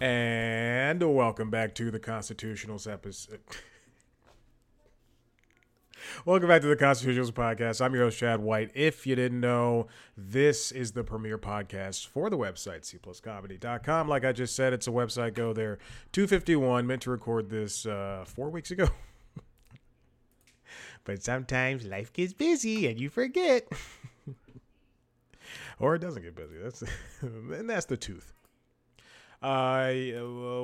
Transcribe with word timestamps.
And 0.00 1.14
welcome 1.14 1.50
back 1.50 1.74
to 1.74 1.90
the 1.90 2.00
Constitutionals 2.00 2.90
episode. 2.90 3.40
welcome 6.24 6.48
back 6.48 6.62
to 6.62 6.68
the 6.68 6.76
Constitutionals 6.76 7.32
podcast. 7.32 7.84
I'm 7.84 7.92
your 7.92 8.04
host, 8.04 8.18
Chad 8.18 8.40
White. 8.40 8.70
If 8.74 9.06
you 9.06 9.14
didn't 9.14 9.40
know, 9.40 9.88
this 10.16 10.72
is 10.72 10.92
the 10.92 11.04
premier 11.04 11.36
podcast 11.36 12.06
for 12.06 12.30
the 12.30 12.38
website, 12.38 12.90
cpluscomedy.com. 12.90 14.08
Like 14.08 14.24
I 14.24 14.32
just 14.32 14.56
said, 14.56 14.72
it's 14.72 14.86
a 14.86 14.90
website. 14.90 15.34
Go 15.34 15.52
there. 15.52 15.78
251, 16.12 16.86
meant 16.86 17.02
to 17.02 17.10
record 17.10 17.50
this 17.50 17.84
uh, 17.84 18.24
four 18.26 18.48
weeks 18.48 18.70
ago. 18.70 18.88
but 21.04 21.22
sometimes 21.22 21.84
life 21.84 22.10
gets 22.10 22.32
busy 22.32 22.86
and 22.86 22.98
you 22.98 23.10
forget. 23.10 23.70
or 25.78 25.94
it 25.94 25.98
doesn't 25.98 26.22
get 26.22 26.34
busy. 26.34 26.56
That's 26.56 26.84
and 27.20 27.68
that's 27.68 27.84
the 27.84 27.98
tooth. 27.98 28.32
Uh, 29.42 29.90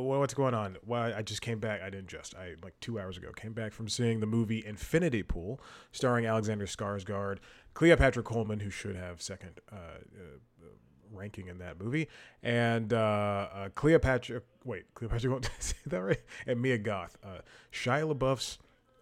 what's 0.01 0.35
going 0.35 0.53
on? 0.53 0.77
Well, 0.85 1.15
I 1.17 1.23
just 1.23 1.41
came 1.41 1.59
back. 1.59 1.81
I 1.81 1.89
didn't 1.89 2.09
just. 2.09 2.35
I 2.35 2.57
like 2.63 2.79
two 2.81 3.01
hours 3.01 3.17
ago 3.17 3.33
came 3.35 3.55
back 3.55 3.73
from 3.73 3.89
seeing 3.89 4.21
the 4.21 4.27
movie 4.27 4.65
Infinity 4.67 5.23
Pool, 5.23 5.61
starring 5.93 6.27
Alexander 6.27 6.67
Skarsgård, 6.67 7.39
Cleopatra 7.73 8.23
Coleman, 8.23 8.61
who 8.61 8.69
should 8.69 8.95
have 8.95 9.23
second 9.23 9.61
uh, 9.73 9.77
uh, 9.77 10.67
ranking 11.11 11.49
in 11.49 11.57
that 11.59 11.81
movie, 11.81 12.09
and 12.43 12.93
uh, 12.93 13.49
uh 13.55 13.69
Cleopatra. 13.75 14.43
Wait, 14.65 14.93
Cleopatra. 14.93 15.41
say 15.59 15.77
that 15.87 16.03
right? 16.03 16.23
And 16.47 16.61
Mia 16.61 16.77
Goth, 16.77 17.17
uh, 17.25 17.41
Shia 17.73 18.15
LaBeouf's 18.15 18.59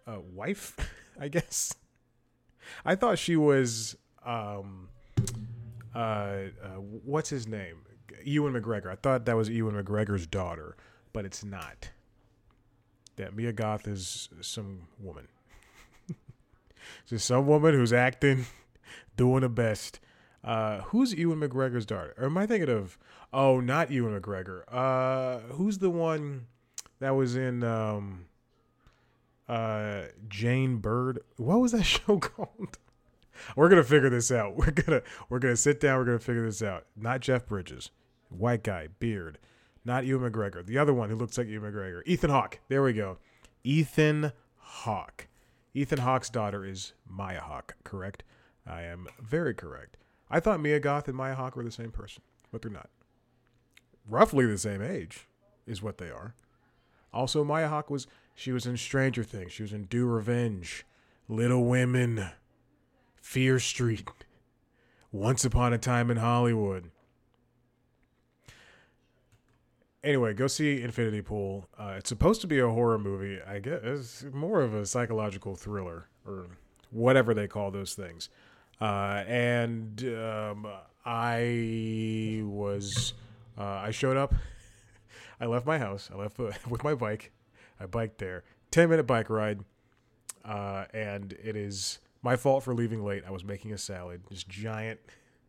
wife, 0.06 0.76
I 1.20 1.26
guess. 1.26 1.74
I 2.84 2.94
thought 2.94 3.18
she 3.18 3.34
was. 3.34 3.96
Um, 4.24 4.88
what's 7.04 7.30
his 7.30 7.48
name? 7.48 7.78
Ewan 8.24 8.54
McGregor. 8.54 8.90
I 8.90 8.96
thought 8.96 9.24
that 9.26 9.36
was 9.36 9.48
Ewan 9.48 9.82
McGregor's 9.82 10.26
daughter, 10.26 10.76
but 11.12 11.24
it's 11.24 11.44
not. 11.44 11.90
That 13.16 13.34
Mia 13.34 13.52
Goth 13.52 13.86
is 13.86 14.28
some 14.40 14.88
woman. 14.98 15.28
Just 17.06 17.26
some 17.26 17.46
woman 17.46 17.74
who's 17.74 17.92
acting, 17.92 18.46
doing 19.16 19.42
the 19.42 19.48
best. 19.48 20.00
Uh, 20.42 20.80
who's 20.82 21.14
Ewan 21.14 21.40
McGregor's 21.40 21.86
daughter? 21.86 22.14
Or 22.18 22.26
am 22.26 22.36
I 22.36 22.46
thinking 22.46 22.68
of? 22.68 22.98
Oh, 23.32 23.60
not 23.60 23.90
Ewan 23.90 24.20
McGregor. 24.20 24.62
Uh, 24.68 25.40
who's 25.54 25.78
the 25.78 25.90
one 25.90 26.46
that 27.00 27.12
was 27.12 27.36
in 27.36 27.64
um, 27.64 28.26
uh, 29.48 30.02
Jane 30.28 30.78
Bird? 30.78 31.20
What 31.36 31.60
was 31.60 31.72
that 31.72 31.82
show 31.84 32.18
called? 32.18 32.78
we're 33.56 33.68
gonna 33.68 33.82
figure 33.82 34.10
this 34.10 34.30
out. 34.30 34.56
We're 34.56 34.70
gonna 34.70 35.02
we're 35.28 35.38
gonna 35.38 35.56
sit 35.56 35.80
down. 35.80 35.98
We're 35.98 36.04
gonna 36.04 36.18
figure 36.18 36.44
this 36.44 36.62
out. 36.62 36.86
Not 36.96 37.20
Jeff 37.20 37.46
Bridges 37.46 37.90
white 38.30 38.62
guy, 38.62 38.88
beard, 38.98 39.38
not 39.84 40.04
Ewan 40.04 40.30
McGregor. 40.30 40.64
The 40.64 40.78
other 40.78 40.94
one 40.94 41.10
who 41.10 41.16
looks 41.16 41.38
like 41.38 41.48
Ewan 41.48 41.72
McGregor, 41.72 42.02
Ethan 42.06 42.30
Hawke. 42.30 42.60
There 42.68 42.82
we 42.82 42.92
go, 42.92 43.18
Ethan 43.62 44.32
Hawke. 44.56 45.28
Ethan 45.74 45.98
Hawke's 45.98 46.30
daughter 46.30 46.64
is 46.64 46.92
Maya 47.08 47.40
Hawke. 47.40 47.74
Correct? 47.84 48.22
I 48.66 48.82
am 48.82 49.08
very 49.20 49.54
correct. 49.54 49.96
I 50.30 50.40
thought 50.40 50.60
Mia 50.60 50.80
Goth 50.80 51.08
and 51.08 51.16
Maya 51.16 51.34
Hawke 51.34 51.56
were 51.56 51.64
the 51.64 51.70
same 51.70 51.90
person, 51.90 52.22
but 52.50 52.62
they're 52.62 52.70
not. 52.70 52.90
Roughly 54.08 54.46
the 54.46 54.58
same 54.58 54.82
age 54.82 55.26
is 55.66 55.82
what 55.82 55.98
they 55.98 56.10
are. 56.10 56.34
Also, 57.12 57.44
Maya 57.44 57.68
Hawke 57.68 57.90
was 57.90 58.06
she 58.34 58.52
was 58.52 58.66
in 58.66 58.76
Stranger 58.76 59.22
Things. 59.22 59.52
She 59.52 59.62
was 59.62 59.72
in 59.72 59.84
Do 59.84 60.06
Revenge, 60.06 60.84
Little 61.28 61.64
Women, 61.64 62.30
Fear 63.20 63.60
Street, 63.60 64.08
Once 65.12 65.44
Upon 65.44 65.72
a 65.72 65.78
Time 65.78 66.10
in 66.10 66.16
Hollywood. 66.16 66.90
Anyway, 70.04 70.34
go 70.34 70.46
see 70.46 70.82
Infinity 70.82 71.22
Pool. 71.22 71.66
Uh, 71.78 71.94
it's 71.96 72.08
supposed 72.08 72.40
to 72.42 72.46
be 72.46 72.60
a 72.60 72.68
horror 72.68 72.98
movie. 72.98 73.40
I 73.42 73.58
guess 73.58 73.80
it's 73.82 74.24
more 74.32 74.60
of 74.60 74.74
a 74.74 74.86
psychological 74.86 75.56
thriller 75.56 76.08
or 76.26 76.46
whatever 76.90 77.34
they 77.34 77.48
call 77.48 77.70
those 77.70 77.94
things. 77.94 78.28
Uh, 78.80 79.24
and 79.26 80.04
um, 80.16 80.66
I 81.04 82.42
was, 82.44 83.14
uh, 83.58 83.64
I 83.64 83.90
showed 83.90 84.16
up. 84.16 84.34
I 85.40 85.46
left 85.46 85.66
my 85.66 85.78
house. 85.78 86.10
I 86.12 86.16
left 86.16 86.38
with 86.68 86.84
my 86.84 86.94
bike. 86.94 87.32
I 87.80 87.86
biked 87.86 88.18
there. 88.18 88.44
Ten 88.70 88.90
minute 88.90 89.06
bike 89.06 89.30
ride, 89.30 89.60
uh, 90.44 90.84
and 90.92 91.32
it 91.32 91.56
is 91.56 91.98
my 92.22 92.36
fault 92.36 92.64
for 92.64 92.74
leaving 92.74 93.04
late. 93.04 93.22
I 93.26 93.30
was 93.30 93.44
making 93.44 93.72
a 93.72 93.78
salad, 93.78 94.22
just 94.30 94.48
giant, 94.48 95.00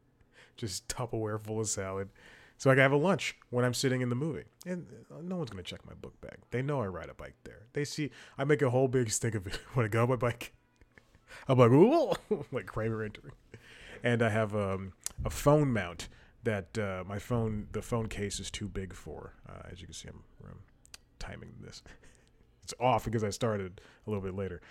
just 0.57 0.87
Tupperware 0.87 1.41
full 1.43 1.59
of 1.59 1.67
salad 1.67 2.09
so 2.57 2.69
I 2.69 2.73
can 2.73 2.81
have 2.81 2.91
a 2.91 2.97
lunch 2.97 3.35
when 3.49 3.65
I'm 3.65 3.73
sitting 3.73 4.01
in 4.01 4.09
the 4.09 4.15
movie. 4.15 4.43
And 4.65 4.87
uh, 5.11 5.21
no 5.21 5.37
one's 5.37 5.49
going 5.49 5.63
to 5.63 5.69
check 5.69 5.85
my 5.85 5.93
book 5.93 6.19
bag. 6.21 6.37
They 6.51 6.61
know 6.61 6.81
I 6.81 6.87
ride 6.87 7.09
a 7.09 7.13
bike 7.13 7.35
there. 7.43 7.63
They 7.73 7.85
see, 7.85 8.11
I 8.37 8.43
make 8.43 8.61
a 8.61 8.69
whole 8.69 8.87
big 8.87 9.09
stink 9.09 9.35
of 9.35 9.47
it 9.47 9.55
when 9.73 9.85
I 9.85 9.89
go 9.89 10.03
on 10.03 10.09
my 10.09 10.15
bike. 10.15 10.53
I'm 11.47 11.57
like, 11.57 11.71
ooh, 11.71 12.13
like 12.51 12.65
Kramer 12.65 13.03
entering. 13.03 13.33
And 14.03 14.21
I 14.21 14.29
have 14.29 14.55
um, 14.55 14.93
a 15.23 15.29
phone 15.29 15.73
mount 15.73 16.07
that 16.43 16.77
uh, 16.77 17.03
my 17.05 17.19
phone, 17.19 17.67
the 17.71 17.81
phone 17.81 18.07
case 18.07 18.39
is 18.39 18.51
too 18.51 18.69
big 18.69 18.93
for. 18.93 19.33
Uh, 19.49 19.67
as 19.71 19.81
you 19.81 19.87
can 19.87 19.93
see, 19.93 20.07
I'm, 20.07 20.23
I'm 20.45 20.59
timing 21.19 21.53
this. 21.61 21.81
it's 22.63 22.73
off 22.79 23.05
because 23.05 23.23
I 23.23 23.31
started 23.31 23.81
a 24.05 24.09
little 24.09 24.23
bit 24.23 24.35
later. 24.35 24.61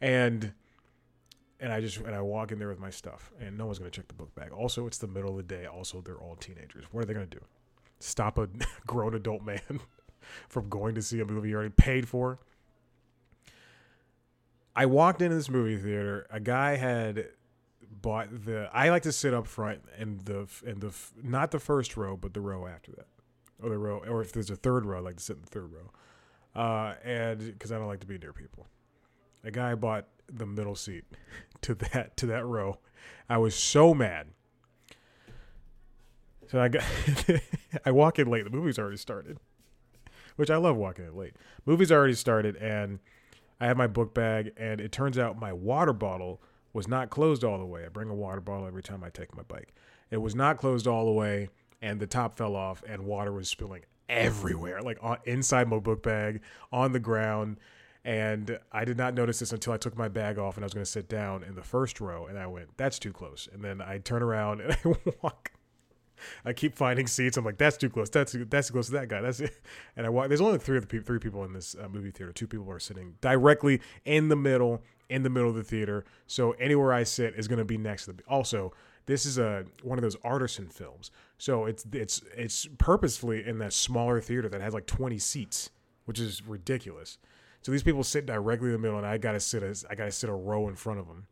And 0.00 0.52
and 1.62 1.72
I 1.72 1.80
just 1.80 1.96
and 1.98 2.14
I 2.14 2.20
walk 2.20 2.50
in 2.50 2.58
there 2.58 2.68
with 2.68 2.80
my 2.80 2.90
stuff, 2.90 3.32
and 3.40 3.56
no 3.56 3.66
one's 3.66 3.78
gonna 3.78 3.90
check 3.90 4.08
the 4.08 4.14
book 4.14 4.34
bag. 4.34 4.50
Also, 4.52 4.86
it's 4.88 4.98
the 4.98 5.06
middle 5.06 5.30
of 5.30 5.36
the 5.36 5.42
day. 5.44 5.64
Also, 5.66 6.02
they're 6.02 6.20
all 6.20 6.34
teenagers. 6.34 6.84
What 6.90 7.04
are 7.04 7.06
they 7.06 7.14
gonna 7.14 7.26
do? 7.26 7.40
Stop 8.00 8.36
a 8.36 8.48
grown 8.86 9.14
adult 9.14 9.44
man 9.44 9.80
from 10.48 10.68
going 10.68 10.96
to 10.96 11.02
see 11.02 11.20
a 11.20 11.24
movie 11.24 11.50
you 11.50 11.54
already 11.54 11.70
paid 11.70 12.08
for? 12.08 12.40
I 14.74 14.86
walked 14.86 15.22
into 15.22 15.36
this 15.36 15.48
movie 15.48 15.76
theater. 15.76 16.26
A 16.30 16.40
guy 16.40 16.76
had 16.76 17.28
bought 18.00 18.44
the. 18.44 18.68
I 18.72 18.88
like 18.88 19.02
to 19.04 19.12
sit 19.12 19.32
up 19.32 19.46
front 19.46 19.82
in 19.96 20.18
the 20.24 20.48
in 20.66 20.80
the 20.80 20.92
not 21.22 21.52
the 21.52 21.60
first 21.60 21.96
row, 21.96 22.16
but 22.16 22.34
the 22.34 22.40
row 22.40 22.66
after 22.66 22.90
that, 22.92 23.06
or 23.62 23.70
the 23.70 23.78
row, 23.78 24.02
or 24.08 24.20
if 24.20 24.32
there's 24.32 24.50
a 24.50 24.56
third 24.56 24.84
row, 24.84 24.98
I 24.98 25.00
like 25.00 25.16
to 25.18 25.22
sit 25.22 25.36
in 25.36 25.42
the 25.42 25.48
third 25.48 25.70
row, 25.72 26.60
uh, 26.60 26.94
and 27.04 27.38
because 27.38 27.70
I 27.70 27.78
don't 27.78 27.86
like 27.86 28.00
to 28.00 28.06
be 28.06 28.18
near 28.18 28.32
people. 28.32 28.66
A 29.44 29.50
guy 29.50 29.74
bought 29.76 30.06
the 30.32 30.46
middle 30.46 30.74
seat 30.74 31.04
to 31.62 31.74
that 31.74 32.16
to 32.18 32.26
that 32.26 32.44
row. 32.44 32.78
I 33.28 33.38
was 33.38 33.54
so 33.54 33.94
mad. 33.94 34.28
So 36.48 36.60
I 36.60 36.68
got 36.68 36.84
I 37.86 37.90
walk 37.90 38.18
in 38.18 38.28
late. 38.28 38.44
The 38.44 38.50
movie's 38.50 38.78
already 38.78 38.98
started, 38.98 39.38
which 40.36 40.50
I 40.50 40.56
love 40.56 40.76
walking 40.76 41.06
in 41.06 41.16
late. 41.16 41.34
Movie's 41.64 41.92
already 41.92 42.14
started, 42.14 42.56
and 42.56 42.98
I 43.60 43.66
have 43.66 43.76
my 43.76 43.86
book 43.86 44.12
bag, 44.12 44.52
and 44.56 44.80
it 44.80 44.92
turns 44.92 45.18
out 45.18 45.38
my 45.38 45.52
water 45.52 45.92
bottle 45.92 46.42
was 46.72 46.88
not 46.88 47.10
closed 47.10 47.44
all 47.44 47.58
the 47.58 47.64
way. 47.66 47.84
I 47.84 47.88
bring 47.88 48.10
a 48.10 48.14
water 48.14 48.40
bottle 48.40 48.66
every 48.66 48.82
time 48.82 49.04
I 49.04 49.10
take 49.10 49.34
my 49.36 49.42
bike. 49.42 49.74
It 50.10 50.18
was 50.18 50.34
not 50.34 50.58
closed 50.58 50.86
all 50.86 51.06
the 51.06 51.12
way, 51.12 51.48
and 51.80 52.00
the 52.00 52.06
top 52.06 52.36
fell 52.36 52.56
off, 52.56 52.82
and 52.86 53.04
water 53.04 53.32
was 53.32 53.48
spilling 53.48 53.82
everywhere, 54.08 54.82
like 54.82 54.98
on, 55.00 55.18
inside 55.24 55.68
my 55.68 55.78
book 55.78 56.02
bag, 56.02 56.40
on 56.70 56.92
the 56.92 57.00
ground. 57.00 57.58
And 58.04 58.58
I 58.72 58.84
did 58.84 58.96
not 58.96 59.14
notice 59.14 59.38
this 59.38 59.52
until 59.52 59.72
I 59.72 59.76
took 59.76 59.96
my 59.96 60.08
bag 60.08 60.38
off 60.38 60.56
and 60.56 60.64
I 60.64 60.66
was 60.66 60.74
going 60.74 60.84
to 60.84 60.90
sit 60.90 61.08
down 61.08 61.44
in 61.44 61.54
the 61.54 61.62
first 61.62 62.00
row. 62.00 62.26
And 62.26 62.36
I 62.38 62.46
went, 62.46 62.76
that's 62.76 62.98
too 62.98 63.12
close. 63.12 63.48
And 63.52 63.62
then 63.62 63.80
I 63.80 63.98
turn 63.98 64.22
around 64.22 64.60
and 64.60 64.72
I 64.84 64.94
walk. 65.22 65.52
I 66.44 66.52
keep 66.52 66.76
finding 66.76 67.06
seats. 67.06 67.36
I'm 67.36 67.44
like, 67.44 67.58
that's 67.58 67.76
too 67.76 67.90
close. 67.90 68.08
That's 68.08 68.36
that's 68.48 68.68
too 68.68 68.72
close 68.72 68.86
to 68.86 68.92
that 68.92 69.08
guy. 69.08 69.20
That's 69.20 69.40
it. 69.40 69.54
And 69.96 70.06
I 70.06 70.08
walk. 70.08 70.28
There's 70.28 70.40
only 70.40 70.58
three 70.58 70.76
of 70.76 70.88
the 70.88 70.98
pe- 70.98 71.04
three 71.04 71.18
people 71.18 71.44
in 71.44 71.52
this 71.52 71.74
uh, 71.80 71.88
movie 71.88 72.10
theater. 72.10 72.32
Two 72.32 72.46
people 72.46 72.70
are 72.70 72.78
sitting 72.78 73.14
directly 73.20 73.80
in 74.04 74.28
the 74.28 74.36
middle, 74.36 74.82
in 75.08 75.22
the 75.22 75.30
middle 75.30 75.50
of 75.50 75.56
the 75.56 75.64
theater. 75.64 76.04
So 76.26 76.52
anywhere 76.52 76.92
I 76.92 77.02
sit 77.02 77.34
is 77.34 77.48
going 77.48 77.58
to 77.58 77.64
be 77.64 77.78
next 77.78 78.06
to 78.06 78.12
the. 78.12 78.22
Also, 78.28 78.72
this 79.06 79.26
is 79.26 79.38
a 79.38 79.64
one 79.82 79.98
of 79.98 80.02
those 80.02 80.16
artisan 80.24 80.68
films. 80.68 81.10
So 81.38 81.66
it's 81.66 81.84
it's 81.92 82.22
it's 82.36 82.68
purposefully 82.78 83.46
in 83.46 83.58
that 83.58 83.72
smaller 83.72 84.20
theater 84.20 84.48
that 84.48 84.60
has 84.60 84.74
like 84.74 84.86
20 84.86 85.18
seats, 85.18 85.70
which 86.04 86.20
is 86.20 86.46
ridiculous. 86.46 87.18
So 87.62 87.70
these 87.70 87.82
people 87.82 88.02
sit 88.02 88.26
directly 88.26 88.68
in 88.68 88.72
the 88.72 88.78
middle, 88.78 88.98
and 88.98 89.06
I 89.06 89.18
gotta 89.18 89.40
sit 89.40 89.62
a, 89.62 89.74
I 89.88 89.94
gotta 89.94 90.10
sit 90.10 90.28
a 90.28 90.34
row 90.34 90.68
in 90.68 90.74
front 90.74 90.98
of 91.00 91.06
them. 91.06 91.26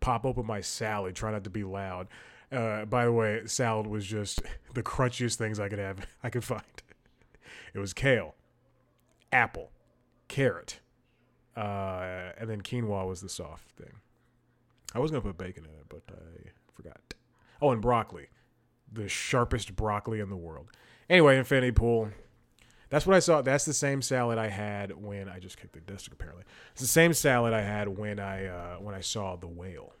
Pop 0.00 0.24
open 0.24 0.46
my 0.46 0.60
salad, 0.60 1.14
try 1.14 1.30
not 1.30 1.44
to 1.44 1.50
be 1.50 1.62
loud. 1.62 2.08
Uh, 2.50 2.84
by 2.86 3.04
the 3.04 3.12
way, 3.12 3.42
salad 3.46 3.86
was 3.86 4.06
just 4.06 4.40
the 4.74 4.82
crunchiest 4.82 5.36
things 5.36 5.60
I 5.60 5.68
could 5.68 5.78
have 5.78 6.06
I 6.22 6.30
could 6.30 6.44
find. 6.44 6.62
It 7.74 7.78
was 7.78 7.92
kale, 7.92 8.34
apple, 9.30 9.70
carrot, 10.28 10.80
uh, 11.54 12.32
and 12.38 12.48
then 12.48 12.62
quinoa 12.62 13.06
was 13.06 13.20
the 13.20 13.28
soft 13.28 13.70
thing. 13.72 13.92
I 14.94 14.98
was 14.98 15.10
gonna 15.10 15.20
put 15.20 15.36
bacon 15.36 15.64
in 15.64 15.70
it, 15.70 15.84
but 15.86 16.00
I 16.08 16.48
forgot. 16.72 16.98
Oh, 17.60 17.72
and 17.72 17.82
broccoli, 17.82 18.28
the 18.90 19.08
sharpest 19.08 19.76
broccoli 19.76 20.20
in 20.20 20.30
the 20.30 20.36
world. 20.38 20.70
Anyway, 21.10 21.36
Infinity 21.36 21.72
Pool 21.72 22.08
that's 22.88 23.06
what 23.06 23.16
I 23.16 23.18
saw. 23.18 23.42
That's 23.42 23.64
the 23.64 23.74
same 23.74 24.02
salad 24.02 24.38
I 24.38 24.48
had 24.48 24.92
when 24.92 25.28
I 25.28 25.38
just 25.38 25.58
kicked 25.58 25.72
the 25.72 25.80
desk. 25.80 26.12
Apparently, 26.12 26.44
it's 26.72 26.80
the 26.80 26.86
same 26.86 27.12
salad 27.12 27.52
I 27.52 27.62
had 27.62 27.88
when 27.88 28.20
I 28.20 28.46
uh, 28.46 28.76
when 28.76 28.94
I 28.94 29.00
saw 29.00 29.36
the 29.36 29.48
whale. 29.48 29.92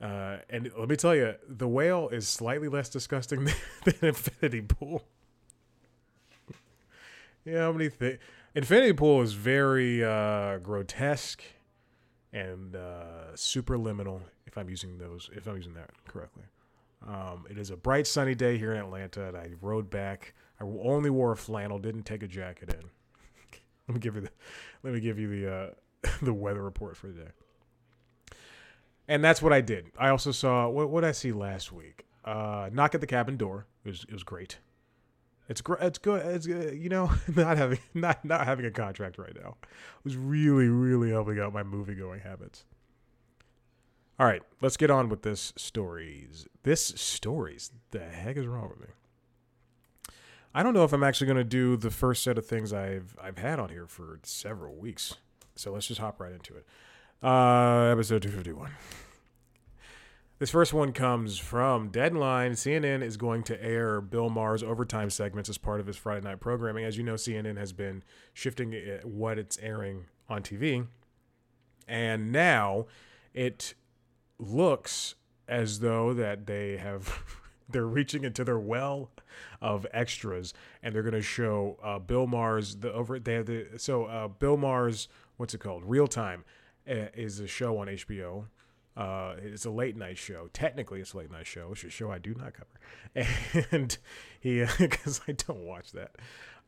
Uh, 0.00 0.38
and 0.48 0.70
let 0.78 0.88
me 0.88 0.96
tell 0.96 1.14
you, 1.14 1.34
the 1.48 1.66
whale 1.66 2.08
is 2.08 2.28
slightly 2.28 2.68
less 2.68 2.88
disgusting 2.88 3.44
than, 3.44 3.54
than 3.84 3.94
Infinity 4.10 4.62
Pool. 4.62 5.04
know 7.44 7.60
how 7.60 7.72
many 7.72 7.88
things. 7.88 8.18
Infinity 8.54 8.92
Pool 8.92 9.22
is 9.22 9.32
very 9.32 10.04
uh, 10.04 10.58
grotesque 10.58 11.42
and 12.32 12.76
uh, 12.76 13.32
superliminal. 13.34 14.20
If 14.46 14.56
I'm 14.56 14.68
using 14.68 14.98
those, 14.98 15.30
if 15.34 15.46
I'm 15.46 15.56
using 15.56 15.74
that 15.74 15.90
correctly, 16.06 16.44
um, 17.06 17.46
it 17.50 17.58
is 17.58 17.70
a 17.70 17.76
bright 17.76 18.06
sunny 18.06 18.34
day 18.34 18.58
here 18.58 18.72
in 18.72 18.78
Atlanta, 18.78 19.28
and 19.28 19.36
I 19.36 19.50
rode 19.60 19.90
back. 19.90 20.34
I 20.60 20.64
only 20.64 21.10
wore 21.10 21.32
a 21.32 21.36
flannel, 21.36 21.78
didn't 21.78 22.02
take 22.02 22.22
a 22.22 22.28
jacket 22.28 22.70
in. 22.70 22.90
let 23.88 23.94
me 23.94 24.00
give 24.00 24.16
you 24.16 24.22
the, 24.22 24.30
let 24.82 24.92
me 24.92 25.00
give 25.00 25.18
you 25.18 25.28
the 25.28 25.52
uh, 25.52 25.70
the 26.22 26.34
weather 26.34 26.62
report 26.62 26.96
for 26.96 27.08
the 27.08 27.24
day. 27.24 27.30
And 29.06 29.24
that's 29.24 29.40
what 29.40 29.52
I 29.52 29.60
did. 29.60 29.90
I 29.98 30.10
also 30.10 30.32
saw 30.32 30.68
what 30.68 30.90
what 30.90 31.04
I 31.04 31.12
see 31.12 31.32
last 31.32 31.72
week. 31.72 32.06
Uh, 32.24 32.68
knock 32.72 32.94
at 32.94 33.00
the 33.00 33.06
cabin 33.06 33.36
door. 33.36 33.66
It 33.84 33.88
was 33.88 34.04
it 34.08 34.12
was 34.12 34.22
great. 34.22 34.58
It's 35.48 35.62
great. 35.62 35.80
It's 35.80 35.98
good. 35.98 36.24
It's 36.26 36.46
you 36.46 36.88
know 36.88 37.10
not 37.34 37.56
having 37.56 37.78
not 37.94 38.24
not 38.24 38.46
having 38.46 38.66
a 38.66 38.70
contract 38.70 39.18
right 39.18 39.34
now 39.40 39.56
was 40.04 40.16
really 40.16 40.68
really 40.68 41.10
helping 41.10 41.38
out 41.40 41.52
my 41.52 41.62
movie 41.62 41.94
going 41.94 42.20
habits. 42.20 42.64
All 44.20 44.26
right, 44.26 44.42
let's 44.60 44.76
get 44.76 44.90
on 44.90 45.08
with 45.08 45.22
this 45.22 45.52
stories. 45.56 46.46
This 46.64 46.84
stories. 46.84 47.70
The 47.92 48.00
heck 48.00 48.36
is 48.36 48.46
wrong 48.46 48.68
with 48.68 48.80
me? 48.80 48.94
I 50.58 50.64
don't 50.64 50.74
know 50.74 50.82
if 50.82 50.92
I'm 50.92 51.04
actually 51.04 51.28
going 51.28 51.36
to 51.36 51.44
do 51.44 51.76
the 51.76 51.88
first 51.88 52.24
set 52.24 52.36
of 52.36 52.44
things 52.44 52.72
I've 52.72 53.16
I've 53.22 53.38
had 53.38 53.60
on 53.60 53.68
here 53.68 53.86
for 53.86 54.18
several 54.24 54.74
weeks. 54.74 55.14
So 55.54 55.70
let's 55.70 55.86
just 55.86 56.00
hop 56.00 56.18
right 56.18 56.32
into 56.32 56.56
it. 56.56 56.66
Uh, 57.22 57.92
episode 57.92 58.22
251. 58.22 58.72
This 60.40 60.50
first 60.50 60.72
one 60.72 60.90
comes 60.90 61.38
from 61.38 61.90
Deadline. 61.90 62.54
CNN 62.54 63.02
is 63.02 63.16
going 63.16 63.44
to 63.44 63.64
air 63.64 64.00
Bill 64.00 64.30
Maher's 64.30 64.64
overtime 64.64 65.10
segments 65.10 65.48
as 65.48 65.58
part 65.58 65.78
of 65.78 65.86
his 65.86 65.96
Friday 65.96 66.26
night 66.26 66.40
programming. 66.40 66.84
As 66.84 66.96
you 66.96 67.04
know, 67.04 67.14
CNN 67.14 67.56
has 67.56 67.72
been 67.72 68.02
shifting 68.34 68.74
what 69.04 69.38
it's 69.38 69.58
airing 69.58 70.06
on 70.28 70.42
TV. 70.42 70.88
And 71.86 72.32
now 72.32 72.86
it 73.32 73.74
looks 74.40 75.14
as 75.46 75.78
though 75.78 76.12
that 76.14 76.46
they 76.46 76.78
have 76.78 77.22
they're 77.68 77.86
reaching 77.86 78.24
into 78.24 78.42
their 78.42 78.58
well 78.58 79.12
of 79.60 79.86
extras 79.92 80.54
and 80.82 80.94
they're 80.94 81.02
to 81.12 81.22
show 81.22 81.78
uh, 81.82 81.98
Bill 81.98 82.26
Maher's 82.26 82.76
the 82.76 82.92
over 82.92 83.18
they 83.18 83.34
have 83.34 83.46
the 83.46 83.66
so 83.76 84.04
uh, 84.04 84.28
Bill 84.28 84.56
Maher's 84.56 85.08
what's 85.36 85.54
it 85.54 85.58
called 85.58 85.84
Real 85.84 86.06
Time 86.06 86.44
uh, 86.88 87.06
is 87.14 87.40
a 87.40 87.46
show 87.46 87.78
on 87.78 87.88
HBO. 87.88 88.44
Uh, 88.96 89.36
it's 89.40 89.64
a 89.64 89.70
late 89.70 89.96
night 89.96 90.18
show. 90.18 90.48
Technically, 90.52 91.00
it's 91.00 91.12
a 91.12 91.18
late 91.18 91.30
night 91.30 91.46
show. 91.46 91.68
It's 91.72 91.84
a 91.84 91.90
show 91.90 92.10
I 92.10 92.18
do 92.18 92.34
not 92.34 92.52
cover, 92.54 93.66
and 93.70 93.96
he 94.40 94.64
because 94.78 95.20
I 95.28 95.32
don't 95.32 95.64
watch 95.64 95.92
that. 95.92 96.16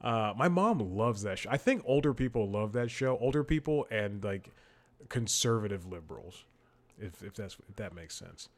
Uh, 0.01 0.33
my 0.37 0.49
mom 0.49 0.79
loves 0.97 1.23
that 1.23 1.39
show. 1.39 1.51
I 1.51 1.57
think 1.57 1.83
older 1.85 2.15
people 2.15 2.49
love 2.49 2.73
that 2.73 2.91
show. 2.91 3.19
Older 3.19 3.43
people 3.43 3.87
and 3.91 4.23
like 4.23 4.51
conservative 5.09 5.87
liberals, 5.87 6.45
if 6.99 7.23
if 7.23 7.35
that's 7.35 7.57
if 7.69 7.77
that 7.77 7.95
makes 7.95 8.15
sense. 8.15 8.49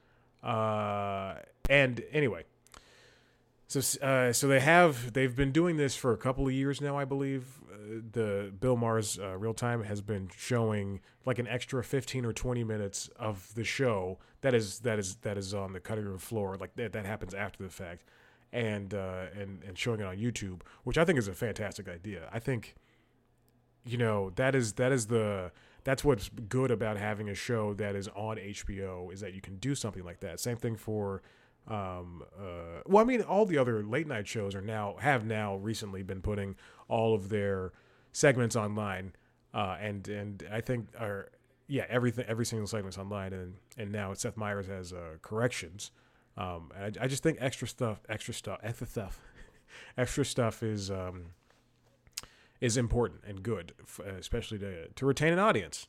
Uh, 0.43 1.37
and 1.71 2.03
anyway, 2.13 2.45
so 3.81 4.07
uh, 4.07 4.33
so 4.33 4.49
they 4.49 4.61
have 4.61 5.13
they've 5.13 5.35
been 5.35 5.53
doing 5.53 5.77
this 5.77 5.97
for 5.97 6.13
a 6.13 6.17
couple 6.17 6.47
of 6.47 6.53
years 6.53 6.81
now, 6.81 6.97
I 6.97 7.05
believe. 7.05 7.61
Uh, 7.73 8.01
the 8.13 8.53
Bill 8.61 8.77
Maher's 8.77 9.19
uh, 9.19 9.37
real 9.37 9.55
time 9.55 9.85
has 9.85 10.01
been 10.01 10.31
showing 10.37 11.01
like 11.25 11.39
an 11.39 11.47
extra 11.47 11.83
fifteen 11.83 12.25
or 12.25 12.33
twenty 12.33 12.65
minutes 12.65 13.09
of 13.17 13.55
the 13.55 13.65
show 13.65 14.19
that 14.43 14.55
is 14.55 14.81
that 14.81 14.99
is 14.99 15.17
that 15.17 15.39
is 15.39 15.55
on 15.55 15.73
the 15.73 15.81
cutting 15.81 16.05
room 16.05 16.19
floor. 16.19 16.57
Like 16.57 16.75
that 16.77 16.93
that 16.93 17.07
happens 17.07 17.35
after 17.35 17.63
the 17.63 17.71
fact, 17.71 18.05
and 18.53 18.93
uh, 18.93 19.27
and 19.39 19.63
and 19.65 19.79
showing 19.79 20.01
it 20.01 20.07
on 20.07 20.19
YouTube, 20.19 20.61
which 20.85 20.99
I 20.99 21.05
think 21.05 21.19
is 21.19 21.29
a 21.29 21.35
fantastic 21.35 21.89
idea. 21.89 22.29
I 22.33 22.39
think, 22.39 22.75
you 23.85 23.97
know, 23.97 24.31
that 24.37 24.55
is 24.55 24.75
that 24.75 24.93
is 24.93 25.07
the 25.07 25.51
that's 25.85 26.05
what's 26.05 26.29
good 26.29 26.71
about 26.71 26.97
having 26.97 27.29
a 27.29 27.35
show 27.35 27.75
that 27.75 27.97
is 27.97 28.09
on 28.09 28.37
HBO 28.37 29.13
is 29.13 29.21
that 29.21 29.35
you 29.35 29.41
can 29.41 29.57
do 29.57 29.75
something 29.75 30.05
like 30.05 30.21
that. 30.21 30.39
Same 30.39 30.57
thing 30.57 30.77
for 30.77 31.23
um 31.69 32.25
uh 32.39 32.81
well 32.87 33.03
i 33.03 33.05
mean 33.05 33.23
all 33.23 33.47
the 33.47 33.57
other 33.57 33.85
late 33.85 34.07
night 34.07 34.27
shows 34.27 34.55
are 34.55 34.61
now 34.61 34.97
have 34.99 35.25
now 35.25 35.55
recently 35.57 36.03
been 36.03 36.21
putting 36.21 36.57
all 36.89 37.15
of 37.15 37.29
their 37.29 37.73
segments 38.11 38.57
online 38.57 39.13
uh 39.55 39.77
and 39.81 40.09
and 40.09 40.47
i 40.51 40.61
think 40.61 40.89
are 40.99 41.29
yeah 41.73 41.87
everything 41.89 42.25
every 42.29 42.45
single 42.45 42.67
segment's 42.67 42.99
online 42.99 43.33
and 43.33 43.55
and 43.79 43.91
now 43.91 44.13
seth 44.13 44.37
meyers 44.37 44.67
has 44.67 44.93
uh 44.93 45.17
corrections. 45.23 45.91
Um 46.37 46.71
and 46.77 46.99
I, 46.99 47.05
I 47.05 47.07
just 47.07 47.23
think 47.23 47.39
extra 47.41 47.67
stuff 47.67 48.03
extra 48.11 48.35
stuff 48.35 48.59
extra 48.63 48.87
stuff 48.87 49.21
extra 49.97 50.25
stuff 50.25 50.63
is 50.63 50.91
um 50.91 51.31
is 52.61 52.77
important 52.77 53.23
and 53.27 53.43
good 53.43 53.73
especially 54.19 54.59
to 54.59 54.89
to 54.89 55.07
retain 55.07 55.33
an 55.33 55.39
audience. 55.39 55.87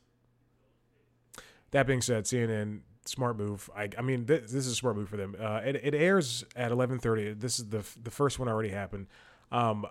That 1.72 1.86
being 1.86 2.00
said 2.00 2.24
cnn 2.24 2.80
smart 3.04 3.36
move. 3.36 3.68
I, 3.76 3.88
I 3.96 4.02
mean, 4.02 4.26
this, 4.26 4.50
this 4.50 4.66
is 4.66 4.72
a 4.72 4.74
smart 4.74 4.96
move 4.96 5.08
for 5.08 5.16
them. 5.16 5.36
Uh, 5.38 5.60
it, 5.64 5.76
it 5.76 5.94
airs 5.94 6.44
at 6.56 6.70
11:30. 6.70 7.40
This 7.40 7.58
is 7.58 7.68
the 7.68 7.84
the 8.02 8.10
first 8.10 8.38
one 8.38 8.48
already 8.48 8.70
happened. 8.70 9.06
Um, 9.52 9.86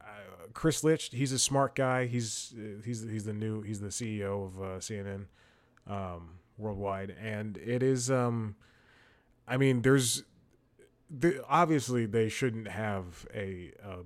uh, 0.00 0.04
Chris 0.52 0.84
Licht, 0.84 1.12
he's 1.12 1.32
a 1.32 1.38
smart 1.38 1.74
guy. 1.74 2.06
He's 2.06 2.54
he's 2.84 3.02
he's 3.02 3.24
the 3.24 3.32
new 3.32 3.62
he's 3.62 3.80
the 3.80 3.88
CEO 3.88 4.46
of 4.46 4.60
uh, 4.60 4.64
CNN 4.78 5.26
um, 5.86 6.38
worldwide, 6.56 7.14
and 7.20 7.56
it 7.58 7.82
is. 7.82 8.10
Um, 8.10 8.56
I 9.46 9.56
mean, 9.56 9.82
there's 9.82 10.24
the, 11.10 11.42
obviously 11.48 12.06
they 12.06 12.28
shouldn't 12.28 12.68
have 12.68 13.26
a, 13.34 13.72
a 13.84 13.98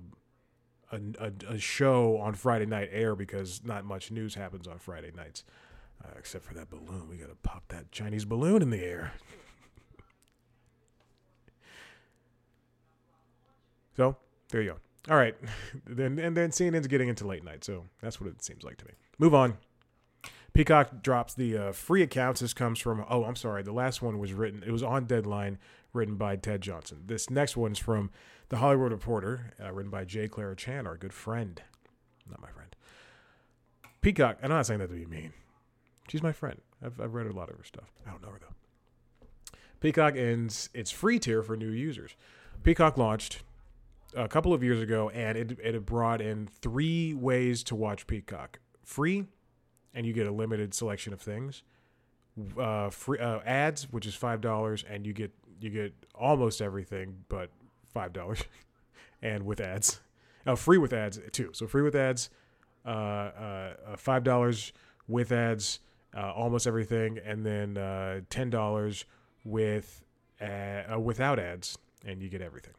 a, 1.19 1.31
a 1.49 1.57
show 1.59 2.17
on 2.17 2.33
Friday 2.33 2.65
night 2.65 2.89
air 2.91 3.15
because 3.15 3.63
not 3.63 3.83
much 3.83 4.11
news 4.11 4.35
happens 4.35 4.67
on 4.67 4.77
Friday 4.77 5.11
nights. 5.15 5.43
Uh, 6.01 6.07
except 6.17 6.45
for 6.45 6.53
that 6.53 6.69
balloon. 6.69 7.09
We 7.09 7.17
got 7.17 7.29
to 7.29 7.35
pop 7.35 7.63
that 7.69 7.91
Chinese 7.91 8.25
balloon 8.25 8.61
in 8.61 8.69
the 8.69 8.83
air. 8.83 9.13
so, 13.97 14.15
there 14.49 14.61
you 14.61 14.71
go. 14.71 14.77
All 15.11 15.17
right. 15.17 15.35
then 15.85 16.19
and 16.19 16.37
then 16.37 16.51
CNN's 16.51 16.87
getting 16.87 17.09
into 17.09 17.27
late 17.27 17.43
night, 17.43 17.63
so 17.63 17.85
that's 18.01 18.21
what 18.21 18.29
it 18.29 18.43
seems 18.43 18.63
like 18.63 18.77
to 18.77 18.85
me. 18.85 18.91
Move 19.17 19.33
on. 19.33 19.57
Peacock 20.53 21.01
drops 21.01 21.33
the 21.33 21.57
uh, 21.57 21.71
free 21.71 22.03
accounts. 22.03 22.41
This 22.41 22.53
comes 22.53 22.79
from, 22.79 23.03
oh, 23.09 23.23
I'm 23.23 23.35
sorry. 23.35 23.63
The 23.63 23.71
last 23.71 24.03
one 24.03 24.19
was 24.19 24.33
written, 24.33 24.63
it 24.65 24.71
was 24.71 24.83
on 24.83 25.05
deadline, 25.05 25.57
written 25.93 26.15
by 26.15 26.35
Ted 26.35 26.61
Johnson. 26.61 27.03
This 27.07 27.29
next 27.29 27.57
one's 27.57 27.79
from 27.79 28.11
The 28.49 28.57
Hollywood 28.57 28.91
Reporter, 28.91 29.53
uh, 29.61 29.71
written 29.71 29.89
by 29.89 30.05
J. 30.05 30.27
Clara 30.27 30.55
Chan, 30.55 30.85
our 30.85 30.95
good 30.95 31.13
friend. 31.13 31.59
Not 32.29 32.39
my 32.39 32.49
friend. 32.49 32.75
Peacock, 34.01 34.37
I'm 34.43 34.49
not 34.49 34.67
saying 34.67 34.79
that 34.79 34.89
to 34.89 34.93
be 34.93 35.05
mean. 35.05 35.33
She's 36.07 36.23
my 36.23 36.31
friend. 36.31 36.59
I've, 36.83 36.99
I've 36.99 37.13
read 37.13 37.27
a 37.27 37.33
lot 37.33 37.49
of 37.49 37.57
her 37.57 37.63
stuff. 37.63 37.91
I 38.05 38.11
don't 38.11 38.21
know 38.21 38.29
her 38.29 38.39
though. 38.39 39.57
Peacock 39.79 40.15
ends 40.15 40.69
its 40.73 40.91
free 40.91 41.19
tier 41.19 41.41
for 41.43 41.57
new 41.57 41.71
users. 41.71 42.15
Peacock 42.63 42.97
launched 42.97 43.43
a 44.15 44.27
couple 44.27 44.53
of 44.53 44.63
years 44.63 44.81
ago, 44.81 45.09
and 45.09 45.37
it 45.37 45.59
it 45.61 45.85
brought 45.85 46.21
in 46.21 46.47
three 46.47 47.13
ways 47.13 47.63
to 47.63 47.75
watch 47.75 48.07
Peacock: 48.07 48.59
free, 48.83 49.25
and 49.93 50.05
you 50.05 50.13
get 50.13 50.27
a 50.27 50.31
limited 50.31 50.73
selection 50.73 51.13
of 51.13 51.21
things. 51.21 51.63
Uh, 52.57 52.89
free 52.89 53.19
uh, 53.19 53.39
ads, 53.45 53.91
which 53.91 54.05
is 54.05 54.15
five 54.15 54.41
dollars, 54.41 54.85
and 54.89 55.05
you 55.05 55.13
get 55.13 55.31
you 55.59 55.69
get 55.69 55.93
almost 56.15 56.61
everything, 56.61 57.17
but 57.27 57.49
five 57.93 58.13
dollars, 58.13 58.43
and 59.21 59.45
with 59.45 59.59
ads. 59.59 59.99
Uh, 60.45 60.55
free 60.55 60.77
with 60.77 60.93
ads 60.93 61.19
too. 61.31 61.49
So 61.53 61.67
free 61.67 61.81
with 61.81 61.95
ads, 61.95 62.29
uh, 62.85 62.89
uh, 62.89 63.73
uh 63.87 63.97
five 63.97 64.23
dollars 64.23 64.73
with 65.07 65.31
ads 65.31 65.79
uh, 66.15 66.31
almost 66.31 66.67
everything, 66.67 67.17
and 67.17 67.45
then 67.45 67.77
uh, 67.77 68.21
ten 68.29 68.49
dollars 68.49 69.05
with 69.43 70.03
uh, 70.41 70.99
without 70.99 71.39
ads, 71.39 71.77
and 72.05 72.21
you 72.21 72.29
get 72.29 72.41
everything. 72.41 72.73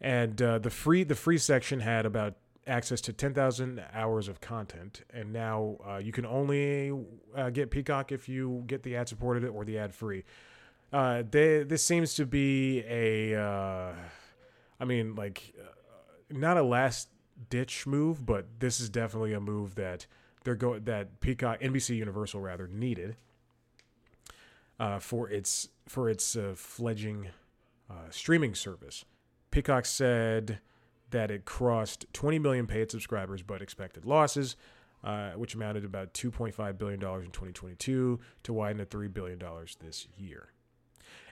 And 0.00 0.40
uh, 0.40 0.58
the 0.58 0.70
free 0.70 1.04
the 1.04 1.14
free 1.14 1.38
section 1.38 1.80
had 1.80 2.06
about 2.06 2.36
access 2.66 3.00
to 3.02 3.12
ten 3.12 3.34
thousand 3.34 3.82
hours 3.92 4.28
of 4.28 4.40
content, 4.40 5.02
and 5.12 5.32
now 5.32 5.76
uh, 5.86 5.96
you 5.98 6.12
can 6.12 6.24
only 6.24 6.92
uh, 7.36 7.50
get 7.50 7.70
Peacock 7.70 8.12
if 8.12 8.28
you 8.28 8.64
get 8.66 8.82
the 8.82 8.96
ad 8.96 9.08
supported 9.08 9.44
or 9.44 9.64
the 9.64 9.78
ad 9.78 9.94
free. 9.94 10.24
They, 10.92 11.62
this 11.62 11.84
seems 11.84 12.14
to 12.14 12.26
be 12.26 12.82
a, 12.88 13.36
I 14.80 14.84
mean, 14.84 15.14
like 15.14 15.54
not 16.30 16.56
a 16.56 16.62
last 16.62 17.08
ditch 17.48 17.86
move, 17.86 18.26
but 18.26 18.46
this 18.58 18.80
is 18.80 18.88
definitely 18.88 19.32
a 19.32 19.40
move 19.40 19.76
that 19.76 20.06
they're 20.44 20.54
going 20.54 20.84
that 20.84 21.20
Peacock 21.20 21.60
NBC 21.60 21.96
Universal 21.96 22.40
rather 22.40 22.66
needed 22.66 23.16
uh, 24.78 24.98
for 24.98 25.28
its 25.28 25.68
for 25.88 26.08
its 26.08 26.36
uh, 26.36 26.54
fledgling 26.56 27.28
uh, 27.90 28.10
streaming 28.10 28.54
service. 28.54 29.04
Peacock 29.50 29.84
said 29.84 30.60
that 31.10 31.30
it 31.30 31.44
crossed 31.44 32.06
20 32.12 32.38
million 32.38 32.66
paid 32.66 32.90
subscribers, 32.90 33.42
but 33.42 33.60
expected 33.60 34.04
losses, 34.04 34.54
uh, 35.02 35.32
which 35.32 35.54
amounted 35.54 35.82
to 35.82 35.86
about 35.86 36.14
2.5 36.14 36.78
billion 36.78 37.00
dollars 37.00 37.24
in 37.24 37.32
2022, 37.32 38.20
to 38.44 38.52
widen 38.52 38.78
to 38.78 38.84
3 38.84 39.08
billion 39.08 39.38
dollars 39.38 39.76
this 39.80 40.06
year. 40.16 40.52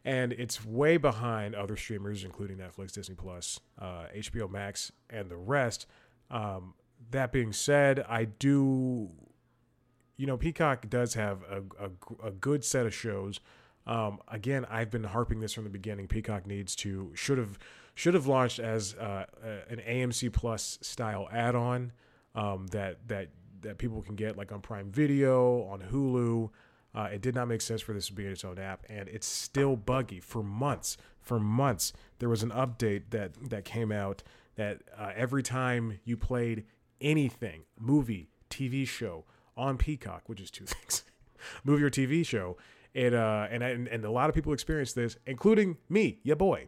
and 0.05 0.33
it's 0.33 0.65
way 0.65 0.97
behind 0.97 1.55
other 1.55 1.77
streamers, 1.77 2.25
including 2.25 2.57
Netflix, 2.59 2.93
Disney 2.93 3.15
Plus, 3.15 3.61
uh, 3.81 4.07
HBO 4.17 4.51
Max, 4.51 4.91
and 5.11 5.31
the 5.31 5.37
rest. 5.37 5.87
Um, 6.31 6.75
that 7.11 7.33
being 7.33 7.53
said, 7.53 8.05
I 8.09 8.25
do, 8.25 9.11
you 10.17 10.27
know, 10.27 10.37
Peacock 10.37 10.89
does 10.89 11.15
have 11.15 11.43
a, 11.43 11.63
a, 11.87 12.29
a 12.29 12.31
good 12.31 12.65
set 12.65 12.87
of 12.87 12.95
shows. 12.95 13.41
Um, 13.87 14.21
again, 14.29 14.67
I've 14.71 14.91
been 14.91 15.05
harping 15.05 15.41
this 15.41 15.55
from 15.55 15.65
the 15.65 15.71
beginning. 15.71 16.09
Peacock 16.09 16.47
needs 16.47 16.77
to 16.77 17.11
should 17.15 17.39
have 17.39 17.59
should 17.95 18.15
have 18.15 18.27
launched 18.27 18.59
as 18.59 18.95
uh, 18.95 19.25
an 19.69 19.81
AMC 19.89 20.33
Plus 20.33 20.79
style 20.83 21.29
add-on 21.33 21.93
um, 22.35 22.67
that 22.69 22.99
that 23.09 23.29
that 23.63 23.79
people 23.79 24.03
can 24.03 24.15
get 24.15 24.37
like 24.37 24.53
on 24.53 24.61
Prime 24.61 24.91
Video, 24.91 25.63
on 25.65 25.81
Hulu. 25.81 26.51
Uh, 26.95 27.09
it 27.13 27.21
did 27.21 27.35
not 27.35 27.49
make 27.49 27.61
sense 27.61 27.81
for 27.81 27.93
this 27.93 28.07
to 28.09 28.13
be 28.13 28.25
its 28.25 28.45
own 28.45 28.59
app, 28.59 28.85
and 28.89 29.09
it's 29.09 29.27
still 29.27 29.77
buggy 29.77 30.21
for 30.21 30.43
months. 30.43 30.97
For 31.21 31.39
months, 31.39 31.93
there 32.19 32.29
was 32.29 32.43
an 32.43 32.51
update 32.51 33.05
that 33.11 33.33
that 33.51 33.65
came 33.65 33.91
out 33.91 34.23
that 34.57 34.83
uh, 34.99 35.13
every 35.15 35.43
time 35.43 36.01
you 36.05 36.17
played 36.17 36.65
anything, 37.01 37.63
movie, 37.79 38.31
TV 38.51 38.87
show 38.87 39.25
on 39.57 39.77
Peacock, 39.77 40.29
which 40.29 40.41
is 40.41 40.51
two 40.51 40.65
things, 40.67 41.05
movie 41.65 41.83
or 41.83 41.91
TV 41.91 42.25
show, 42.25 42.57
uh, 42.97 43.49
and 43.51 43.63
and 43.63 43.89
and 43.89 44.05
a 44.05 44.11
lot 44.11 44.29
of 44.29 44.35
people 44.35 44.53
experience 44.53 44.93
this, 44.93 45.17
including 45.27 45.77
me, 45.89 46.19
yeah 46.23 46.35
boy, 46.35 46.67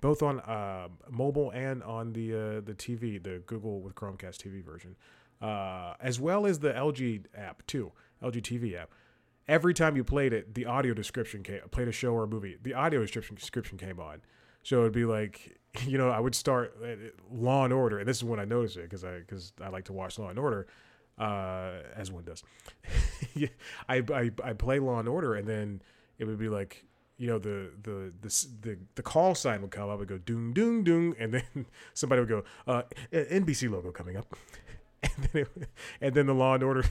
both 0.00 0.22
on 0.22 0.40
uh, 0.40 0.88
mobile 1.10 1.50
and 1.50 1.82
on 1.82 2.12
the 2.12 2.32
uh, 2.32 2.60
the 2.60 2.74
TV, 2.74 3.22
the 3.22 3.42
Google 3.46 3.80
with 3.80 3.94
Chromecast 3.94 4.36
TV 4.36 4.64
version, 4.64 4.96
uh, 5.40 5.94
as 6.00 6.20
well 6.20 6.46
as 6.46 6.58
the 6.60 6.72
LG 6.72 7.24
app 7.36 7.66
too, 7.66 7.92
LG 8.22 8.42
TV 8.42 8.76
app 8.76 8.90
every 9.48 9.74
time 9.74 9.96
you 9.96 10.04
played 10.04 10.32
it, 10.32 10.54
the 10.54 10.66
audio 10.66 10.94
description 10.94 11.42
came, 11.42 11.60
played 11.70 11.88
a 11.88 11.92
show 11.92 12.12
or 12.12 12.24
a 12.24 12.26
movie, 12.26 12.56
the 12.62 12.74
audio 12.74 13.00
description 13.00 13.36
description 13.36 13.78
came 13.78 14.00
on. 14.00 14.20
So 14.66 14.80
it'd 14.80 14.92
be 14.92 15.04
like, 15.04 15.60
you 15.86 15.96
know, 15.96 16.10
I 16.10 16.18
would 16.18 16.34
start 16.34 16.76
uh, 16.82 16.96
Law 17.30 17.62
and 17.62 17.72
Order, 17.72 18.00
and 18.00 18.08
this 18.08 18.16
is 18.16 18.24
when 18.24 18.40
I 18.40 18.44
noticed 18.44 18.76
it 18.76 18.82
because 18.82 19.04
I 19.04 19.20
because 19.20 19.52
I 19.62 19.68
like 19.68 19.84
to 19.84 19.92
watch 19.92 20.18
Law 20.18 20.28
and 20.28 20.40
Order, 20.40 20.66
uh, 21.20 21.82
as 21.94 22.10
one 22.10 22.24
does. 22.24 22.42
I, 23.88 24.02
I 24.12 24.32
I 24.42 24.52
play 24.54 24.80
Law 24.80 24.98
and 24.98 25.08
Order, 25.08 25.36
and 25.36 25.46
then 25.46 25.82
it 26.18 26.24
would 26.24 26.40
be 26.40 26.48
like, 26.48 26.84
you 27.16 27.28
know, 27.28 27.38
the 27.38 27.70
the 27.80 28.12
the 28.20 28.46
the, 28.62 28.78
the 28.96 29.02
call 29.02 29.36
sign 29.36 29.62
would 29.62 29.70
come 29.70 29.88
up, 29.88 30.00
and 30.00 30.08
go 30.08 30.18
doom 30.18 30.52
doom 30.52 30.82
doom, 30.82 31.14
and 31.16 31.32
then 31.34 31.66
somebody 31.94 32.18
would 32.18 32.28
go, 32.28 32.42
uh, 32.66 32.82
NBC 33.12 33.70
logo 33.70 33.92
coming 33.92 34.16
up 34.16 34.34
and 35.02 35.28
then, 35.32 35.42
it, 35.42 35.68
and 36.00 36.14
then 36.14 36.26
the 36.26 36.34
Law 36.34 36.54
and 36.54 36.62
Order, 36.62 36.84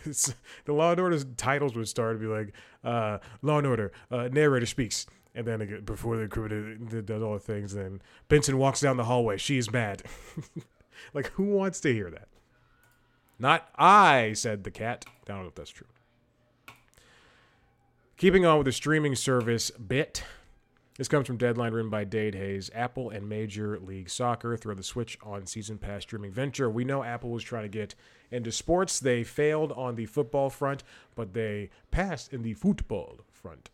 the 0.66 0.74
Law 0.74 0.92
and 0.92 1.00
Order's 1.00 1.26
titles 1.38 1.76
would 1.76 1.88
start 1.88 2.16
to 2.16 2.20
be 2.20 2.28
like, 2.28 2.54
uh, 2.84 3.20
Law 3.42 3.58
and 3.58 3.68
Order, 3.68 3.92
uh, 4.12 4.28
narrator 4.32 4.66
speaks, 4.66 5.06
and 5.36 5.46
then 5.46 5.82
before 5.84 6.18
the 6.18 6.28
criminal 6.28 7.02
does 7.02 7.22
all 7.22 7.34
the 7.34 7.40
things, 7.40 7.74
then 7.74 8.02
Benson 8.30 8.58
walks 8.58 8.80
down 8.80 8.98
the 8.98 9.04
hallway. 9.04 9.38
She's 9.38 9.72
mad. 9.72 10.04
like, 11.14 11.28
who 11.32 11.44
wants 11.44 11.82
to 11.82 11.94
hear 11.94 12.10
that? 12.10 12.30
Not 13.38 13.68
I, 13.76 14.32
said 14.34 14.64
the 14.64 14.72
cat. 14.72 15.06
I 15.28 15.34
don't 15.34 15.42
know 15.42 15.48
if 15.50 15.56
that's 15.56 15.70
true. 15.70 15.88
Keeping 18.18 18.46
on 18.46 18.58
with 18.58 18.66
the 18.66 18.72
streaming 18.72 19.14
service 19.14 19.72
bit, 19.72 20.24
this 20.98 21.10
comes 21.10 21.28
from 21.28 21.36
Deadline, 21.36 21.74
written 21.74 21.90
by 21.90 22.06
Dade 22.06 22.36
Hayes. 22.36 22.72
Apple 22.74 23.10
and 23.10 23.28
Major 23.28 23.78
League 23.78 24.10
Soccer 24.10 24.56
throw 24.56 24.74
the 24.74 24.84
switch 24.84 25.18
on 25.22 25.46
season 25.46 25.78
pass 25.78 26.04
streaming 26.04 26.32
venture. 26.32 26.70
We 26.70 26.86
know 26.86 27.04
Apple 27.04 27.32
was 27.32 27.44
trying 27.44 27.64
to 27.64 27.70
get 27.70 27.94
into 28.32 28.54
sports. 28.54 29.02
They 29.02 29.26
failed 29.26 29.74
on 29.74 29.96
the 29.96 30.06
football 30.06 30.50
front, 30.50 30.84
but 31.14 31.34
they 31.34 31.72
passed 31.92 32.32
in 32.32 32.44
the 32.44 32.54
football 32.54 33.20
front. 33.30 33.70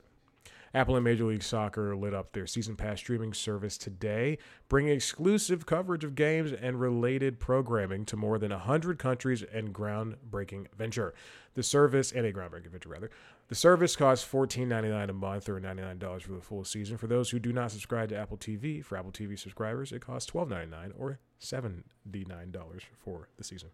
Apple 0.74 0.96
and 0.96 1.04
Major 1.04 1.26
League 1.26 1.44
Soccer 1.44 1.96
lit 1.96 2.14
up 2.14 2.32
their 2.32 2.48
season 2.48 2.76
pass 2.76 3.00
streaming 3.00 3.34
service 3.34 3.78
today, 3.78 4.38
bringing 4.70 4.94
exclusive 4.94 5.66
coverage 5.66 6.04
of 6.04 6.16
games 6.16 6.52
and 6.54 6.80
related 6.80 7.40
programming 7.40 8.06
to 8.06 8.16
more 8.16 8.40
than 8.40 8.52
100 8.52 8.98
countries 8.98 9.44
and 9.44 9.74
groundbreaking 9.74 10.68
venture. 10.78 11.14
The 11.54 11.64
service, 11.64 12.14
and 12.14 12.26
a 12.26 12.32
groundbreaking 12.32 12.72
venture 12.72 12.90
rather, 12.90 13.12
the 13.50 13.56
service 13.56 13.98
costs 13.98 14.26
$14.99 14.32 15.10
a 15.10 15.14
month 15.14 15.50
or 15.50 15.60
$99 15.60 16.22
for 16.22 16.32
the 16.32 16.42
full 16.42 16.64
season. 16.64 16.98
For 16.98 17.08
those 17.08 17.30
who 17.30 17.40
do 17.40 17.52
not 17.52 17.72
subscribe 17.72 18.08
to 18.10 18.18
Apple 18.18 18.38
TV, 18.38 18.84
for 18.84 18.98
Apple 18.98 19.12
TV 19.12 19.38
subscribers, 19.38 19.92
it 19.92 20.00
costs 20.00 20.32
$12.99 20.32 20.94
or 20.98 21.20
$79 21.42 22.82
for 22.98 23.28
the 23.36 23.44
season. 23.44 23.70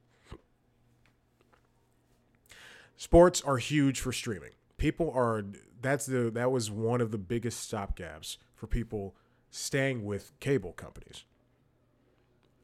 Sports 2.95 3.43
are 3.43 3.57
huge 3.57 3.99
for 3.99 4.11
streaming. 4.11 4.53
People 4.77 5.11
are 5.11 5.43
that's 5.81 6.05
the 6.05 6.31
that 6.31 6.51
was 6.51 6.71
one 6.71 7.01
of 7.01 7.11
the 7.11 7.17
biggest 7.17 7.71
stopgaps 7.71 8.37
for 8.55 8.67
people 8.67 9.15
staying 9.49 10.03
with 10.03 10.37
cable 10.39 10.73
companies. 10.73 11.25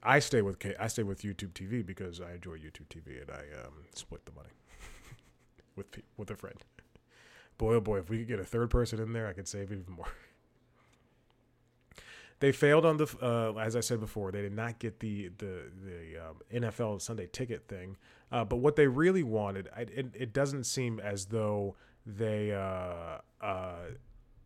I 0.02 0.20
stay 0.20 0.42
with 0.42 0.58
I 0.80 0.88
stay 0.88 1.04
with 1.04 1.22
YouTube 1.22 1.54
TV 1.54 1.86
because 1.86 2.20
I 2.20 2.34
enjoy 2.34 2.58
YouTube 2.58 2.88
TV 2.90 3.22
and 3.22 3.32
I 3.32 3.66
um, 3.66 3.86
split 3.96 4.26
the 4.26 4.34
money 4.34 4.50
with 5.76 5.88
with 6.18 6.30
a 6.30 6.36
friend. 6.36 6.58
Boy, 7.58 7.76
oh 7.76 7.82
boy, 7.82 8.00
if 8.00 8.10
we 8.10 8.20
could 8.20 8.28
get 8.28 8.40
a 8.40 8.46
third 8.46 8.70
person 8.70 9.00
in 9.00 9.14
there, 9.14 9.28
I 9.28 9.34
could 9.34 9.48
save 9.48 9.72
even 9.72 9.86
more. 9.88 10.08
they 12.40 12.52
failed 12.52 12.86
on 12.86 12.98
the, 12.98 13.16
uh, 13.22 13.58
as 13.60 13.76
I 13.76 13.80
said 13.80 14.00
before, 14.00 14.32
they 14.32 14.42
did 14.42 14.54
not 14.54 14.80
get 14.80 15.00
the 15.00 15.30
the 15.38 15.72
the 15.86 16.30
um, 16.30 16.38
NFL 16.54 17.02
Sunday 17.02 17.28
Ticket 17.32 17.68
thing. 17.68 17.98
Uh, 18.32 18.44
but 18.44 18.58
what 18.58 18.76
they 18.76 18.88
really 18.88 19.24
wanted, 19.24 19.70
I, 19.76 19.82
it, 19.82 20.08
it 20.14 20.34
doesn't 20.34 20.66
seem 20.66 21.00
as 21.00 21.28
though 21.28 21.76
they 22.06 22.52
uh 22.52 23.20
uh 23.42 23.76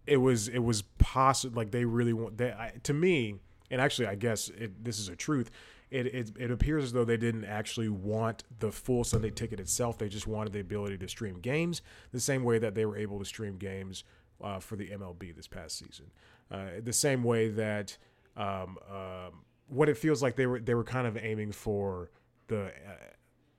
it 0.06 0.18
was 0.18 0.48
it 0.48 0.60
was 0.60 0.82
possible 0.82 1.58
like 1.58 1.72
they 1.72 1.86
really 1.86 2.14
want 2.14 2.38
that 2.38 2.84
to 2.84 2.94
me 2.94 3.36
and 3.72 3.82
actually 3.82 4.08
I 4.08 4.16
guess 4.16 4.50
it, 4.50 4.84
this 4.84 5.00
is 5.00 5.10
a 5.10 5.16
truth 5.16 5.52
it, 5.90 6.08
it 6.08 6.32
it 6.38 6.52
appears 6.52 6.86
as 6.86 6.94
though 6.94 7.06
they 7.06 7.18
didn't 7.18 7.46
actually 7.46 7.90
want 7.90 8.44
the 8.60 8.72
full 8.72 9.04
Sunday 9.04 9.30
ticket 9.30 9.60
itself. 9.60 9.98
They 9.98 10.10
just 10.10 10.28
wanted 10.28 10.52
the 10.54 10.60
ability 10.60 10.98
to 10.98 11.08
stream 11.08 11.40
games 11.40 11.82
the 12.12 12.20
same 12.20 12.44
way 12.44 12.60
that 12.60 12.76
they 12.76 12.86
were 12.86 12.98
able 12.98 13.20
to 13.20 13.26
stream 13.26 13.58
games 13.58 14.04
uh, 14.44 14.60
for 14.60 14.76
the 14.76 14.90
MLB 14.90 15.36
this 15.36 15.48
past 15.48 15.78
season. 15.78 16.08
Uh, 16.52 16.82
the 16.84 16.94
same 16.94 17.24
way 17.24 17.50
that 17.50 17.98
um, 18.36 18.78
um, 18.92 19.44
what 19.68 19.88
it 19.88 19.98
feels 19.98 20.22
like 20.22 20.36
they 20.36 20.46
were 20.46 20.60
they 20.60 20.76
were 20.76 20.84
kind 20.84 21.08
of 21.08 21.18
aiming 21.18 21.54
for 21.54 22.12
the 22.48 22.66
uh, 22.66 22.96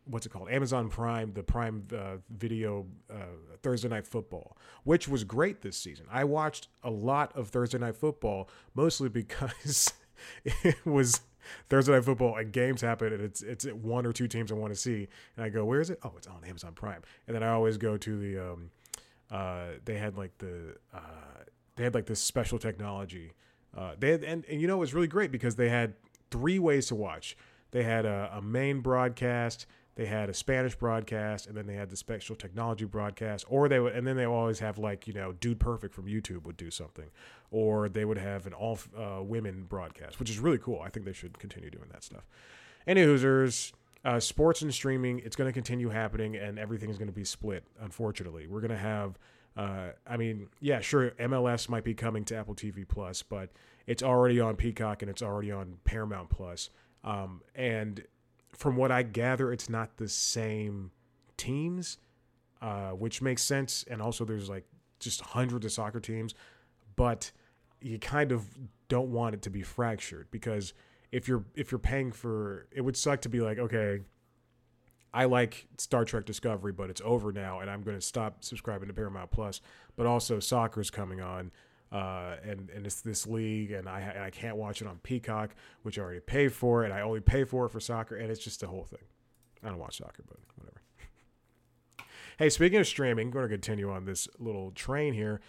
what's 0.08 0.26
it 0.26 0.30
called 0.30 0.50
Amazon 0.50 0.88
Prime, 0.88 1.32
the 1.32 1.42
Prime 1.42 1.86
uh, 1.94 2.16
Video 2.30 2.86
uh, 3.10 3.16
Thursday 3.62 3.88
Night 3.88 4.06
Football, 4.06 4.56
which 4.84 5.08
was 5.08 5.24
great 5.24 5.62
this 5.62 5.76
season. 5.76 6.06
I 6.10 6.24
watched 6.24 6.68
a 6.82 6.90
lot 6.90 7.36
of 7.36 7.48
Thursday 7.48 7.78
Night 7.78 7.96
Football 7.96 8.48
mostly 8.74 9.08
because 9.20 9.92
it 10.44 10.84
was 10.84 11.20
Thursday 11.68 11.92
Night 11.92 12.04
Football 12.04 12.36
and 12.36 12.52
games 12.52 12.80
happen 12.80 13.12
and 13.12 13.22
it's 13.22 13.42
it's 13.42 13.64
one 13.66 14.04
or 14.04 14.12
two 14.12 14.28
teams 14.28 14.50
I 14.52 14.54
want 14.54 14.72
to 14.72 14.78
see 14.78 15.08
and 15.36 15.44
I 15.44 15.48
go 15.48 15.64
where 15.64 15.80
is 15.80 15.90
it? 15.90 15.98
Oh, 16.02 16.12
it's 16.16 16.26
on 16.26 16.44
Amazon 16.44 16.72
Prime. 16.72 17.02
And 17.26 17.34
then 17.34 17.42
I 17.42 17.48
always 17.48 17.76
go 17.76 17.96
to 17.96 18.18
the 18.18 18.52
um, 18.52 18.70
uh, 19.30 19.66
they 19.84 19.96
had 19.96 20.16
like 20.16 20.36
the 20.38 20.76
uh, 20.92 21.44
they 21.76 21.84
had 21.84 21.94
like 21.94 22.06
this 22.06 22.20
special 22.20 22.58
technology. 22.58 23.32
Uh, 23.76 23.92
they 23.98 24.10
had, 24.10 24.24
and, 24.24 24.44
and 24.46 24.60
you 24.60 24.66
know 24.66 24.74
it 24.74 24.80
was 24.80 24.94
really 24.94 25.06
great 25.06 25.30
because 25.30 25.56
they 25.56 25.68
had 25.68 25.94
three 26.30 26.58
ways 26.58 26.86
to 26.88 26.94
watch. 26.94 27.36
They 27.70 27.82
had 27.82 28.06
a, 28.06 28.30
a 28.34 28.42
main 28.42 28.80
broadcast 28.80 29.66
they 29.98 30.06
had 30.06 30.30
a 30.30 30.34
Spanish 30.34 30.76
broadcast, 30.76 31.48
and 31.48 31.56
then 31.56 31.66
they 31.66 31.74
had 31.74 31.90
the 31.90 31.96
special 31.96 32.36
technology 32.36 32.84
broadcast, 32.84 33.44
or 33.48 33.68
they 33.68 33.80
would, 33.80 33.96
and 33.96 34.06
then 34.06 34.16
they 34.16 34.26
always 34.26 34.60
have 34.60 34.78
like 34.78 35.08
you 35.08 35.12
know, 35.12 35.32
Dude 35.32 35.58
Perfect 35.58 35.92
from 35.92 36.06
YouTube 36.06 36.44
would 36.44 36.56
do 36.56 36.70
something, 36.70 37.10
or 37.50 37.88
they 37.88 38.04
would 38.04 38.16
have 38.16 38.46
an 38.46 38.52
all 38.52 38.78
uh, 38.96 39.20
women 39.24 39.64
broadcast, 39.64 40.20
which 40.20 40.30
is 40.30 40.38
really 40.38 40.58
cool. 40.58 40.80
I 40.80 40.88
think 40.88 41.04
they 41.04 41.12
should 41.12 41.40
continue 41.40 41.68
doing 41.68 41.88
that 41.90 42.04
stuff. 42.04 42.28
Any 42.86 43.02
Hoosers, 43.02 43.72
uh, 44.04 44.20
sports 44.20 44.62
and 44.62 44.72
streaming, 44.72 45.18
it's 45.18 45.34
going 45.34 45.48
to 45.48 45.52
continue 45.52 45.88
happening, 45.88 46.36
and 46.36 46.60
everything's 46.60 46.96
going 46.96 47.08
to 47.08 47.12
be 47.12 47.24
split. 47.24 47.64
Unfortunately, 47.80 48.46
we're 48.46 48.60
going 48.60 48.70
to 48.70 48.76
have. 48.76 49.18
Uh, 49.56 49.88
I 50.06 50.16
mean, 50.16 50.46
yeah, 50.60 50.78
sure, 50.78 51.10
MLS 51.18 51.68
might 51.68 51.82
be 51.82 51.94
coming 51.94 52.24
to 52.26 52.36
Apple 52.36 52.54
TV 52.54 52.86
Plus, 52.86 53.24
but 53.24 53.50
it's 53.88 54.04
already 54.04 54.38
on 54.38 54.54
Peacock 54.54 55.02
and 55.02 55.10
it's 55.10 55.22
already 55.22 55.50
on 55.50 55.78
Paramount 55.82 56.30
Plus. 56.30 56.70
Um, 57.02 57.42
and 57.56 58.04
from 58.54 58.76
what 58.76 58.90
I 58.90 59.02
gather, 59.02 59.52
it's 59.52 59.68
not 59.68 59.96
the 59.96 60.08
same 60.08 60.90
teams, 61.36 61.98
uh, 62.60 62.90
which 62.90 63.22
makes 63.22 63.42
sense. 63.42 63.84
And 63.88 64.02
also, 64.02 64.24
there's 64.24 64.48
like 64.48 64.66
just 64.98 65.20
hundreds 65.20 65.64
of 65.64 65.72
soccer 65.72 66.00
teams, 66.00 66.34
but 66.96 67.30
you 67.80 67.98
kind 67.98 68.32
of 68.32 68.46
don't 68.88 69.10
want 69.10 69.34
it 69.34 69.42
to 69.42 69.50
be 69.50 69.62
fractured 69.62 70.28
because 70.30 70.74
if 71.12 71.28
you're 71.28 71.44
if 71.54 71.70
you're 71.70 71.78
paying 71.78 72.12
for, 72.12 72.66
it 72.72 72.80
would 72.80 72.96
suck 72.96 73.20
to 73.22 73.28
be 73.28 73.40
like, 73.40 73.58
okay, 73.58 74.00
I 75.12 75.24
like 75.24 75.66
Star 75.78 76.04
Trek 76.04 76.26
Discovery, 76.26 76.72
but 76.72 76.90
it's 76.90 77.00
over 77.04 77.32
now, 77.32 77.60
and 77.60 77.70
I'm 77.70 77.82
going 77.82 77.96
to 77.96 78.04
stop 78.04 78.44
subscribing 78.44 78.88
to 78.88 78.94
Paramount 78.94 79.30
Plus. 79.30 79.60
But 79.96 80.06
also, 80.06 80.38
soccer's 80.38 80.90
coming 80.90 81.20
on 81.20 81.50
uh, 81.90 82.36
and 82.44 82.70
and 82.70 82.86
it's 82.86 83.00
this 83.00 83.26
league, 83.26 83.70
and 83.70 83.88
I 83.88 84.00
and 84.00 84.22
I 84.22 84.30
can't 84.30 84.56
watch 84.56 84.82
it 84.82 84.88
on 84.88 84.98
Peacock, 85.02 85.54
which 85.82 85.98
I 85.98 86.02
already 86.02 86.20
pay 86.20 86.48
for, 86.48 86.84
and 86.84 86.92
I 86.92 87.00
only 87.00 87.20
pay 87.20 87.44
for 87.44 87.66
it 87.66 87.70
for 87.70 87.80
soccer, 87.80 88.16
and 88.16 88.30
it's 88.30 88.42
just 88.42 88.62
a 88.62 88.66
whole 88.66 88.84
thing. 88.84 89.04
I 89.62 89.68
don't 89.68 89.78
watch 89.78 89.98
soccer, 89.98 90.22
but 90.28 90.36
whatever. 90.56 90.82
hey, 92.38 92.50
speaking 92.50 92.78
of 92.78 92.86
streaming, 92.86 93.30
going 93.30 93.44
to 93.44 93.48
continue 93.48 93.90
on 93.90 94.04
this 94.04 94.28
little 94.38 94.70
train 94.72 95.14
here. 95.14 95.40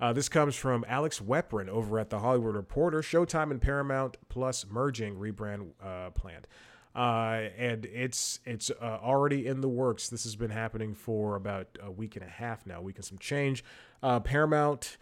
Uh, 0.00 0.12
this 0.12 0.28
comes 0.28 0.54
from 0.54 0.84
Alex 0.86 1.18
Weprin 1.18 1.68
over 1.68 1.98
at 1.98 2.10
the 2.10 2.20
Hollywood 2.20 2.54
Reporter. 2.54 3.00
Showtime 3.00 3.50
and 3.50 3.60
Paramount 3.60 4.16
Plus 4.28 4.64
merging 4.70 5.16
rebrand 5.16 5.70
uh, 5.82 6.10
planned, 6.10 6.46
uh, 6.94 7.48
and 7.58 7.84
it's 7.86 8.38
it's 8.44 8.70
uh, 8.70 8.98
already 9.02 9.48
in 9.48 9.60
the 9.60 9.68
works. 9.68 10.08
This 10.08 10.22
has 10.22 10.36
been 10.36 10.50
happening 10.50 10.94
for 10.94 11.34
about 11.34 11.76
a 11.82 11.90
week 11.90 12.14
and 12.14 12.24
a 12.24 12.28
half 12.28 12.64
now, 12.64 12.80
week 12.80 12.96
and 12.96 13.04
some 13.04 13.18
change. 13.18 13.64
Uh, 14.00 14.20
Paramount 14.20 14.98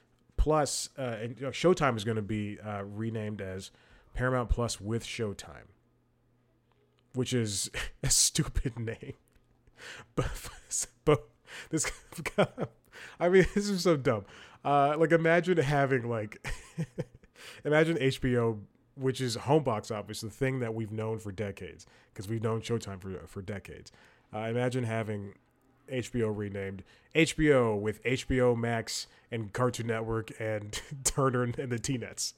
Plus 0.47 0.91
uh, 0.97 1.17
and 1.21 1.37
Showtime 1.38 1.97
is 1.97 2.05
going 2.05 2.15
to 2.15 2.23
be 2.23 2.57
renamed 2.85 3.41
as 3.41 3.73
Paramount 4.15 4.49
Plus 4.49 4.81
with 4.81 5.05
Showtime, 5.05 5.67
which 7.15 7.33
is 7.33 7.69
a 8.05 8.11
stupid 8.11 8.79
name. 8.79 9.15
but, 10.15 10.31
but 11.05 11.29
this, 11.71 11.91
I 13.19 13.29
mean, 13.29 13.45
this 13.57 13.69
is 13.69 13.83
so 13.83 13.97
dumb. 13.97 14.25
Uh, 14.65 14.95
like 14.97 15.11
imagine 15.11 15.59
having 15.59 16.09
like, 16.09 16.47
imagine 17.65 17.97
HBO, 17.97 18.61
which 18.95 19.21
is 19.21 19.35
home 19.35 19.65
box 19.65 19.91
office, 19.91 20.21
the 20.21 20.31
thing 20.31 20.61
that 20.61 20.73
we've 20.76 20.93
known 20.93 21.19
for 21.19 21.33
decades, 21.33 21.87
because 22.15 22.29
we've 22.29 22.45
known 22.45 22.61
Showtime 22.61 23.00
for 23.03 23.21
for 23.26 23.43
decades. 23.43 23.91
Uh, 24.33 24.43
imagine 24.43 24.85
having 24.85 25.35
HBO 25.90 26.37
renamed 26.37 26.83
HBO 27.14 27.78
with 27.78 28.02
HBO 28.05 28.57
Max 28.57 29.07
and 29.31 29.52
Cartoon 29.52 29.87
Network 29.87 30.33
and 30.40 30.81
Turner 31.05 31.43
and 31.43 31.71
the 31.71 31.78
T-Nets. 31.78 32.35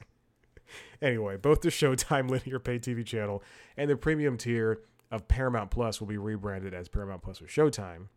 anyway, 1.03 1.37
both 1.37 1.61
the 1.61 1.69
Showtime 1.69 2.29
linear 2.31 2.59
pay 2.59 2.79
TV 2.79 3.05
channel 3.05 3.43
and 3.77 3.91
the 3.91 3.97
premium 3.97 4.37
tier 4.37 4.81
of 5.11 5.29
Paramount 5.29 5.71
Plus 5.71 6.01
will 6.01 6.09
be 6.09 6.19
rebranded 6.19 6.75
as 6.75 6.89
Paramount 6.89 7.23
Plus 7.23 7.41
with 7.41 7.51
Showtime 7.51 8.09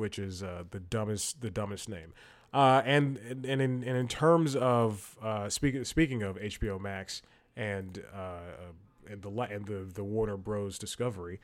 which 0.00 0.18
is 0.18 0.42
uh, 0.42 0.64
the 0.70 0.80
dumbest 0.80 1.42
the 1.42 1.50
dumbest 1.50 1.88
name. 1.88 2.14
Uh, 2.52 2.82
and 2.84 3.18
and 3.18 3.44
in 3.44 3.60
and 3.60 3.84
in 3.84 4.08
terms 4.08 4.56
of 4.56 5.16
uh, 5.22 5.48
speaking 5.48 5.84
speaking 5.84 6.22
of 6.22 6.36
HBO 6.36 6.80
Max 6.80 7.22
and 7.54 8.02
uh, 8.12 8.72
and 9.08 9.22
the 9.22 9.28
and 9.28 9.66
the 9.66 9.86
the 9.92 10.02
Warner 10.02 10.38
Bros. 10.38 10.78
Discovery, 10.78 11.38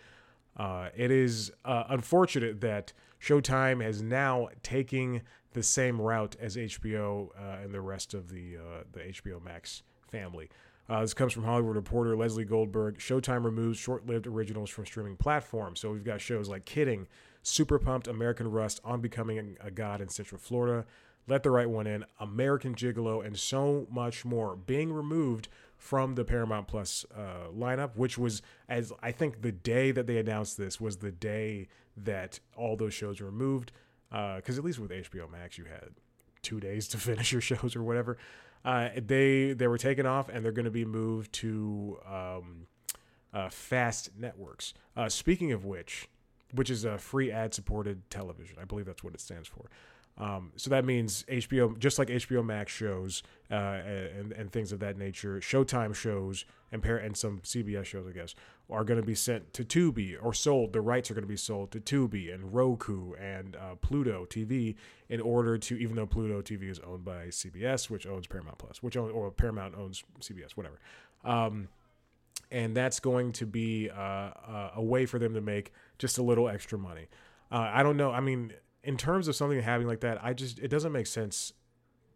uh, 0.56 0.88
it 0.96 1.10
is 1.10 1.52
uh, 1.64 1.84
unfortunate 1.88 2.60
that 2.60 2.92
Showtime 3.20 3.84
is 3.86 4.02
now 4.02 4.48
taking 4.62 5.22
the 5.52 5.62
same 5.62 6.00
route 6.00 6.36
as 6.40 6.56
HBO 6.56 7.28
and 7.62 7.72
the 7.72 7.80
rest 7.80 8.12
of 8.14 8.28
the 8.28 8.56
the 8.92 9.00
HBO 9.00 9.42
Max 9.42 9.82
family. 10.10 10.50
Uh, 10.88 11.00
this 11.00 11.14
comes 11.14 11.32
from 11.32 11.42
Hollywood 11.42 11.76
Reporter 11.76 12.16
Lesley 12.16 12.44
Goldberg. 12.44 12.98
Showtime 12.98 13.44
removes 13.44 13.78
short 13.78 14.06
lived 14.06 14.26
originals 14.26 14.70
from 14.70 14.86
streaming 14.86 15.16
platforms. 15.16 15.80
So 15.80 15.90
we've 15.90 16.04
got 16.04 16.20
shows 16.20 16.48
like 16.48 16.64
Kidding, 16.64 17.08
Super 17.42 17.78
Pumped, 17.78 18.06
American 18.06 18.50
Rust, 18.50 18.80
On 18.84 19.00
Becoming 19.00 19.56
a 19.60 19.70
God 19.70 20.00
in 20.00 20.08
Central 20.08 20.40
Florida, 20.40 20.86
Let 21.26 21.42
the 21.42 21.50
Right 21.50 21.68
One 21.68 21.88
In, 21.88 22.04
American 22.20 22.74
Gigolo, 22.74 23.24
and 23.24 23.36
so 23.36 23.88
much 23.90 24.24
more 24.24 24.54
being 24.54 24.92
removed 24.92 25.48
from 25.86 26.16
the 26.16 26.24
Paramount 26.24 26.66
Plus 26.66 27.06
uh, 27.16 27.48
lineup, 27.56 27.94
which 27.94 28.18
was, 28.18 28.42
as 28.68 28.92
I 29.00 29.12
think 29.12 29.42
the 29.42 29.52
day 29.52 29.92
that 29.92 30.08
they 30.08 30.18
announced 30.18 30.58
this 30.58 30.80
was 30.80 30.96
the 30.96 31.12
day 31.12 31.68
that 31.96 32.40
all 32.56 32.76
those 32.76 32.92
shows 32.92 33.20
were 33.20 33.30
moved. 33.30 33.70
Because 34.10 34.56
uh, 34.56 34.60
at 34.60 34.64
least 34.64 34.80
with 34.80 34.90
HBO 34.90 35.30
Max, 35.30 35.56
you 35.56 35.64
had 35.64 35.90
two 36.42 36.58
days 36.58 36.88
to 36.88 36.98
finish 36.98 37.30
your 37.30 37.40
shows 37.40 37.76
or 37.76 37.84
whatever. 37.84 38.18
Uh, 38.64 38.88
they 38.96 39.52
they 39.52 39.68
were 39.68 39.78
taken 39.78 40.06
off 40.06 40.28
and 40.28 40.44
they're 40.44 40.50
going 40.50 40.64
to 40.64 40.72
be 40.72 40.84
moved 40.84 41.32
to 41.34 41.98
um, 42.04 42.66
uh, 43.32 43.48
fast 43.48 44.10
networks. 44.18 44.74
Uh, 44.96 45.08
speaking 45.08 45.52
of 45.52 45.64
which, 45.64 46.08
which 46.52 46.68
is 46.68 46.84
a 46.84 46.98
free 46.98 47.30
ad 47.30 47.54
supported 47.54 48.10
television. 48.10 48.56
I 48.60 48.64
believe 48.64 48.86
that's 48.86 49.04
what 49.04 49.14
it 49.14 49.20
stands 49.20 49.46
for. 49.46 49.70
Um, 50.18 50.52
so 50.56 50.70
that 50.70 50.84
means 50.84 51.24
HBO, 51.24 51.78
just 51.78 51.98
like 51.98 52.08
HBO 52.08 52.44
Max 52.44 52.72
shows 52.72 53.22
uh, 53.50 53.54
and, 53.54 54.32
and 54.32 54.50
things 54.50 54.72
of 54.72 54.80
that 54.80 54.96
nature, 54.96 55.40
Showtime 55.40 55.94
shows 55.94 56.46
and, 56.72 56.82
par- 56.82 56.96
and 56.96 57.16
some 57.16 57.40
CBS 57.40 57.84
shows, 57.84 58.06
I 58.08 58.12
guess, 58.12 58.34
are 58.70 58.82
going 58.82 58.98
to 58.98 59.06
be 59.06 59.14
sent 59.14 59.52
to 59.52 59.64
Tubi 59.64 60.16
or 60.20 60.32
sold. 60.32 60.72
The 60.72 60.80
rights 60.80 61.10
are 61.10 61.14
going 61.14 61.24
to 61.24 61.28
be 61.28 61.36
sold 61.36 61.70
to 61.72 61.80
Tubi 61.80 62.32
and 62.32 62.54
Roku 62.54 63.12
and 63.14 63.56
uh, 63.56 63.74
Pluto 63.80 64.26
TV 64.28 64.74
in 65.08 65.20
order 65.20 65.58
to, 65.58 65.76
even 65.76 65.96
though 65.96 66.06
Pluto 66.06 66.40
TV 66.40 66.70
is 66.70 66.80
owned 66.80 67.04
by 67.04 67.26
CBS, 67.26 67.90
which 67.90 68.06
owns 68.06 68.26
Paramount 68.26 68.58
Plus, 68.58 68.82
which 68.82 68.96
own, 68.96 69.10
or 69.10 69.30
Paramount 69.30 69.74
owns 69.76 70.02
CBS, 70.20 70.52
whatever. 70.52 70.78
Um, 71.24 71.68
and 72.50 72.76
that's 72.76 73.00
going 73.00 73.32
to 73.32 73.46
be 73.46 73.90
uh, 73.90 74.00
uh, 74.00 74.70
a 74.76 74.82
way 74.82 75.04
for 75.04 75.18
them 75.18 75.34
to 75.34 75.40
make 75.40 75.72
just 75.98 76.16
a 76.16 76.22
little 76.22 76.48
extra 76.48 76.78
money. 76.78 77.08
Uh, 77.50 77.70
I 77.72 77.82
don't 77.82 77.96
know. 77.96 78.12
I 78.12 78.20
mean, 78.20 78.52
in 78.86 78.96
terms 78.96 79.28
of 79.28 79.34
something 79.36 79.60
happening 79.60 79.88
like 79.88 80.00
that, 80.00 80.24
I 80.24 80.32
just 80.32 80.58
it 80.60 80.68
doesn't 80.68 80.92
make 80.92 81.06
sense 81.06 81.52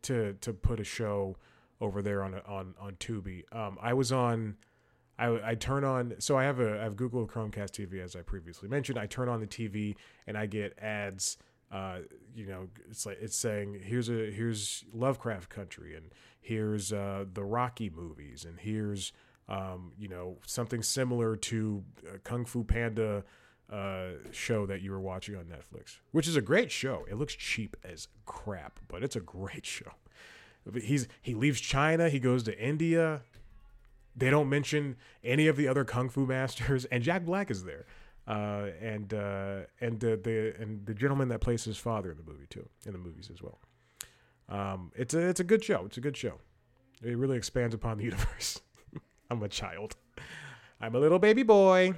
to 0.02 0.34
to 0.40 0.52
put 0.52 0.80
a 0.80 0.84
show 0.84 1.36
over 1.80 2.00
there 2.00 2.22
on 2.22 2.40
on 2.46 2.74
on 2.80 2.94
Tubi. 2.94 3.42
Um, 3.54 3.76
I 3.82 3.92
was 3.92 4.12
on. 4.12 4.56
I, 5.18 5.50
I 5.50 5.54
turn 5.54 5.84
on 5.84 6.14
so 6.18 6.38
I 6.38 6.44
have 6.44 6.60
a 6.60 6.80
I 6.80 6.84
have 6.84 6.96
Google 6.96 7.26
Chromecast 7.26 7.72
TV 7.72 8.02
as 8.02 8.16
I 8.16 8.22
previously 8.22 8.70
mentioned. 8.70 8.98
I 8.98 9.04
turn 9.04 9.28
on 9.28 9.40
the 9.40 9.46
TV 9.46 9.96
and 10.26 10.38
I 10.38 10.46
get 10.46 10.78
ads. 10.78 11.36
Uh, 11.70 11.98
you 12.34 12.46
know, 12.46 12.68
it's 12.88 13.04
like 13.04 13.18
it's 13.20 13.36
saying 13.36 13.80
here's 13.84 14.08
a 14.08 14.30
here's 14.30 14.84
Lovecraft 14.94 15.50
Country 15.50 15.94
and 15.94 16.06
here's 16.40 16.90
uh, 16.90 17.26
the 17.30 17.44
Rocky 17.44 17.90
movies 17.90 18.46
and 18.48 18.58
here's 18.58 19.12
um, 19.46 19.92
you 19.98 20.08
know 20.08 20.38
something 20.46 20.82
similar 20.82 21.36
to 21.36 21.84
uh, 22.08 22.16
Kung 22.24 22.46
Fu 22.46 22.64
Panda 22.64 23.24
uh, 23.70 24.10
show 24.32 24.66
that 24.66 24.82
you 24.82 24.90
were 24.90 25.00
watching 25.00 25.36
on 25.36 25.44
Netflix, 25.44 25.98
which 26.12 26.26
is 26.26 26.36
a 26.36 26.40
great 26.40 26.70
show. 26.70 27.06
It 27.08 27.16
looks 27.16 27.34
cheap 27.34 27.76
as 27.84 28.08
crap, 28.26 28.80
but 28.88 29.02
it's 29.02 29.16
a 29.16 29.20
great 29.20 29.64
show. 29.64 29.92
He's 30.74 31.08
he 31.22 31.34
leaves 31.34 31.60
China, 31.60 32.08
he 32.08 32.18
goes 32.18 32.42
to 32.44 32.58
India. 32.58 33.22
They 34.16 34.28
don't 34.28 34.48
mention 34.48 34.96
any 35.22 35.46
of 35.46 35.56
the 35.56 35.68
other 35.68 35.84
kung 35.84 36.08
fu 36.08 36.26
masters, 36.26 36.84
and 36.86 37.02
Jack 37.02 37.24
Black 37.24 37.50
is 37.50 37.64
there, 37.64 37.86
uh, 38.26 38.70
and 38.80 39.14
uh, 39.14 39.60
and 39.80 40.00
the, 40.00 40.18
the 40.22 40.54
and 40.60 40.84
the 40.84 40.94
gentleman 40.94 41.28
that 41.28 41.40
plays 41.40 41.64
his 41.64 41.78
father 41.78 42.10
in 42.10 42.16
the 42.16 42.24
movie 42.24 42.46
too, 42.48 42.68
in 42.84 42.92
the 42.92 42.98
movies 42.98 43.30
as 43.32 43.40
well. 43.40 43.58
Um, 44.48 44.90
it's 44.96 45.14
a 45.14 45.20
it's 45.20 45.40
a 45.40 45.44
good 45.44 45.64
show. 45.64 45.84
It's 45.86 45.96
a 45.96 46.00
good 46.00 46.16
show. 46.16 46.34
It 47.02 47.16
really 47.16 47.36
expands 47.36 47.74
upon 47.74 47.98
the 47.98 48.04
universe. 48.12 48.60
I'm 49.30 49.42
a 49.42 49.48
child. 49.48 49.96
I'm 50.80 50.94
a 50.94 50.98
little 50.98 51.18
baby 51.18 51.44
boy. 51.44 51.94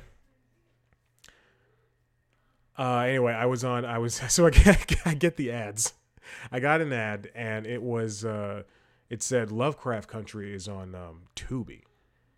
Uh, 2.79 3.01
anyway, 3.01 3.33
I 3.33 3.47
was 3.47 3.65
on. 3.65 3.85
I 3.85 3.99
was 3.99 4.15
so 4.33 4.47
I 4.47 4.51
get, 4.51 4.95
I 5.05 5.15
get 5.15 5.37
the 5.37 5.51
ads. 5.51 5.95
I 6.51 6.61
got 6.61 6.81
an 6.81 6.93
ad, 6.93 7.31
and 7.35 7.67
it 7.67 7.83
was 7.83 8.25
uh, 8.25 8.63
it 9.11 9.23
said 9.23 9.53
Lovecraft 9.53 10.09
Country 10.09 10.55
is 10.55 10.69
on 10.69 10.95
um, 10.95 11.23
Tubi, 11.37 11.83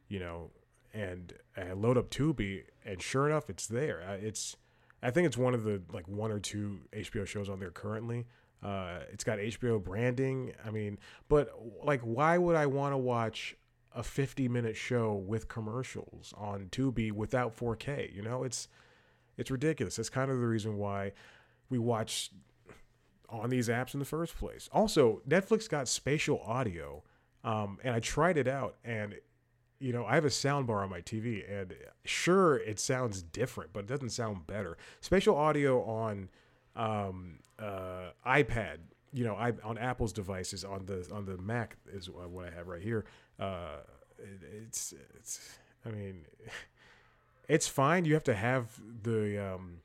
you 0.09 0.18
know, 0.18 0.51
and 0.92 1.33
I 1.57 1.73
load 1.73 1.97
up 1.97 2.11
Tubi, 2.11 2.64
and 2.85 3.01
sure 3.01 3.29
enough, 3.29 3.49
it's 3.49 3.66
there. 3.66 4.01
It's 4.20 4.57
I 5.03 5.11
think 5.11 5.27
it's 5.27 5.37
one 5.37 5.55
of 5.55 5.64
the 5.64 5.83
like 5.92 6.09
one 6.09 6.33
or 6.33 6.40
two 6.40 6.81
HBO 6.92 7.27
shows 7.27 7.49
on 7.49 7.61
there 7.61 7.70
currently. 7.70 8.27
Uh, 8.62 9.01
it's 9.12 9.23
got 9.23 9.38
HBO 9.38 9.83
branding. 9.83 10.53
I 10.64 10.70
mean, 10.70 10.99
but 11.29 11.51
like, 11.85 12.01
why 12.01 12.38
would 12.38 12.57
I 12.57 12.66
want 12.66 12.94
to 12.94 12.97
watch 12.97 13.55
a 13.94 14.03
50 14.03 14.49
minute 14.49 14.77
show 14.77 15.12
with 15.12 15.47
commercials 15.49 16.33
on 16.37 16.68
Tubi 16.70 17.12
without 17.12 17.55
4K? 17.55 18.14
You 18.14 18.23
know, 18.23 18.42
it's 18.42 18.68
it's 19.37 19.51
ridiculous. 19.51 19.97
That's 19.97 20.11
kind 20.11 20.31
of 20.31 20.38
the 20.38 20.47
reason 20.47 20.79
why 20.79 21.12
we 21.70 21.79
watch 21.79 22.31
on 23.29 23.51
these 23.51 23.68
apps 23.68 23.94
in 23.94 24.01
the 24.01 24.07
first 24.07 24.37
place. 24.37 24.68
Also, 24.73 25.23
Netflix 25.29 25.68
got 25.68 25.88
spatial 25.88 26.40
audio, 26.47 27.03
um, 27.42 27.79
and 27.83 27.94
I 27.94 28.01
tried 28.01 28.37
it 28.37 28.49
out, 28.49 28.77
and 28.85 29.14
you 29.81 29.92
know, 29.92 30.07
I 30.07 30.14
have 30.14 30.25
a 30.25 30.31
sound 30.31 30.66
bar 30.66 30.83
on 30.83 30.90
my 30.90 31.01
TV, 31.01 31.44
and 31.51 31.75
sure, 32.05 32.57
it 32.57 32.79
sounds 32.79 33.23
different, 33.23 33.73
but 33.73 33.81
it 33.81 33.87
doesn't 33.87 34.11
sound 34.11 34.47
better. 34.47 34.79
Spatial 35.01 35.37
audio 35.37 35.83
on 35.85 36.31
um, 36.77 37.40
uh, 37.59 38.11
iPad, 38.27 38.79
you 39.12 39.25
know, 39.25 39.35
I, 39.35 39.53
on 39.62 39.77
Apple's 39.79 40.12
devices 40.12 40.64
on 40.64 40.87
the 40.87 41.07
on 41.12 41.27
the 41.27 41.37
Mac 41.38 41.77
is 41.92 42.09
what 42.09 42.47
I 42.47 42.51
have 42.57 42.68
right 42.68 42.83
here. 42.83 43.05
Uh, 43.38 43.79
it, 44.18 44.40
it's 44.64 44.94
it's, 45.16 45.59
I 45.85 45.90
mean. 45.90 46.25
it's 47.49 47.69
fine. 47.69 48.05
You 48.05 48.15
have 48.15 48.25
to 48.25 48.35
have 48.35 48.81
the 49.03 49.55
um, 49.55 49.79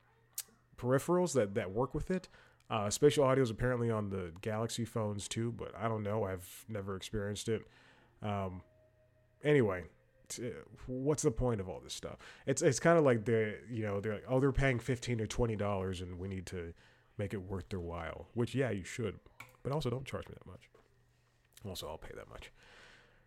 peripherals 0.78 1.34
that 1.34 1.56
that 1.56 1.72
work 1.72 1.93
with 1.93 2.12
it. 2.12 2.30
Uh, 2.69 2.89
spatial 2.89 3.24
audio 3.24 3.43
is 3.43 3.50
apparently 3.50 3.89
on 3.89 4.10
the 4.10 4.32
Galaxy 4.41 4.86
phones 4.86 5.28
too, 5.28 5.52
but 5.52 5.74
I 5.76 5.88
don't 5.88 6.04
know. 6.04 6.24
I've 6.24 6.65
never 6.67 6.95
experienced 6.95 7.50
it. 7.50 7.63
Um, 8.22 8.62
anyway, 9.43 9.86
t- 10.28 10.52
what's 10.86 11.24
the 11.24 11.32
point 11.32 11.60
of 11.60 11.67
all 11.67 11.80
this 11.84 11.93
stuff? 11.93 12.17
It's 12.45 12.62
it's 12.62 12.80
kind 12.80 12.98
of 12.98 13.04
like 13.04 13.26
they 13.26 13.56
you 13.69 13.84
know 13.84 14.00
they're 14.00 14.13
like 14.13 14.26
oh 14.28 14.39
they're 14.39 14.52
paying 14.52 14.80
fifteen 14.80 15.19
or 15.19 15.26
twenty 15.26 15.56
dollars 15.56 16.02
and 16.02 16.19
we 16.19 16.28
need 16.28 16.45
to 16.48 16.74
make 17.17 17.34
it 17.34 17.41
worth 17.41 17.69
their 17.69 17.80
while. 17.80 18.28
Which 18.34 18.54
yeah 18.56 18.69
you 18.69 18.84
should, 18.84 19.19
but 19.63 19.72
also 19.72 19.89
don't 19.89 20.06
charge 20.06 20.28
me 20.28 20.36
that 20.38 20.50
much. 20.50 20.69
Also 21.67 21.88
I'll 21.88 21.98
pay 21.98 22.13
that 22.15 22.30
much. 22.30 22.52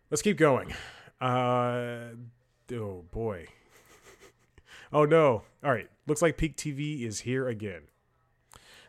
Let's 0.09 0.21
keep 0.21 0.37
going. 0.37 0.73
Uh, 1.19 2.09
oh 2.73 3.05
boy, 3.11 3.47
Oh 4.93 5.05
no. 5.05 5.41
All 5.63 5.71
right. 5.71 5.89
Looks 6.05 6.21
like 6.21 6.37
Peak 6.37 6.55
TV 6.55 7.01
is 7.03 7.21
here 7.21 7.47
again. 7.47 7.83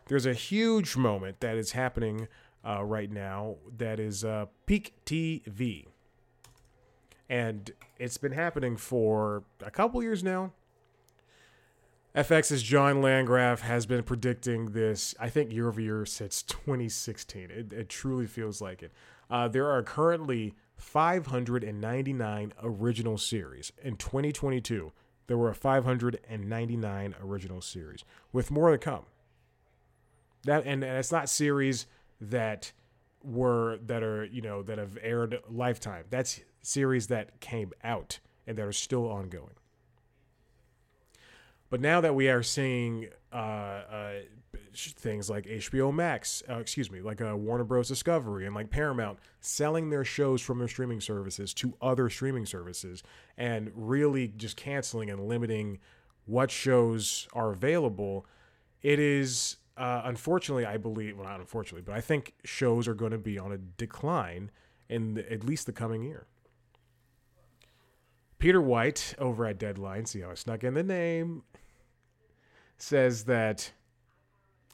There's 0.07 0.25
a 0.25 0.33
huge 0.33 0.95
moment 0.95 1.39
that 1.39 1.57
is 1.57 1.71
happening 1.71 2.27
uh, 2.65 2.83
right 2.83 3.11
now 3.11 3.55
that 3.77 3.99
is 3.99 4.23
uh, 4.23 4.45
Peak 4.67 4.93
TV. 5.05 5.87
And 7.27 7.71
it's 7.97 8.17
been 8.17 8.33
happening 8.33 8.77
for 8.77 9.43
a 9.65 9.71
couple 9.71 10.03
years 10.03 10.23
now. 10.23 10.51
FX's 12.15 12.61
John 12.61 13.01
Landgraf 13.01 13.61
has 13.61 13.85
been 13.85 14.03
predicting 14.03 14.67
this, 14.67 15.15
I 15.19 15.29
think, 15.29 15.51
year 15.51 15.67
over 15.67 15.81
year 15.81 16.05
since 16.05 16.43
2016. 16.43 17.49
It, 17.51 17.73
it 17.73 17.89
truly 17.89 18.27
feels 18.27 18.61
like 18.61 18.83
it. 18.83 18.93
Uh, 19.29 19.47
there 19.47 19.69
are 19.69 19.81
currently 19.81 20.53
599 20.77 22.53
original 22.61 23.17
series. 23.17 23.71
In 23.83 23.97
2022, 23.97 24.93
there 25.27 25.37
were 25.37 25.53
599 25.53 27.15
original 27.21 27.61
series, 27.61 28.03
with 28.31 28.51
more 28.51 28.71
to 28.71 28.77
come. 28.77 29.05
That 30.43 30.65
and, 30.65 30.83
and 30.83 30.97
it's 30.97 31.11
not 31.11 31.29
series 31.29 31.87
that 32.21 32.71
were 33.23 33.77
that 33.85 34.03
are 34.03 34.25
you 34.25 34.41
know 34.41 34.61
that 34.63 34.77
have 34.77 34.97
aired 35.01 35.39
lifetime. 35.49 36.05
That's 36.09 36.41
series 36.61 37.07
that 37.07 37.39
came 37.39 37.71
out 37.83 38.19
and 38.45 38.57
that 38.57 38.65
are 38.65 38.71
still 38.71 39.09
ongoing. 39.09 39.55
But 41.75 41.81
now 41.81 41.99
that 41.99 42.15
we 42.15 42.29
are 42.29 42.41
seeing 42.41 43.09
uh, 43.33 43.35
uh, 43.35 44.13
things 44.73 45.29
like 45.29 45.43
HBO 45.43 45.93
Max, 45.93 46.41
uh, 46.49 46.59
excuse 46.59 46.89
me, 46.89 47.01
like 47.01 47.19
uh, 47.19 47.35
Warner 47.35 47.65
Bros. 47.65 47.89
Discovery 47.89 48.45
and 48.45 48.55
like 48.55 48.69
Paramount 48.69 49.19
selling 49.41 49.89
their 49.89 50.05
shows 50.05 50.41
from 50.41 50.59
their 50.59 50.69
streaming 50.69 51.01
services 51.01 51.53
to 51.55 51.73
other 51.81 52.09
streaming 52.09 52.45
services 52.45 53.03
and 53.37 53.73
really 53.75 54.29
just 54.29 54.55
canceling 54.55 55.09
and 55.09 55.27
limiting 55.27 55.79
what 56.27 56.49
shows 56.49 57.27
are 57.33 57.51
available, 57.51 58.25
it 58.81 58.97
is 58.97 59.57
uh, 59.75 60.03
unfortunately, 60.05 60.65
I 60.65 60.77
believe, 60.77 61.17
well, 61.17 61.27
not 61.27 61.41
unfortunately, 61.41 61.83
but 61.85 61.93
I 61.93 61.99
think 61.99 62.35
shows 62.45 62.87
are 62.87 62.95
going 62.95 63.11
to 63.11 63.17
be 63.17 63.37
on 63.37 63.51
a 63.51 63.57
decline 63.57 64.49
in 64.87 65.15
the, 65.15 65.29
at 65.29 65.43
least 65.43 65.65
the 65.65 65.73
coming 65.73 66.03
year. 66.03 66.25
Peter 68.39 68.61
White 68.61 69.13
over 69.17 69.45
at 69.45 69.57
Deadline, 69.57 70.05
see 70.05 70.21
how 70.21 70.31
I 70.31 70.35
snuck 70.35 70.63
in 70.63 70.73
the 70.73 70.83
name, 70.83 71.43
says 72.77 73.25
that 73.25 73.71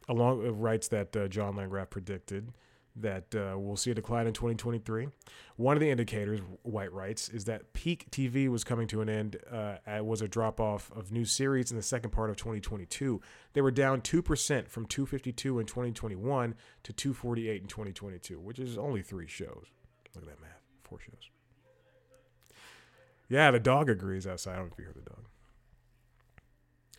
along 0.07 0.45
uh, 0.45 0.51
writes 0.51 0.87
that 0.89 1.15
uh, 1.15 1.27
John 1.27 1.55
Landgraf 1.55 1.89
predicted 1.89 2.51
that 2.95 3.33
uh, 3.33 3.57
we'll 3.57 3.77
see 3.77 3.91
a 3.91 3.93
decline 3.93 4.27
in 4.27 4.33
2023. 4.33 5.07
One 5.55 5.77
of 5.77 5.81
the 5.81 5.89
indicators, 5.89 6.41
White 6.63 6.91
writes, 6.91 7.29
is 7.29 7.45
that 7.45 7.71
peak 7.71 8.11
TV 8.11 8.49
was 8.49 8.65
coming 8.65 8.85
to 8.87 9.01
an 9.01 9.07
end. 9.07 9.37
Uh, 9.49 9.77
was 10.03 10.21
a 10.21 10.27
drop 10.27 10.59
off 10.59 10.91
of 10.93 11.11
new 11.11 11.23
series 11.23 11.71
in 11.71 11.77
the 11.77 11.83
second 11.83 12.09
part 12.11 12.29
of 12.29 12.35
2022. 12.35 13.21
They 13.53 13.61
were 13.61 13.71
down 13.71 14.01
two 14.01 14.21
percent 14.21 14.69
from 14.69 14.85
252 14.85 15.59
in 15.59 15.65
2021 15.65 16.55
to 16.83 16.93
248 16.93 17.61
in 17.61 17.67
2022, 17.67 18.39
which 18.39 18.59
is 18.59 18.77
only 18.77 19.01
three 19.01 19.27
shows. 19.27 19.67
Look 20.13 20.25
at 20.25 20.29
that 20.29 20.41
math, 20.41 20.61
four 20.83 20.99
shows. 20.99 21.29
Yeah, 23.29 23.51
the 23.51 23.59
dog 23.59 23.89
agrees 23.89 24.27
outside. 24.27 24.53
I 24.53 24.55
don't 24.57 24.65
know 24.65 24.73
if 24.73 24.79
you 24.79 24.85
heard 24.85 24.95
the 24.95 25.09
dog. 25.09 25.25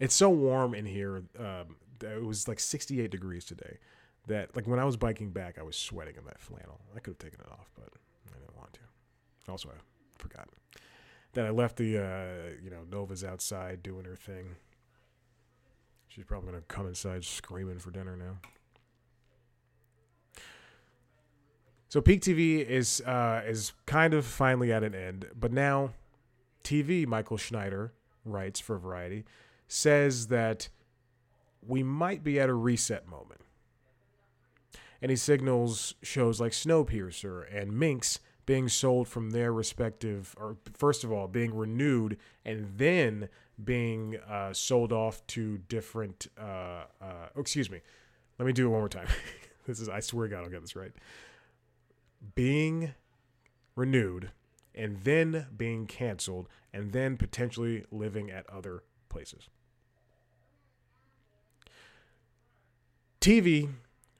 It's 0.03 0.17
so 0.17 0.31
warm 0.31 0.75
in 0.75 0.85
here. 0.85 1.23
Um, 1.38 1.77
it 2.03 2.25
was 2.25 2.49
like 2.49 2.59
68 2.59 3.09
degrees 3.09 3.45
today. 3.45 3.79
That 4.27 4.57
like 4.57 4.67
when 4.67 4.81
I 4.81 4.85
was 4.85 4.97
biking 4.97 5.31
back, 5.31 5.59
I 5.61 5.62
was 5.62 5.77
sweating 5.77 6.17
in 6.19 6.25
that 6.25 6.41
flannel. 6.41 6.81
I 6.97 6.99
could 6.99 7.12
have 7.12 7.19
taken 7.19 7.38
it 7.38 7.53
off, 7.53 7.71
but 7.77 7.88
I 8.35 8.38
didn't 8.41 8.57
want 8.57 8.73
to. 8.73 8.81
Also, 9.49 9.69
I 9.69 9.79
forgot. 10.21 10.49
that 11.35 11.47
I 11.47 11.51
left 11.51 11.77
the 11.77 11.99
uh, 11.99 12.55
you 12.61 12.69
know 12.69 12.81
Nova's 12.91 13.23
outside 13.23 13.81
doing 13.85 14.05
her 14.05 14.17
thing. 14.17 14.57
She's 16.09 16.25
probably 16.25 16.51
gonna 16.51 16.65
come 16.67 16.88
inside 16.88 17.25
screaming 17.25 17.79
for 17.79 17.93
dinner 17.93 18.17
now. 18.17 18.38
So 21.88 22.01
peak 22.01 22.23
TV 22.23 22.67
is 22.67 23.01
uh, 23.03 23.43
is 23.47 23.73
kind 23.87 24.15
of 24.15 24.27
finally 24.27 24.73
at 24.73 24.83
an 24.83 24.97
end, 24.97 25.27
but 25.38 25.53
now 25.53 25.93
TV. 26.65 27.07
Michael 27.07 27.37
Schneider 27.37 27.93
writes 28.25 28.59
for 28.59 28.79
Variety 28.79 29.25
says 29.73 30.27
that 30.27 30.69
we 31.67 31.83
might 31.83 32.23
be 32.23 32.39
at 32.39 32.51
a 32.51 32.55
reset 32.55 33.09
moment. 33.09 33.41
And 35.01 35.11
he 35.11 35.17
signals 35.17 35.95
shows 36.03 36.41
like 36.41 36.53
Snowpiercer 36.53 37.45
and 37.51 37.73
Minx 37.73 38.21
being 38.45 38.69
sold 38.69 39.09
from 39.09 39.31
their 39.31 39.51
respective, 39.51 40.35
or 40.39 40.59
first 40.75 41.05
of 41.05 41.11
all, 41.13 41.27
being 41.27 41.55
renewed 41.55 42.19
and 42.45 42.75
then 42.77 43.31
being 43.65 44.19
uh, 44.29 44.53
sold 44.53 44.93
off 44.93 45.27
to 45.29 45.59
different. 45.69 46.27
Uh, 46.39 46.85
uh, 47.01 47.29
oh, 47.35 47.41
excuse 47.41 47.71
me. 47.71 47.81
Let 48.39 48.47
me 48.47 48.53
do 48.53 48.67
it 48.67 48.71
one 48.71 48.81
more 48.81 48.89
time. 48.91 49.09
this 49.67 49.81
is, 49.81 49.89
I 49.89 50.01
swear 50.01 50.29
God, 50.29 50.45
I'll 50.45 50.51
get 50.51 50.61
this 50.61 50.77
right. 50.77 50.93
Being 52.35 52.93
renewed 53.75 54.33
and 54.75 54.99
then 55.03 55.47
being 55.57 55.87
canceled 55.87 56.49
and 56.75 56.93
then 56.93 57.17
potentially 57.17 57.85
living 57.91 58.31
at 58.31 58.49
other 58.51 58.83
places. 59.09 59.49
TV 63.23 63.69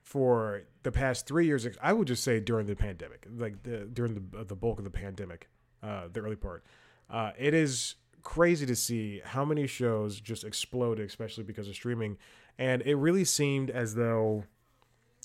for 0.03 0.63
the 0.83 0.93
past 0.93 1.27
three 1.27 1.47
years, 1.47 1.67
I 1.83 1.93
would 1.93 2.07
just 2.07 2.23
say 2.23 2.41
during 2.41 2.67
the 2.67 2.77
pandemic, 2.77 3.27
like 3.37 3.63
the, 3.63 3.89
during 3.93 4.15
the 4.15 4.45
the 4.45 4.57
bulk 4.57 4.79
of 4.79 4.85
the 4.85 4.91
pandemic, 4.91 5.49
uh, 5.83 6.09
the 6.13 6.21
early 6.21 6.37
part, 6.37 6.65
uh, 7.11 7.33
it 7.39 7.53
is 7.53 7.97
crazy 8.23 8.65
to 8.67 8.77
see 8.77 9.21
how 9.25 9.45
many 9.45 9.67
shows 9.67 10.21
just 10.21 10.45
exploded, 10.45 11.07
especially 11.07 11.45
because 11.45 11.69
of 11.69 11.75
streaming, 11.75 12.17
and 12.59 12.83
it 12.83 12.95
really 12.95 13.25
seemed 13.25 13.71
as 13.71 13.95
though, 13.95 14.45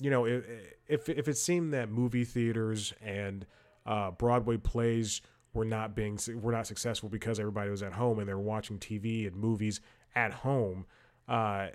you 0.00 0.10
know, 0.10 0.24
if 0.24 1.08
if 1.08 1.28
it 1.28 1.36
seemed 1.36 1.72
that 1.72 1.90
movie 1.90 2.24
theaters 2.24 2.92
and 3.00 3.46
uh, 3.86 4.10
Broadway 4.10 4.56
plays 4.56 5.20
were 5.54 5.64
not 5.64 5.94
being 5.94 6.18
were 6.40 6.52
not 6.52 6.66
successful 6.66 7.08
because 7.08 7.38
everybody 7.38 7.70
was 7.70 7.82
at 7.82 7.92
home 7.92 8.18
and 8.18 8.28
they 8.28 8.34
were 8.34 8.40
watching 8.40 8.78
TV 8.78 9.26
and 9.26 9.36
movies 9.36 9.80
at 10.14 10.32
home. 10.32 10.86
Uh, 11.28 11.68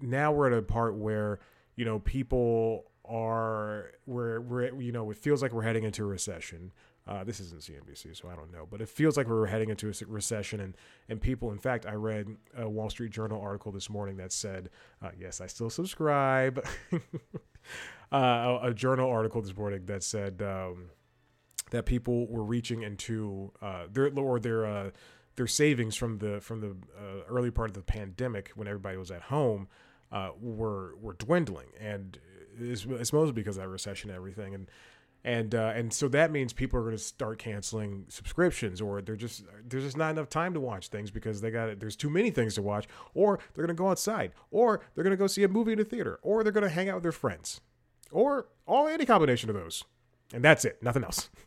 now 0.00 0.32
we're 0.32 0.52
at 0.52 0.58
a 0.58 0.62
part 0.62 0.96
where 0.96 1.40
you 1.76 1.84
know 1.84 1.98
people 2.00 2.90
are 3.04 3.92
where 4.04 4.40
we're 4.40 4.80
you 4.80 4.92
know 4.92 5.10
it 5.10 5.16
feels 5.16 5.42
like 5.42 5.52
we're 5.52 5.62
heading 5.62 5.84
into 5.84 6.02
a 6.02 6.06
recession. 6.06 6.72
Uh, 7.06 7.24
this 7.24 7.40
isn't 7.40 7.62
CNBC, 7.62 8.14
so 8.14 8.28
I 8.28 8.36
don't 8.36 8.52
know, 8.52 8.68
but 8.70 8.82
it 8.82 8.88
feels 8.90 9.16
like 9.16 9.28
we're 9.28 9.46
heading 9.46 9.70
into 9.70 9.88
a 9.88 9.92
recession, 10.06 10.60
and 10.60 10.76
and 11.08 11.20
people. 11.20 11.50
In 11.52 11.58
fact, 11.58 11.86
I 11.86 11.94
read 11.94 12.26
a 12.54 12.68
Wall 12.68 12.90
Street 12.90 13.12
Journal 13.12 13.40
article 13.40 13.72
this 13.72 13.88
morning 13.88 14.18
that 14.18 14.30
said, 14.30 14.68
uh, 15.00 15.10
"Yes, 15.18 15.40
I 15.40 15.46
still 15.46 15.70
subscribe." 15.70 16.62
uh, 18.12 18.16
a, 18.16 18.58
a, 18.64 18.74
journal 18.74 19.08
article 19.08 19.40
this 19.40 19.56
morning 19.56 19.86
that 19.86 20.02
said 20.02 20.42
um, 20.42 20.90
that 21.70 21.86
people 21.86 22.26
were 22.28 22.44
reaching 22.44 22.82
into 22.82 23.52
uh, 23.62 23.84
their 23.90 24.12
or 24.18 24.38
their 24.38 24.66
uh, 24.66 24.90
their 25.36 25.46
savings 25.46 25.96
from 25.96 26.18
the 26.18 26.42
from 26.42 26.60
the 26.60 26.76
uh, 26.98 27.22
early 27.28 27.50
part 27.50 27.70
of 27.70 27.74
the 27.74 27.82
pandemic 27.82 28.50
when 28.54 28.68
everybody 28.68 28.98
was 28.98 29.10
at 29.10 29.22
home 29.22 29.68
uh, 30.12 30.30
were 30.40 30.96
were 30.96 31.14
dwindling, 31.14 31.68
and 31.80 32.18
it's, 32.58 32.86
it's 32.88 33.12
mostly 33.12 33.32
because 33.32 33.56
of 33.56 33.62
that 33.62 33.68
recession 33.68 34.10
and 34.10 34.16
everything, 34.16 34.54
and 34.54 34.70
and 35.24 35.54
uh, 35.54 35.72
and 35.74 35.92
so 35.92 36.08
that 36.08 36.30
means 36.30 36.52
people 36.52 36.78
are 36.78 36.82
going 36.82 36.96
to 36.96 37.02
start 37.02 37.38
canceling 37.38 38.04
subscriptions, 38.08 38.80
or 38.80 39.02
they're 39.02 39.16
just 39.16 39.44
there's 39.68 39.84
just 39.84 39.96
not 39.96 40.10
enough 40.10 40.28
time 40.28 40.54
to 40.54 40.60
watch 40.60 40.88
things 40.88 41.10
because 41.10 41.40
they 41.40 41.50
got 41.50 41.80
there's 41.80 41.96
too 41.96 42.10
many 42.10 42.30
things 42.30 42.54
to 42.54 42.62
watch, 42.62 42.86
or 43.14 43.38
they're 43.54 43.66
going 43.66 43.76
to 43.76 43.80
go 43.80 43.90
outside, 43.90 44.32
or 44.50 44.80
they're 44.94 45.04
going 45.04 45.16
to 45.16 45.18
go 45.18 45.26
see 45.26 45.42
a 45.42 45.48
movie 45.48 45.72
in 45.72 45.80
a 45.80 45.84
theater, 45.84 46.18
or 46.22 46.42
they're 46.42 46.52
going 46.52 46.62
to 46.62 46.70
hang 46.70 46.88
out 46.88 46.96
with 46.96 47.02
their 47.02 47.12
friends, 47.12 47.60
or 48.10 48.46
all 48.66 48.86
any 48.86 49.04
combination 49.04 49.50
of 49.50 49.56
those, 49.56 49.84
and 50.32 50.44
that's 50.44 50.64
it, 50.64 50.82
nothing 50.82 51.04
else. 51.04 51.28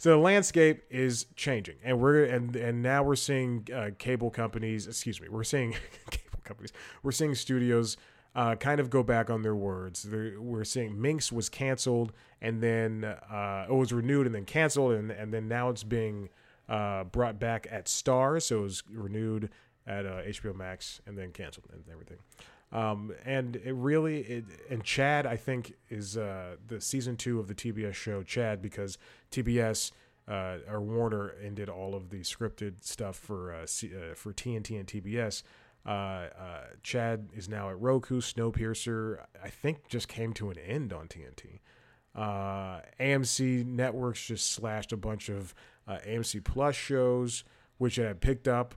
So 0.00 0.08
the 0.08 0.16
landscape 0.16 0.84
is 0.88 1.26
changing, 1.36 1.76
and 1.84 2.00
we're 2.00 2.24
and 2.24 2.56
and 2.56 2.82
now 2.82 3.02
we're 3.02 3.16
seeing 3.16 3.68
uh, 3.70 3.90
cable 3.98 4.30
companies. 4.30 4.86
Excuse 4.86 5.20
me, 5.20 5.28
we're 5.28 5.44
seeing 5.44 5.74
companies. 6.50 6.72
We're 7.02 7.12
seeing 7.12 7.34
studios 7.34 7.96
uh, 8.34 8.54
kind 8.54 8.80
of 8.80 8.90
go 8.90 9.02
back 9.02 9.28
on 9.30 9.42
their 9.42 9.56
words. 9.56 10.04
They're, 10.04 10.40
we're 10.40 10.64
seeing 10.64 11.00
Minx 11.00 11.32
was 11.32 11.48
canceled 11.48 12.12
and 12.40 12.62
then 12.62 13.04
uh, 13.04 13.66
it 13.68 13.72
was 13.72 13.92
renewed 13.92 14.26
and 14.26 14.34
then 14.34 14.44
canceled, 14.44 14.92
and, 14.92 15.10
and 15.10 15.32
then 15.32 15.48
now 15.48 15.68
it's 15.68 15.82
being 15.82 16.30
uh, 16.68 17.04
brought 17.04 17.38
back 17.38 17.66
at 17.70 17.86
Starz. 17.86 18.42
So 18.44 18.60
it 18.60 18.62
was 18.62 18.82
renewed 18.90 19.50
at 19.86 20.04
HBO 20.04 20.50
uh, 20.50 20.54
Max 20.54 21.00
and 21.06 21.18
then 21.18 21.32
canceled 21.32 21.66
and 21.72 21.82
everything. 21.90 22.18
Um, 22.72 23.12
and 23.24 23.56
it 23.56 23.74
really, 23.74 24.20
it, 24.20 24.44
and 24.70 24.84
Chad, 24.84 25.26
I 25.26 25.36
think, 25.36 25.74
is 25.90 26.16
uh, 26.16 26.56
the 26.68 26.80
season 26.80 27.16
two 27.16 27.40
of 27.40 27.48
the 27.48 27.54
TBS 27.54 27.94
show 27.94 28.22
Chad 28.22 28.62
because 28.62 28.98
TBS. 29.30 29.92
Uh, 30.28 30.58
or 30.70 30.80
Warner 30.80 31.34
ended 31.42 31.68
all 31.68 31.92
of 31.92 32.10
the 32.10 32.20
scripted 32.20 32.84
stuff 32.84 33.16
for 33.16 33.52
for 34.14 34.32
TNT 34.32 34.78
and 34.78 34.86
TBS. 34.86 35.42
Uh, 35.86 35.90
uh, 36.38 36.64
Chad 36.82 37.28
is 37.34 37.48
now 37.48 37.70
at 37.70 37.80
Roku. 37.80 38.20
Snowpiercer, 38.20 39.24
I 39.42 39.48
think, 39.48 39.88
just 39.88 40.08
came 40.08 40.32
to 40.34 40.50
an 40.50 40.58
end 40.58 40.92
on 40.92 41.08
TNT. 41.08 41.60
Uh, 42.14 42.80
AMC 43.00 43.64
Networks 43.64 44.26
just 44.26 44.52
slashed 44.52 44.92
a 44.92 44.96
bunch 44.96 45.28
of 45.28 45.54
AMC 45.88 46.44
Plus 46.44 46.74
shows, 46.74 47.44
which 47.78 47.98
I 47.98 48.04
had 48.04 48.20
picked 48.20 48.48
up. 48.48 48.74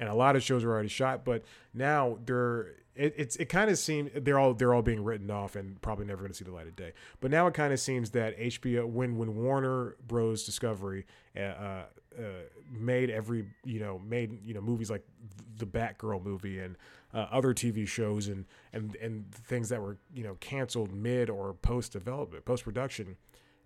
And 0.00 0.08
a 0.08 0.14
lot 0.14 0.34
of 0.34 0.42
shows 0.42 0.64
were 0.64 0.72
already 0.72 0.88
shot. 0.88 1.24
But 1.24 1.44
now 1.72 2.18
they're 2.24 2.72
it, 2.96 3.14
it's 3.16 3.36
it 3.36 3.46
kind 3.46 3.70
of 3.70 3.78
seems 3.78 4.10
they're 4.14 4.38
all 4.38 4.54
they're 4.54 4.74
all 4.74 4.82
being 4.82 5.04
written 5.04 5.30
off 5.30 5.54
and 5.54 5.80
probably 5.80 6.06
never 6.06 6.22
going 6.22 6.32
to 6.32 6.36
see 6.36 6.44
the 6.44 6.50
light 6.50 6.66
of 6.66 6.74
day. 6.74 6.92
But 7.20 7.30
now 7.30 7.46
it 7.46 7.54
kind 7.54 7.72
of 7.72 7.78
seems 7.78 8.10
that 8.10 8.36
HBO 8.38 8.86
when 8.86 9.16
when 9.16 9.36
Warner 9.36 9.96
Bros 10.06 10.44
Discovery 10.44 11.06
uh, 11.36 11.40
uh, 11.40 11.82
made 12.70 13.10
every 13.10 13.46
you 13.64 13.78
know 13.78 14.00
made 14.00 14.44
you 14.44 14.54
know 14.54 14.60
movies 14.60 14.90
like 14.90 15.04
the 15.58 15.66
Batgirl 15.66 16.24
movie 16.24 16.58
and 16.58 16.76
uh, 17.14 17.26
other 17.30 17.54
TV 17.54 17.86
shows 17.86 18.28
and 18.28 18.44
and 18.72 18.96
and 18.96 19.30
things 19.32 19.68
that 19.68 19.80
were 19.80 19.98
you 20.14 20.24
know 20.24 20.36
canceled 20.40 20.92
mid 20.92 21.30
or 21.30 21.54
post 21.54 21.92
development 21.92 22.44
post 22.44 22.64
production, 22.64 23.16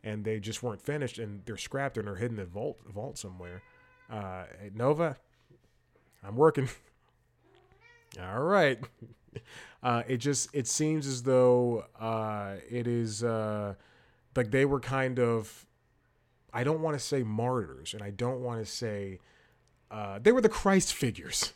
and 0.02 0.24
they 0.24 0.38
just 0.38 0.62
weren't 0.62 0.82
finished 0.82 1.18
and 1.18 1.42
they're 1.46 1.56
scrapped 1.56 1.96
and 1.96 2.08
are 2.08 2.16
hidden 2.16 2.38
in 2.38 2.44
the 2.44 2.50
vault 2.50 2.78
vault 2.86 3.16
somewhere. 3.16 3.62
Uh, 4.10 4.44
Nova, 4.74 5.16
I'm 6.26 6.37
working. 6.37 6.68
All 8.20 8.42
right. 8.42 8.78
Uh, 9.82 10.02
it 10.08 10.16
just 10.16 10.48
it 10.54 10.66
seems 10.66 11.06
as 11.06 11.24
though 11.24 11.84
uh, 12.00 12.54
it 12.70 12.87
is 12.87 13.22
uh, 13.22 13.74
like 14.34 14.50
they 14.50 14.64
were 14.64 14.80
kind 14.80 15.18
of 15.18 15.66
I 16.54 16.64
don't 16.64 16.80
want 16.80 16.98
to 16.98 17.04
say 17.04 17.22
martyrs 17.22 17.92
and 17.92 18.02
I 18.02 18.08
don't 18.08 18.40
want 18.40 18.64
to 18.64 18.70
say 18.70 19.18
uh, 19.90 20.18
they 20.22 20.32
were 20.32 20.40
the 20.40 20.48
Christ 20.48 20.94
figures 20.94 21.52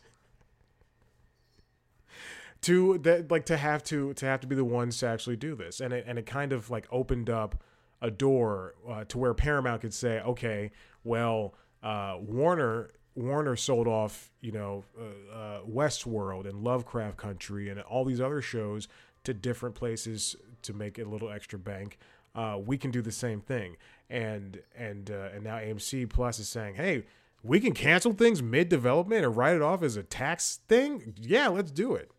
to 2.61 2.99
that 2.99 3.31
like 3.31 3.47
to 3.47 3.57
have 3.57 3.83
to 3.85 4.13
to 4.13 4.27
have 4.27 4.41
to 4.41 4.47
be 4.47 4.55
the 4.55 4.65
ones 4.65 4.99
to 4.99 5.07
actually 5.07 5.37
do 5.37 5.55
this 5.55 5.81
and 5.81 5.95
it, 5.95 6.05
and 6.07 6.19
it 6.19 6.27
kind 6.27 6.53
of 6.53 6.69
like 6.69 6.87
opened 6.93 7.31
up 7.31 7.63
a 8.03 8.11
door 8.11 8.75
uh, 8.87 9.05
to 9.05 9.17
where 9.17 9.33
Paramount 9.33 9.81
could 9.81 9.95
say 9.95 10.21
okay 10.21 10.71
well 11.03 11.55
uh, 11.83 12.19
Warner 12.21 12.91
Warner 13.19 13.57
sold 13.57 13.89
off, 13.89 14.31
you 14.41 14.53
know, 14.53 14.85
uh, 14.97 15.37
uh, 15.37 15.61
Westworld 15.63 16.49
and 16.49 16.63
Lovecraft 16.63 17.17
Country 17.17 17.69
and 17.69 17.81
all 17.81 18.05
these 18.05 18.21
other 18.21 18.41
shows 18.41 18.87
to 19.25 19.35
different 19.35 19.75
places 19.75 20.37
to 20.63 20.73
make 20.73 20.99
a 20.99 21.05
little 21.05 21.29
extra 21.29 21.59
bank. 21.59 21.99
Uh, 22.35 22.59
we 22.65 22.79
can 22.79 22.93
do 22.93 23.03
the 23.03 23.11
same 23.11 23.41
thing, 23.41 23.77
and 24.09 24.63
and 24.77 25.11
uh, 25.11 25.31
and 25.35 25.43
now 25.43 25.57
AMC 25.57 26.09
Plus 26.09 26.39
is 26.39 26.49
saying, 26.49 26.77
hey, 26.77 27.07
we 27.43 27.59
can 27.59 27.73
cancel 27.73 28.13
things 28.13 28.41
mid 28.41 28.69
development 28.69 29.25
and 29.25 29.37
write 29.37 29.57
it 29.57 29.63
off 29.63 29.83
as 29.83 29.97
a 29.97 30.05
tax 30.05 30.61
thing. 30.69 31.15
Yeah, 31.21 31.49
let's 31.49 31.73
do 31.73 31.95
it. 31.95 32.13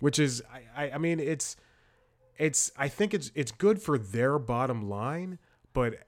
Which 0.00 0.18
is, 0.18 0.42
I, 0.76 0.90
I 0.90 0.98
mean, 0.98 1.20
it's 1.20 1.56
it's 2.36 2.72
I 2.76 2.88
think 2.88 3.14
it's 3.14 3.30
it's 3.36 3.52
good 3.52 3.80
for 3.80 3.96
their 3.96 4.40
bottom 4.40 4.88
line, 4.88 5.38
but 5.72 6.00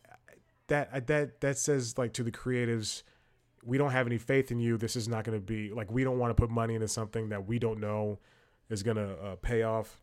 that 0.67 1.07
that 1.07 1.41
that 1.41 1.57
says 1.57 1.97
like 1.97 2.13
to 2.15 2.25
the 2.25 2.33
creatives 2.33 3.05
we 3.65 3.79
don't 3.79 3.91
have 3.91 4.07
any 4.07 4.19
faith 4.19 4.51
in 4.51 4.59
you. 4.59 4.77
This 4.77 4.97
is 4.97 5.09
not 5.09 5.25
going 5.25 5.39
to 5.39 5.45
be 5.45 5.73
like 5.73 5.91
we 5.91 6.05
don't 6.05 6.19
want 6.19 6.31
to 6.31 6.35
put 6.35 6.51
money 6.51 6.75
into 6.75 6.89
something 6.89 7.29
that 7.31 7.47
we 7.47 7.59
don't 7.59 7.81
know 7.81 8.19
is 8.71 8.83
going 8.83 8.97
to 8.97 9.15
uh, 9.15 9.37
pay 9.37 9.63
off. 9.63 10.01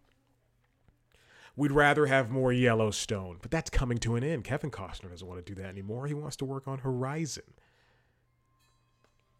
We'd 1.58 1.72
rather 1.72 2.06
have 2.08 2.30
more 2.30 2.52
Yellowstone, 2.52 3.38
but 3.41 3.50
that's 3.50 3.70
coming 3.70 3.98
to 4.00 4.15
an 4.15 4.24
end. 4.24 4.44
Kevin 4.44 4.72
Costner 4.72 5.10
doesn't 5.10 5.26
want 5.26 5.46
to 5.46 5.54
do 5.54 5.60
that 5.62 5.70
anymore. 5.70 6.06
He 6.08 6.13
wants 6.13 6.36
to 6.38 6.46
work 6.46 6.68
on 6.68 6.80
Horizon. 6.80 7.44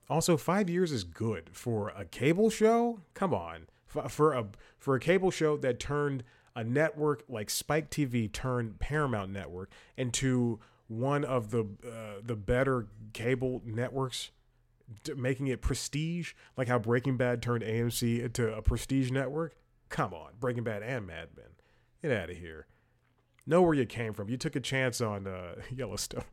Also, 0.10 0.38
five 0.38 0.69
years 0.69 0.91
is 0.91 1.04
good 1.04 1.49
for 1.51 1.89
a 1.89 2.06
cable 2.06 2.49
show. 2.49 2.99
Come 3.13 3.34
on, 3.34 3.67
for 3.88 4.34
a 4.34 4.45
for 4.78 4.95
a 4.95 4.99
cable 4.99 5.32
show 5.32 5.58
that 5.58 5.80
turned 5.80 6.23
a 6.56 6.63
network 6.63 7.23
like 7.28 7.49
Spike 7.49 7.89
TV 7.89 8.32
turned 8.32 8.80
Paramount 8.80 9.32
Network 9.32 9.71
into 9.97 10.60
one 10.87 11.23
of 11.23 11.51
the 11.51 11.61
uh, 11.85 12.21
the 12.23 12.35
better 12.35 12.87
cable 13.13 13.61
networks, 13.65 14.31
making 15.15 15.47
it 15.47 15.61
prestige, 15.61 16.33
like 16.57 16.67
how 16.67 16.79
Breaking 16.79 17.17
Bad 17.17 17.41
turned 17.41 17.63
AMC 17.63 18.23
into 18.23 18.53
a 18.53 18.61
prestige 18.61 19.11
network. 19.11 19.55
Come 19.89 20.13
on, 20.13 20.31
Breaking 20.39 20.63
Bad 20.63 20.83
and 20.83 21.07
Mad 21.07 21.29
Men, 21.35 21.45
get 22.01 22.11
out 22.11 22.29
of 22.29 22.37
here. 22.37 22.67
Know 23.47 23.61
where 23.61 23.73
you 23.73 23.85
came 23.85 24.13
from. 24.13 24.29
You 24.29 24.37
took 24.37 24.55
a 24.55 24.59
chance 24.59 25.01
on 25.01 25.27
uh, 25.27 25.55
Yellowstone. 25.75 26.23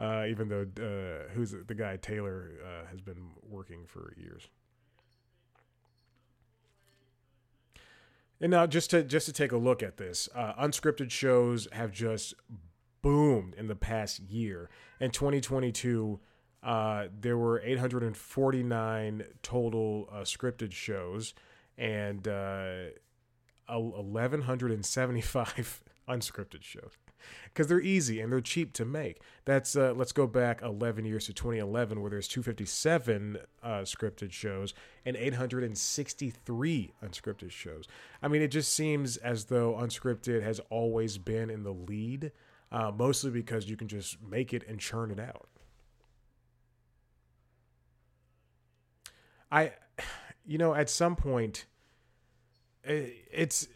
Uh, 0.00 0.24
even 0.28 0.48
though 0.48 0.66
uh, 0.82 1.32
who's 1.32 1.54
the 1.66 1.74
guy 1.74 1.96
Taylor 1.96 2.50
uh, 2.64 2.86
has 2.90 3.00
been 3.00 3.30
working 3.48 3.84
for 3.86 4.14
years. 4.16 4.48
And 8.40 8.50
now, 8.50 8.66
just 8.66 8.90
to 8.90 9.04
just 9.04 9.26
to 9.26 9.32
take 9.32 9.52
a 9.52 9.56
look 9.56 9.82
at 9.82 9.98
this, 9.98 10.28
uh, 10.34 10.54
unscripted 10.54 11.12
shows 11.12 11.68
have 11.70 11.92
just 11.92 12.34
boomed 13.02 13.54
in 13.54 13.66
the 13.66 13.76
past 13.76 14.20
year. 14.20 14.70
In 15.00 15.10
2022, 15.10 16.20
uh, 16.62 17.06
there 17.20 17.36
were 17.36 17.60
849 17.60 19.24
total 19.42 20.08
uh, 20.10 20.20
scripted 20.20 20.72
shows 20.72 21.34
and 21.76 22.26
uh, 22.28 22.84
1,175 23.68 25.82
unscripted 26.08 26.62
shows 26.62 26.92
because 27.44 27.68
they're 27.68 27.80
easy 27.80 28.20
and 28.20 28.32
they're 28.32 28.40
cheap 28.40 28.72
to 28.74 28.84
make. 28.84 29.20
That's 29.44 29.76
uh, 29.76 29.94
let's 29.96 30.12
go 30.12 30.26
back 30.26 30.62
11 30.62 31.04
years 31.04 31.26
to 31.26 31.32
2011, 31.32 32.00
where 32.00 32.10
there's 32.10 32.28
257 32.28 33.38
uh, 33.62 33.68
scripted 33.80 34.32
shows 34.32 34.74
and 35.04 35.16
863 35.16 36.92
unscripted 37.04 37.50
shows. 37.50 37.86
I 38.22 38.28
mean, 38.28 38.42
it 38.42 38.48
just 38.48 38.72
seems 38.72 39.16
as 39.16 39.46
though 39.46 39.74
unscripted 39.74 40.42
has 40.42 40.60
always 40.70 41.18
been 41.18 41.50
in 41.50 41.62
the 41.62 41.72
lead 41.72 42.32
uh, 42.72 42.90
mostly 42.90 43.30
because 43.30 43.68
you 43.68 43.76
can 43.76 43.86
just 43.86 44.20
make 44.22 44.54
it 44.54 44.64
and 44.66 44.80
churn 44.80 45.10
it 45.10 45.20
out. 45.20 45.48
I, 49.50 49.72
you 50.46 50.56
know, 50.56 50.74
at 50.74 50.88
some 50.88 51.14
point, 51.14 51.66
it's 52.82 53.68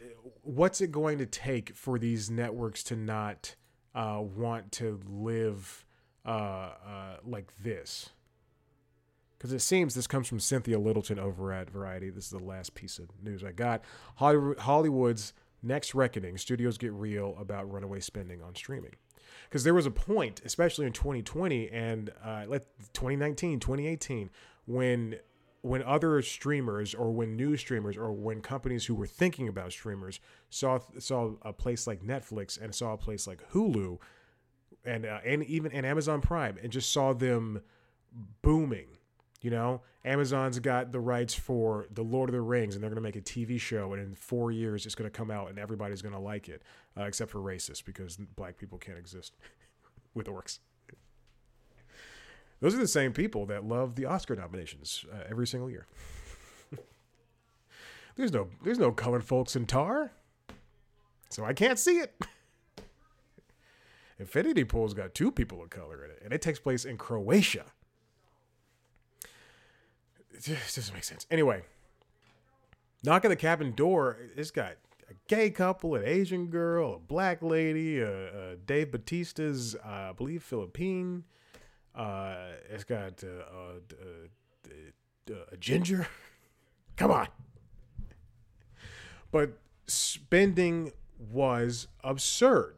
what's 0.43 0.81
it 0.81 0.91
going 0.91 1.19
to 1.19 1.27
take 1.27 1.77
for 1.77 1.99
these 1.99 2.31
networks 2.31 2.83
to 2.85 2.97
not 2.97 3.55
uh, 3.95 4.21
want 4.23 4.73
to 4.73 4.99
live 5.07 5.85
uh, 6.25 6.29
uh, 6.29 7.17
like 7.23 7.53
this? 7.63 8.11
Because 9.37 9.53
it 9.53 9.61
seems 9.61 9.95
this 9.95 10.07
comes 10.07 10.27
from 10.27 10.41
Cynthia 10.41 10.79
Littleton 10.79 11.19
over 11.19 11.53
at 11.53 11.69
Variety. 11.69 12.09
This 12.09 12.25
is 12.25 12.31
the 12.31 12.39
last 12.39 12.75
piece 12.75 12.99
of 12.99 13.11
news 13.23 13.45
I 13.45 13.53
got. 13.53 13.85
Hollywood's 14.17 15.35
Next 15.62 15.95
Reckoning, 15.95 16.38
studios 16.38 16.79
get 16.79 16.92
real 16.92 17.37
about 17.38 17.71
runaway 17.71 18.01
spending 18.01 18.42
on 18.42 18.55
streaming. 18.55 18.95
Because 19.49 19.64
there 19.64 19.75
was 19.75 19.87
a 19.87 19.90
point, 19.90 20.40
especially 20.45 20.87
in 20.87 20.92
2020 20.92 21.71
and 21.71 22.11
uh, 22.25 22.45
2019, 22.92 23.61
2018, 23.61 24.31
when 24.66 25.16
when 25.62 25.83
other 25.83 26.23
streamers 26.23 26.95
or 26.95 27.11
when 27.11 27.35
new 27.35 27.57
streamers 27.57 27.97
or 27.97 28.12
when 28.12 28.40
companies 28.40 28.87
who 28.87 28.95
were 28.95 29.07
thinking 29.07 29.49
about 29.49 29.73
streamers 29.73 30.21
saw 30.49 30.79
saw 30.99 31.33
a 31.42 31.53
place 31.53 31.87
like 31.88 32.03
Netflix 32.03 32.61
and 32.61 32.73
saw 32.73 32.92
a 32.92 32.97
place 32.97 33.27
like 33.27 33.42
Hulu 33.51 33.99
and 34.85 35.05
uh, 35.05 35.19
and 35.25 35.42
even 35.45 35.73
and 35.73 35.85
Amazon 35.85 36.21
Prime 36.21 36.57
and 36.62 36.71
just 36.71 36.92
saw 36.92 37.12
them 37.12 37.62
booming 38.42 38.96
you 39.47 39.51
know, 39.53 39.81
Amazon's 40.05 40.59
got 40.59 40.91
the 40.91 40.99
rights 40.99 41.33
for 41.33 41.87
The 41.93 42.03
Lord 42.03 42.29
of 42.29 42.35
the 42.35 42.41
Rings, 42.41 42.75
and 42.75 42.83
they're 42.83 42.91
going 42.91 42.97
to 42.97 43.01
make 43.01 43.15
a 43.15 43.21
TV 43.21 43.61
show, 43.61 43.93
and 43.93 44.03
in 44.03 44.17
four 44.17 44.51
years 44.51 44.87
it's 44.87 44.97
going 44.97 45.09
to 45.09 45.17
come 45.17 45.31
out, 45.31 45.51
and 45.51 45.57
everybody's 45.57 46.03
going 46.03 46.17
to 46.17 46.21
like 46.21 46.49
it, 46.49 46.63
uh, 46.99 47.05
except 47.05 47.31
for 47.31 47.39
racists, 47.39 47.85
because 47.85 48.17
black 48.17 48.59
people 48.59 48.77
can't 48.77 48.99
exist 48.99 49.37
with 50.15 50.27
orcs. 50.27 50.59
Those 52.59 52.75
are 52.75 52.79
the 52.79 52.89
same 52.89 53.13
people 53.13 53.47
that 53.47 53.65
love 53.65 53.95
the 53.95 54.07
Oscar 54.07 54.35
nominations 54.35 55.05
uh, 55.15 55.19
every 55.31 55.47
single 55.47 55.71
year. 55.71 55.87
there's 58.17 58.33
no 58.33 58.49
there's 58.65 58.81
no 58.81 58.91
colored 58.91 59.23
folks 59.23 59.55
in 59.55 59.65
Tar, 59.65 60.11
so 61.31 61.45
I 61.45 61.53
can't 61.53 61.79
see 61.79 61.99
it. 61.99 62.21
Infinity 64.19 64.65
Pool's 64.65 64.93
got 64.93 65.15
two 65.15 65.31
people 65.31 65.63
of 65.63 65.71
color 65.71 66.05
in 66.05 66.11
it, 66.11 66.19
and 66.25 66.33
it 66.33 66.43
takes 66.43 66.59
place 66.59 66.85
in 66.85 66.97
Croatia. 66.97 67.67
Just 70.42 70.77
doesn't 70.77 70.94
make 70.94 71.05
sense. 71.05 71.27
Anyway, 71.31 71.62
knock 73.03 73.25
on 73.25 73.31
the 73.31 73.37
cabin 73.37 73.72
door. 73.72 74.18
It's 74.37 74.51
got 74.51 74.72
a 75.09 75.14
gay 75.29 75.51
couple, 75.51 75.94
an 75.94 76.03
Asian 76.05 76.46
girl, 76.46 76.94
a 76.94 76.99
black 76.99 77.42
lady, 77.42 78.03
uh, 78.03 78.07
uh, 78.07 78.57
Dave 78.66 78.90
Batista's, 78.90 79.75
uh, 79.77 80.11
I 80.11 80.12
believe, 80.16 80.42
Philippine. 80.42 81.25
Uh, 81.94 82.37
it's 82.70 82.85
got 82.85 83.22
uh, 83.25 83.79
a 85.53 85.57
ginger. 85.59 86.07
Come 86.96 87.11
on. 87.11 87.29
But 89.31 89.59
spending 89.87 90.92
was 91.31 91.88
absurd. 92.05 92.75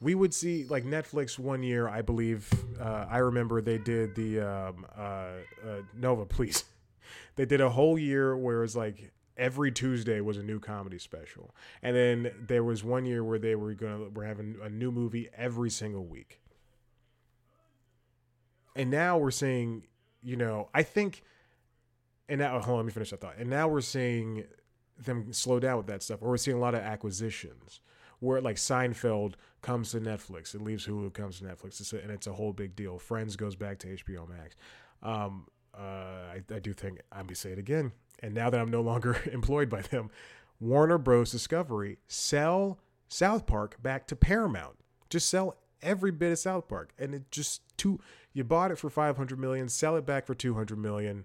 We 0.00 0.14
would 0.14 0.34
see 0.34 0.64
like 0.64 0.84
Netflix 0.84 1.38
one 1.38 1.62
year, 1.62 1.88
I 1.88 2.02
believe. 2.02 2.50
Uh, 2.78 3.06
I 3.08 3.18
remember 3.18 3.60
they 3.60 3.78
did 3.78 4.14
the 4.14 4.40
um, 4.40 4.86
Nova, 5.94 6.26
please 6.26 6.64
they 7.36 7.46
did 7.46 7.60
a 7.60 7.70
whole 7.70 7.98
year 7.98 8.36
where 8.36 8.58
it 8.58 8.62
was 8.62 8.76
like 8.76 9.12
every 9.36 9.70
Tuesday 9.70 10.20
was 10.20 10.38
a 10.38 10.42
new 10.42 10.58
comedy 10.58 10.98
special, 10.98 11.54
and 11.82 11.94
then 11.94 12.32
there 12.46 12.64
was 12.64 12.82
one 12.82 13.06
year 13.06 13.22
where 13.22 13.38
they 13.38 13.54
were 13.54 13.74
gonna 13.74 14.08
were 14.08 14.24
having 14.24 14.56
a 14.62 14.68
new 14.68 14.90
movie 14.90 15.28
every 15.36 15.70
single 15.70 16.04
week. 16.04 16.40
And 18.74 18.90
now 18.90 19.16
we're 19.16 19.30
seeing, 19.30 19.84
you 20.22 20.36
know, 20.36 20.68
I 20.74 20.82
think 20.82 21.22
and 22.28 22.40
now 22.40 22.60
hold 22.60 22.70
on, 22.70 22.76
let 22.76 22.86
me 22.86 22.92
finish 22.92 23.10
that 23.10 23.20
thought. 23.20 23.36
And 23.38 23.48
now 23.48 23.68
we're 23.68 23.80
seeing 23.80 24.44
them 24.98 25.32
slow 25.32 25.60
down 25.60 25.76
with 25.76 25.86
that 25.86 26.02
stuff, 26.02 26.22
or 26.22 26.30
we're 26.30 26.36
seeing 26.36 26.56
a 26.56 26.60
lot 26.60 26.74
of 26.74 26.80
acquisitions 26.80 27.80
where 28.20 28.40
like 28.40 28.56
Seinfeld 28.56 29.34
comes 29.62 29.90
to 29.90 30.00
Netflix, 30.00 30.54
it 30.54 30.62
leaves 30.62 30.86
Hulu, 30.86 31.12
comes 31.12 31.38
to 31.38 31.44
Netflix, 31.44 31.80
it's 31.80 31.92
a, 31.92 31.98
and 31.98 32.10
it's 32.10 32.26
a 32.26 32.32
whole 32.32 32.52
big 32.52 32.74
deal. 32.74 32.98
Friends 32.98 33.36
goes 33.36 33.56
back 33.56 33.78
to 33.80 33.88
HBO 33.88 34.28
Max. 34.28 34.56
Um, 35.02 35.46
uh, 35.78 35.82
I, 35.82 36.42
I 36.54 36.58
do 36.58 36.72
think 36.72 37.00
I'm 37.12 37.26
gonna 37.26 37.34
say 37.34 37.52
it 37.52 37.58
again. 37.58 37.92
And 38.20 38.34
now 38.34 38.50
that 38.50 38.60
I'm 38.60 38.70
no 38.70 38.80
longer 38.80 39.20
employed 39.32 39.68
by 39.68 39.82
them, 39.82 40.10
Warner 40.60 40.98
Bros. 40.98 41.30
Discovery 41.30 41.98
sell 42.08 42.78
South 43.08 43.46
Park 43.46 43.82
back 43.82 44.06
to 44.08 44.16
Paramount. 44.16 44.76
Just 45.10 45.28
sell 45.28 45.56
every 45.82 46.10
bit 46.10 46.32
of 46.32 46.38
South 46.38 46.68
Park, 46.68 46.92
and 46.98 47.14
it 47.14 47.30
just 47.30 47.62
two. 47.76 48.00
You 48.32 48.44
bought 48.44 48.70
it 48.70 48.78
for 48.78 48.90
500 48.90 49.38
million, 49.38 49.68
sell 49.68 49.96
it 49.96 50.04
back 50.04 50.26
for 50.26 50.34
200 50.34 50.78
million. 50.78 51.24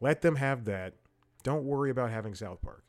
Let 0.00 0.22
them 0.22 0.36
have 0.36 0.64
that. 0.66 0.94
Don't 1.42 1.64
worry 1.64 1.90
about 1.90 2.10
having 2.10 2.34
South 2.34 2.60
Park. 2.62 2.84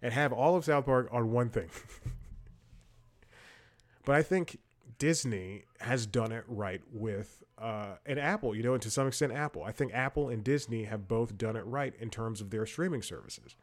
And 0.00 0.12
have 0.12 0.32
all 0.32 0.56
of 0.56 0.64
South 0.64 0.86
Park 0.86 1.08
on 1.12 1.32
one 1.32 1.50
thing. 1.50 1.70
but 4.04 4.14
I 4.14 4.22
think 4.22 4.58
Disney 4.98 5.64
has 5.80 6.06
done 6.06 6.32
it 6.32 6.44
right 6.46 6.80
with 6.92 7.42
uh, 7.60 7.96
and 8.06 8.18
Apple, 8.18 8.54
you 8.54 8.62
know, 8.62 8.74
and 8.74 8.82
to 8.82 8.90
some 8.90 9.06
extent 9.06 9.32
Apple. 9.32 9.62
I 9.64 9.72
think 9.72 9.92
Apple 9.92 10.28
and 10.28 10.44
Disney 10.44 10.84
have 10.84 11.08
both 11.08 11.36
done 11.36 11.56
it 11.56 11.64
right 11.66 11.94
in 11.98 12.10
terms 12.10 12.40
of 12.40 12.50
their 12.50 12.66
streaming 12.66 13.02
services. 13.02 13.56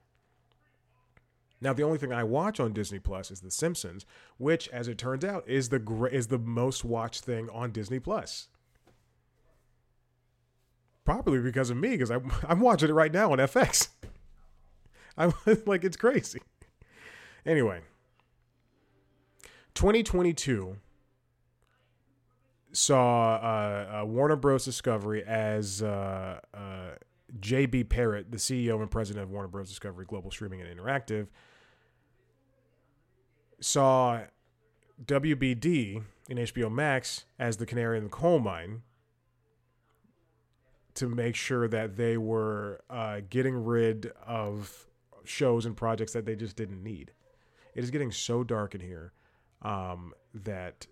Now, 1.61 1.73
the 1.73 1.83
only 1.83 1.97
thing 1.97 2.11
I 2.11 2.23
watch 2.23 2.59
on 2.59 2.73
Disney 2.73 2.99
Plus 2.99 3.31
is 3.31 3.41
The 3.41 3.49
Simpsons, 3.49 4.05
which, 4.37 4.67
as 4.69 4.87
it 4.87 4.97
turns 4.97 5.23
out, 5.23 5.47
is 5.47 5.69
the 5.69 6.09
is 6.11 6.27
the 6.27 6.37
most 6.37 6.83
watched 6.83 7.23
thing 7.23 7.49
on 7.51 7.71
Disney 7.71 7.99
Plus. 7.99 8.49
Probably 11.05 11.39
because 11.39 11.69
of 11.69 11.77
me, 11.77 11.91
because 11.91 12.11
I'm 12.11 12.31
I'm 12.47 12.59
watching 12.59 12.89
it 12.89 12.93
right 12.93 13.11
now 13.11 13.31
on 13.31 13.37
FX. 13.37 13.89
I'm 15.17 15.33
like 15.65 15.83
it's 15.83 15.97
crazy. 15.97 16.41
Anyway, 17.45 17.81
2022 19.75 20.77
saw 22.75 23.35
uh, 23.35 24.01
uh, 24.01 24.05
Warner 24.05 24.35
Bros. 24.35 24.65
Discovery 24.65 25.23
as 25.23 25.81
uh, 25.81 26.39
uh 26.53 26.59
JB 27.39 27.85
Perrette, 27.85 28.31
the 28.31 28.37
CEO 28.37 28.81
and 28.81 28.89
president 28.89 29.23
of 29.23 29.31
Warner 29.31 29.47
Bros. 29.47 29.69
Discovery 29.69 30.05
Global 30.05 30.31
Streaming 30.31 30.61
and 30.61 30.79
Interactive, 30.79 31.27
saw 33.59 34.21
WBD 35.03 36.03
in 36.29 36.37
HBO 36.37 36.71
Max 36.71 37.25
as 37.39 37.57
the 37.57 37.65
canary 37.65 37.97
in 37.97 38.03
the 38.03 38.09
coal 38.09 38.39
mine 38.39 38.81
to 40.95 41.09
make 41.09 41.35
sure 41.35 41.67
that 41.67 41.97
they 41.97 42.17
were 42.17 42.81
uh, 42.89 43.19
getting 43.29 43.65
rid 43.65 44.11
of 44.25 44.87
shows 45.25 45.65
and 45.65 45.75
projects 45.75 46.13
that 46.13 46.25
they 46.25 46.35
just 46.35 46.55
didn't 46.55 46.81
need. 46.81 47.11
It 47.73 47.83
is 47.83 47.91
getting 47.91 48.11
so 48.11 48.43
dark 48.43 48.75
in 48.75 48.81
here 48.81 49.11
um, 49.61 50.13
that 50.33 50.87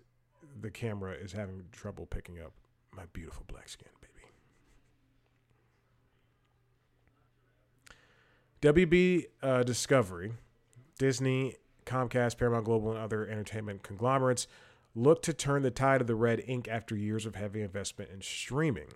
the 0.60 0.70
camera 0.70 1.12
is 1.12 1.32
having 1.32 1.64
trouble 1.72 2.06
picking 2.06 2.40
up 2.40 2.52
my 2.92 3.04
beautiful 3.12 3.44
black 3.46 3.68
skin, 3.68 3.88
baby. 4.00 4.10
WB 8.74 9.26
uh, 9.42 9.62
Discovery, 9.62 10.32
Disney, 10.98 11.56
Comcast, 11.84 12.38
Paramount 12.38 12.64
Global, 12.64 12.92
and 12.92 13.00
other 13.00 13.26
entertainment 13.26 13.82
conglomerates 13.82 14.46
look 14.94 15.22
to 15.22 15.32
turn 15.32 15.62
the 15.62 15.70
tide 15.70 16.00
of 16.00 16.06
the 16.06 16.14
red 16.14 16.42
ink 16.46 16.68
after 16.68 16.96
years 16.96 17.26
of 17.26 17.34
heavy 17.34 17.62
investment 17.62 18.10
in 18.12 18.22
streaming. 18.22 18.88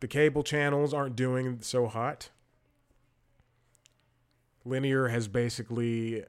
The 0.00 0.08
cable 0.08 0.42
channels 0.42 0.94
aren't 0.94 1.16
doing 1.16 1.58
so 1.60 1.86
hot. 1.86 2.30
Linear 4.64 5.08
has 5.08 5.28
basically 5.28 6.24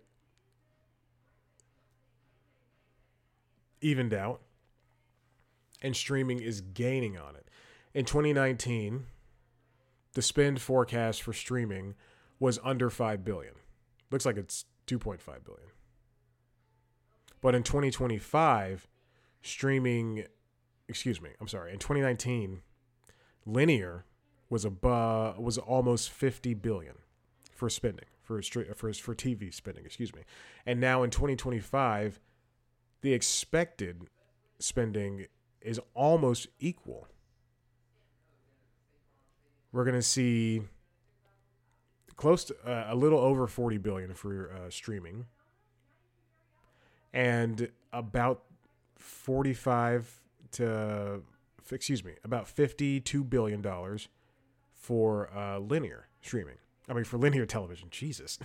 evened 3.82 4.14
out, 4.14 4.42
and 5.82 5.96
streaming 5.96 6.40
is 6.40 6.62
gaining 6.62 7.18
on 7.18 7.36
it. 7.36 7.48
In 7.94 8.06
2019, 8.06 9.06
the 10.14 10.22
spend 10.22 10.62
forecast 10.62 11.22
for 11.22 11.34
streaming 11.34 11.96
was 12.40 12.60
under 12.64 12.90
5 12.90 13.24
billion. 13.24 13.54
Looks 14.12 14.26
like 14.26 14.38
it's 14.38 14.66
2.5 14.88 15.20
billion. 15.44 15.70
But 17.42 17.56
in 17.56 17.64
2025, 17.64 18.88
streaming, 19.42 20.26
excuse 20.88 21.22
me, 21.22 21.32
I'm 21.40 21.48
sorry, 21.48 21.74
in 21.74 21.80
2019, 21.80 22.62
linear 23.46 24.06
was 24.50 24.66
above 24.66 25.40
was 25.40 25.58
almost 25.58 26.10
50 26.10 26.54
billion 26.56 26.96
for 27.54 27.70
spending 27.70 28.06
for 28.22 28.42
for 28.76 28.94
for 28.94 29.16
TV 29.16 29.54
spending, 29.54 29.86
excuse 29.86 30.14
me. 30.14 30.22
And 30.66 30.80
now 30.80 31.04
in 31.04 31.10
2025, 31.10 32.20
the 33.02 33.14
expected 33.14 34.08
spending 34.60 35.26
is 35.62 35.80
almost 35.94 36.48
equal. 36.60 37.08
We're 39.72 39.86
going 39.86 39.96
to 39.96 40.02
see 40.02 40.64
close 42.16 42.44
to 42.46 42.56
uh, 42.66 42.88
a 42.90 42.96
little 42.96 43.20
over 43.20 43.48
40 43.48 43.78
billion 43.80 44.14
for 44.14 44.52
uh, 44.52 44.70
streaming 44.70 45.26
and 47.14 47.70
about 47.92 48.44
45 48.98 50.22
to 50.52 51.22
excuse 51.72 52.04
me 52.04 52.14
about 52.24 52.48
52 52.50 53.24
billion 53.24 53.62
dollars 53.62 54.10
for 54.74 55.30
uh, 55.36 55.58
linear 55.58 56.08
streaming 56.22 56.58
i 56.90 56.94
mean 56.94 57.06
for 57.06 57.18
linear 57.18 57.46
television 57.46 57.88
jesus 57.92 58.38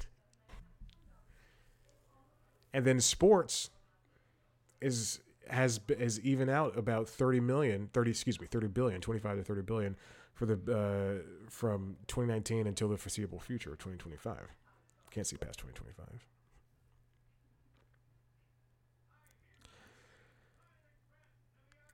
and 2.73 2.85
then 2.85 3.01
sports 3.01 3.71
is 4.81 5.21
has 5.49 5.81
is 5.89 6.21
even 6.21 6.49
out 6.49 6.77
about 6.77 7.09
30 7.09 7.41
million 7.41 7.89
30 7.93 8.11
excuse 8.11 8.41
me 8.41 8.47
30 8.47 8.67
billion 8.69 9.01
25 9.01 9.39
to 9.39 9.45
30 9.45 9.63
billion 9.63 9.97
for 10.35 10.47
the 10.47 10.55
uh, 10.55 11.23
from 11.49 11.97
2019 12.09 12.67
until 12.67 12.89
the 12.89 12.97
foreseeable 12.97 13.39
future 13.39 13.71
2025 13.71 14.37
can't 15.11 15.27
see 15.27 15.37
past 15.37 15.59
2025 15.59 16.27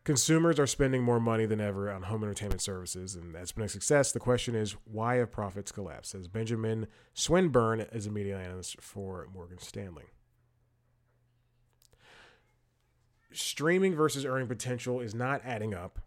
Consumers 0.05 0.59
are 0.59 0.67
spending 0.67 1.05
more 1.05 1.21
money 1.21 1.47
than 1.47 1.61
ever 1.61 1.89
on 1.89 2.03
home 2.03 2.25
entertainment 2.25 2.61
services, 2.61 3.15
and 3.15 3.33
that's 3.33 3.53
been 3.53 3.65
a 3.65 3.69
success. 3.69 4.11
The 4.11 4.19
question 4.19 4.57
is, 4.57 4.75
why 4.85 5.17
have 5.17 5.31
profits 5.31 5.71
collapsed? 5.71 6.11
Says 6.11 6.27
Benjamin 6.27 6.89
Swinburne 7.15 7.83
is 7.93 8.09
a 8.09 8.11
media 8.11 8.37
analyst 8.37 8.81
for 8.81 9.29
Morgan 9.33 9.59
Stanley. 9.59 10.07
Streaming 13.35 13.95
versus 13.95 14.25
earning 14.25 14.49
potential 14.49 15.01
is 15.01 15.15
not 15.15 15.41
adding 15.45 15.75
up. 15.75 16.01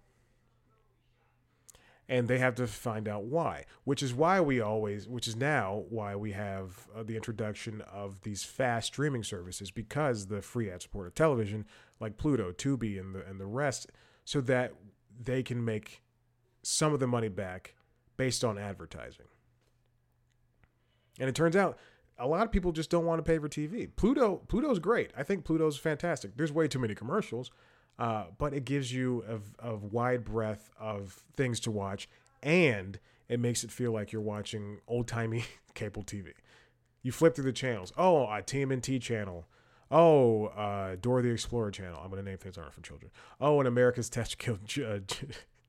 And 2.07 2.27
they 2.27 2.37
have 2.37 2.53
to 2.55 2.67
find 2.67 3.07
out 3.07 3.23
why, 3.23 3.65
which 3.83 4.03
is 4.03 4.13
why 4.13 4.39
we 4.39 4.61
always, 4.61 5.07
which 5.07 5.27
is 5.27 5.35
now 5.35 5.85
why 5.89 6.15
we 6.15 6.33
have 6.33 6.87
uh, 6.95 7.01
the 7.01 7.15
introduction 7.15 7.81
of 7.81 8.21
these 8.21 8.43
fast 8.43 8.87
streaming 8.87 9.23
services 9.23 9.71
because 9.71 10.27
the 10.27 10.43
free 10.43 10.69
ad 10.69 10.83
supported 10.83 11.15
television 11.15 11.65
like 11.99 12.17
Pluto, 12.17 12.51
Tubi, 12.51 12.99
and 12.99 13.15
the 13.15 13.25
and 13.25 13.39
the 13.39 13.47
rest, 13.47 13.91
so 14.23 14.39
that 14.41 14.73
they 15.19 15.41
can 15.41 15.65
make 15.65 16.03
some 16.61 16.93
of 16.93 16.99
the 16.99 17.07
money 17.07 17.29
back 17.29 17.73
based 18.17 18.43
on 18.43 18.59
advertising. 18.59 19.25
And 21.19 21.29
it 21.29 21.35
turns 21.35 21.55
out 21.55 21.77
a 22.17 22.27
lot 22.27 22.45
of 22.45 22.51
people 22.51 22.71
just 22.71 22.89
don't 22.89 23.05
want 23.05 23.23
to 23.23 23.23
pay 23.23 23.37
for 23.37 23.49
TV. 23.49 23.89
Pluto 23.95 24.41
Pluto's 24.47 24.79
great. 24.79 25.11
I 25.17 25.23
think 25.23 25.43
Pluto's 25.45 25.77
fantastic. 25.77 26.37
There's 26.37 26.51
way 26.51 26.67
too 26.67 26.79
many 26.79 26.95
commercials, 26.95 27.51
uh, 27.99 28.25
but 28.37 28.53
it 28.53 28.65
gives 28.65 28.93
you 28.93 29.23
a, 29.61 29.69
a 29.71 29.75
wide 29.75 30.23
breadth 30.23 30.69
of 30.79 31.23
things 31.35 31.59
to 31.61 31.71
watch, 31.71 32.07
and 32.41 32.99
it 33.27 33.39
makes 33.39 33.63
it 33.63 33.71
feel 33.71 33.91
like 33.91 34.11
you're 34.11 34.21
watching 34.21 34.79
old 34.87 35.07
timey 35.07 35.45
cable 35.73 36.03
TV. 36.03 36.31
You 37.01 37.11
flip 37.11 37.35
through 37.35 37.45
the 37.45 37.53
channels. 37.53 37.93
Oh, 37.97 38.23
a 38.23 38.41
TMNT 38.41 39.01
channel. 39.01 39.47
Oh, 39.91 40.47
uh, 40.47 40.95
Dora 40.99 41.21
the 41.21 41.29
Explorer 41.29 41.69
channel. 41.69 42.01
I'm 42.03 42.09
to 42.09 42.23
name 42.23 42.37
things 42.37 42.57
aren't 42.57 42.73
for 42.73 42.81
children. 42.81 43.11
Oh, 43.39 43.61
an 43.61 43.67
America's 43.67 44.09
Test, 44.09 44.35
uh, 44.47 44.99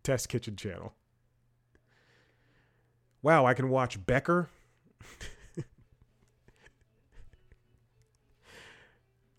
Test 0.02 0.28
Kitchen 0.28 0.56
channel. 0.56 0.94
Wow, 3.20 3.44
I 3.44 3.54
can 3.54 3.68
watch 3.68 4.04
Becker. 4.06 4.48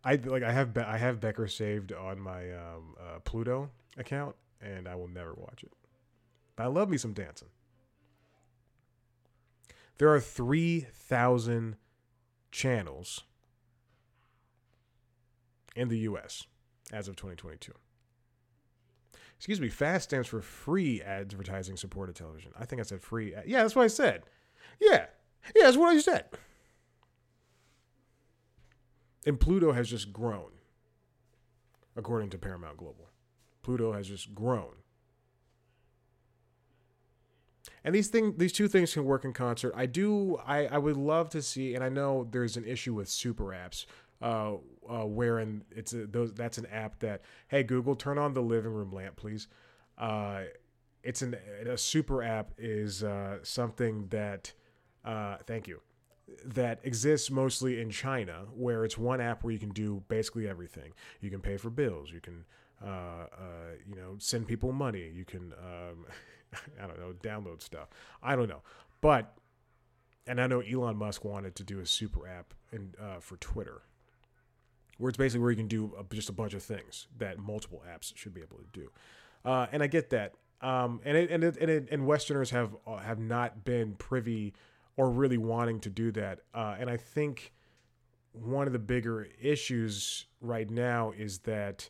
I 0.07 0.15
like 0.15 0.41
I 0.41 0.53
have 0.53 0.73
Be- 0.73 0.81
I 0.81 0.97
have 0.97 1.19
Becker 1.19 1.49
saved 1.49 1.91
on 1.91 2.17
my 2.17 2.53
um, 2.53 2.95
uh, 2.97 3.19
Pluto 3.19 3.69
account, 3.97 4.37
and 4.61 4.87
I 4.87 4.95
will 4.95 5.09
never 5.09 5.33
watch 5.33 5.63
it. 5.63 5.73
But 6.55 6.63
I 6.63 6.67
love 6.67 6.89
me 6.89 6.97
some 6.97 7.11
Danson. 7.11 7.49
There 9.97 10.07
are 10.13 10.21
three 10.21 10.87
thousand 10.93 11.75
channels 12.51 13.25
in 15.75 15.89
the 15.89 15.99
U.S. 15.99 16.47
as 16.93 17.09
of 17.09 17.17
2022. 17.17 17.73
Excuse 19.35 19.59
me, 19.59 19.67
FAST 19.67 20.05
stands 20.05 20.29
for 20.29 20.41
free 20.41 21.01
advertising 21.01 21.75
supported 21.75 22.15
television. 22.15 22.51
I 22.57 22.63
think 22.63 22.79
I 22.79 22.83
said 22.83 23.01
free. 23.01 23.35
Ad- 23.35 23.43
yeah, 23.45 23.61
that's 23.61 23.75
what 23.75 23.83
I 23.83 23.87
said. 23.87 24.23
Yeah. 24.79 25.07
Yeah, 25.53 25.63
that's 25.65 25.77
what 25.77 25.89
I 25.95 25.99
said. 25.99 26.25
And 29.27 29.37
Pluto 29.37 29.73
has 29.73 29.89
just 29.89 30.13
grown, 30.13 30.51
according 31.97 32.29
to 32.29 32.37
Paramount 32.37 32.77
Global. 32.77 33.09
Pluto 33.61 33.91
has 33.91 34.07
just 34.07 34.33
grown. 34.33 34.75
And 37.83 37.93
these 37.93 38.07
thing, 38.07 38.35
these 38.37 38.53
two 38.53 38.69
things 38.69 38.93
can 38.93 39.03
work 39.03 39.25
in 39.25 39.33
concert. 39.33 39.73
I 39.75 39.85
do. 39.85 40.37
I, 40.47 40.67
I 40.67 40.77
would 40.77 40.95
love 40.95 41.29
to 41.31 41.41
see, 41.41 41.75
and 41.75 41.83
I 41.83 41.89
know 41.89 42.25
there's 42.31 42.55
an 42.55 42.63
issue 42.63 42.93
with 42.93 43.09
super 43.09 43.47
apps, 43.47 43.85
uh, 44.21 44.53
uh, 44.89 45.05
wherein 45.05 45.65
it's 45.71 45.91
a, 45.91 46.07
those. 46.07 46.33
That's 46.33 46.57
an 46.57 46.67
app 46.67 46.99
that, 46.99 47.21
hey 47.49 47.63
Google, 47.63 47.95
turn 47.95 48.17
on 48.17 48.33
the 48.33 48.41
living 48.41 48.71
room 48.71 48.93
lamp, 48.93 49.17
please. 49.17 49.49
Uh, 49.97 50.43
it's 51.03 51.21
an 51.21 51.35
a 51.65 51.77
super 51.77 52.23
app 52.23 52.51
is 52.57 53.03
uh, 53.03 53.39
something 53.43 54.07
that, 54.07 54.53
uh, 55.03 55.35
thank 55.45 55.67
you, 55.67 55.81
that 56.45 56.79
exists 56.83 57.29
mostly 57.31 57.79
in 57.79 57.89
China, 57.89 58.45
where 58.53 58.83
it's 58.85 58.97
one 58.97 59.21
app 59.21 59.43
where 59.43 59.53
you 59.53 59.59
can 59.59 59.71
do 59.71 60.03
basically 60.07 60.47
everything. 60.47 60.93
You 61.21 61.29
can 61.29 61.41
pay 61.41 61.57
for 61.57 61.69
bills. 61.69 62.11
You 62.11 62.19
can, 62.19 62.45
uh, 62.83 62.87
uh, 62.87 63.75
you 63.87 63.95
know, 63.95 64.15
send 64.17 64.47
people 64.47 64.71
money. 64.71 65.09
You 65.13 65.25
can. 65.25 65.53
Um, 65.53 66.05
I 66.81 66.87
don't 66.87 66.99
know, 66.99 67.13
download 67.21 67.61
stuff. 67.61 67.89
I 68.23 68.35
don't 68.35 68.47
know, 68.47 68.61
but 69.01 69.37
and 70.27 70.41
I 70.41 70.47
know 70.47 70.59
Elon 70.59 70.97
Musk 70.97 71.23
wanted 71.23 71.55
to 71.55 71.63
do 71.63 71.79
a 71.79 71.85
super 71.85 72.27
app 72.27 72.53
and 72.71 72.95
uh, 73.01 73.19
for 73.19 73.37
Twitter, 73.37 73.81
where 74.97 75.09
it's 75.09 75.17
basically 75.17 75.41
where 75.41 75.51
you 75.51 75.57
can 75.57 75.67
do 75.67 75.93
a, 75.97 76.03
just 76.13 76.29
a 76.29 76.33
bunch 76.33 76.53
of 76.53 76.63
things 76.63 77.07
that 77.17 77.39
multiple 77.39 77.83
apps 77.89 78.15
should 78.15 78.33
be 78.33 78.41
able 78.41 78.57
to 78.57 78.65
do. 78.73 78.91
Uh, 79.45 79.67
and 79.71 79.81
I 79.81 79.87
get 79.87 80.09
that. 80.09 80.33
Um, 80.59 81.01
and 81.05 81.15
it, 81.15 81.31
and 81.31 81.43
it, 81.43 81.57
and, 81.61 81.69
it, 81.69 81.87
and 81.91 82.05
Westerners 82.05 82.49
have 82.49 82.75
uh, 82.85 82.97
have 82.97 83.19
not 83.19 83.63
been 83.63 83.93
privy 83.93 84.53
or 84.97 85.09
really 85.09 85.37
wanting 85.37 85.79
to 85.79 85.89
do 85.89 86.11
that. 86.11 86.39
Uh, 86.53 86.75
and 86.79 86.89
I 86.89 86.97
think 86.97 87.53
one 88.33 88.67
of 88.67 88.73
the 88.73 88.79
bigger 88.79 89.27
issues 89.39 90.25
right 90.41 90.69
now 90.69 91.11
is 91.15 91.39
that 91.39 91.89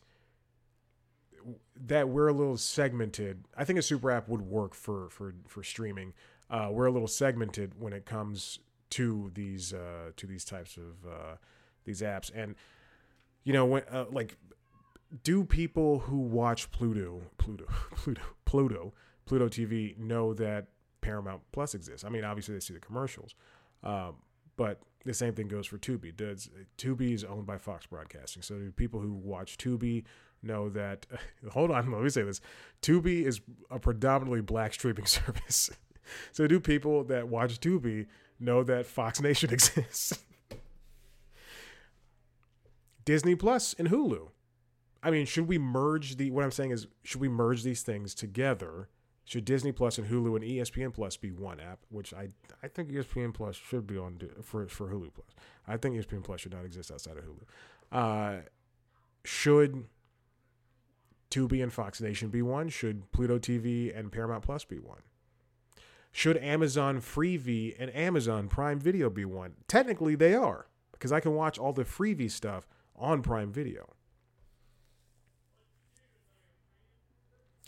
that 1.76 2.08
we're 2.08 2.28
a 2.28 2.32
little 2.32 2.56
segmented. 2.56 3.44
I 3.56 3.64
think 3.64 3.78
a 3.78 3.82
super 3.82 4.10
app 4.10 4.28
would 4.28 4.42
work 4.42 4.74
for 4.74 5.08
for 5.10 5.34
for 5.46 5.62
streaming. 5.62 6.12
Uh, 6.50 6.68
we're 6.70 6.86
a 6.86 6.90
little 6.90 7.08
segmented 7.08 7.72
when 7.78 7.92
it 7.92 8.04
comes 8.04 8.58
to 8.90 9.30
these 9.34 9.72
uh, 9.72 10.12
to 10.16 10.26
these 10.26 10.44
types 10.44 10.76
of 10.76 11.10
uh, 11.10 11.36
these 11.84 12.02
apps, 12.02 12.30
and 12.34 12.54
you 13.44 13.52
know 13.52 13.64
when 13.64 13.82
uh, 13.90 14.06
like 14.10 14.36
do 15.22 15.44
people 15.44 16.00
who 16.00 16.18
watch 16.18 16.70
Pluto 16.70 17.22
Pluto 17.38 17.66
Pluto 17.94 18.22
Pluto 18.44 18.94
Pluto 19.24 19.48
TV 19.48 19.96
know 19.98 20.34
that 20.34 20.68
Paramount 21.08 21.40
Plus 21.52 21.74
exists? 21.74 22.04
I 22.04 22.10
mean, 22.10 22.22
obviously 22.22 22.52
they 22.52 22.60
see 22.60 22.74
the 22.74 22.80
commercials, 22.80 23.34
um, 23.82 24.16
but 24.56 24.82
the 25.06 25.14
same 25.14 25.32
thing 25.32 25.48
goes 25.48 25.66
for 25.66 25.78
Tubi. 25.78 26.14
Does 26.14 26.50
Tubi 26.76 27.14
is 27.14 27.24
owned 27.24 27.46
by 27.46 27.56
Fox 27.56 27.86
Broadcasting, 27.86 28.42
so 28.42 28.56
do 28.56 28.70
people 28.70 29.00
who 29.00 29.14
watch 29.14 29.56
Tubi 29.56 30.04
know 30.42 30.68
that. 30.68 31.06
Hold 31.50 31.70
on, 31.70 31.90
let 31.90 32.02
me 32.02 32.10
say 32.10 32.22
this: 32.22 32.42
Tubi 32.82 33.24
is 33.24 33.40
a 33.70 33.78
predominantly 33.78 34.42
black 34.42 34.74
streaming 34.74 35.06
service. 35.18 35.70
so 36.30 36.46
do 36.46 36.60
people 36.60 37.04
that 37.04 37.28
watch 37.28 37.58
Tubi 37.58 38.06
know 38.38 38.62
that 38.64 38.84
Fox 38.84 39.18
Nation 39.22 39.50
exists? 39.50 40.24
Disney 43.06 43.34
Plus 43.34 43.74
and 43.78 43.88
Hulu. 43.88 44.28
I 45.02 45.10
mean, 45.10 45.24
should 45.24 45.48
we 45.48 45.56
merge 45.56 46.16
the? 46.16 46.30
What 46.30 46.44
I'm 46.44 46.50
saying 46.50 46.72
is, 46.72 46.86
should 47.02 47.22
we 47.22 47.28
merge 47.28 47.62
these 47.62 47.80
things 47.82 48.14
together? 48.14 48.88
Should 49.28 49.44
Disney 49.44 49.72
Plus 49.72 49.98
and 49.98 50.08
Hulu 50.08 50.36
and 50.36 50.42
ESPN 50.42 50.94
Plus 50.94 51.18
be 51.18 51.30
one 51.30 51.60
app? 51.60 51.80
Which 51.90 52.14
I 52.14 52.28
I 52.62 52.68
think 52.68 52.88
ESPN 52.88 53.34
Plus 53.34 53.56
should 53.56 53.86
be 53.86 53.98
on 53.98 54.18
for 54.42 54.66
for 54.68 54.88
Hulu 54.88 55.12
Plus. 55.12 55.28
I 55.66 55.76
think 55.76 55.96
ESPN 55.96 56.24
Plus 56.24 56.40
should 56.40 56.54
not 56.54 56.64
exist 56.64 56.90
outside 56.90 57.18
of 57.18 57.24
Hulu. 57.24 57.42
Uh, 57.92 58.40
should 59.26 59.84
Tubi 61.30 61.62
and 61.62 61.70
Fox 61.70 62.00
Nation 62.00 62.30
be 62.30 62.40
one? 62.40 62.70
Should 62.70 63.12
Pluto 63.12 63.38
TV 63.38 63.94
and 63.94 64.10
Paramount 64.10 64.44
Plus 64.44 64.64
be 64.64 64.78
one? 64.78 65.02
Should 66.10 66.38
Amazon 66.38 67.02
Freevee 67.02 67.76
and 67.78 67.94
Amazon 67.94 68.48
Prime 68.48 68.80
Video 68.80 69.10
be 69.10 69.26
one? 69.26 69.56
Technically, 69.68 70.14
they 70.14 70.34
are 70.34 70.68
because 70.92 71.12
I 71.12 71.20
can 71.20 71.34
watch 71.34 71.58
all 71.58 71.74
the 71.74 71.84
Freevee 71.84 72.30
stuff 72.30 72.66
on 72.96 73.20
Prime 73.20 73.52
Video. 73.52 73.90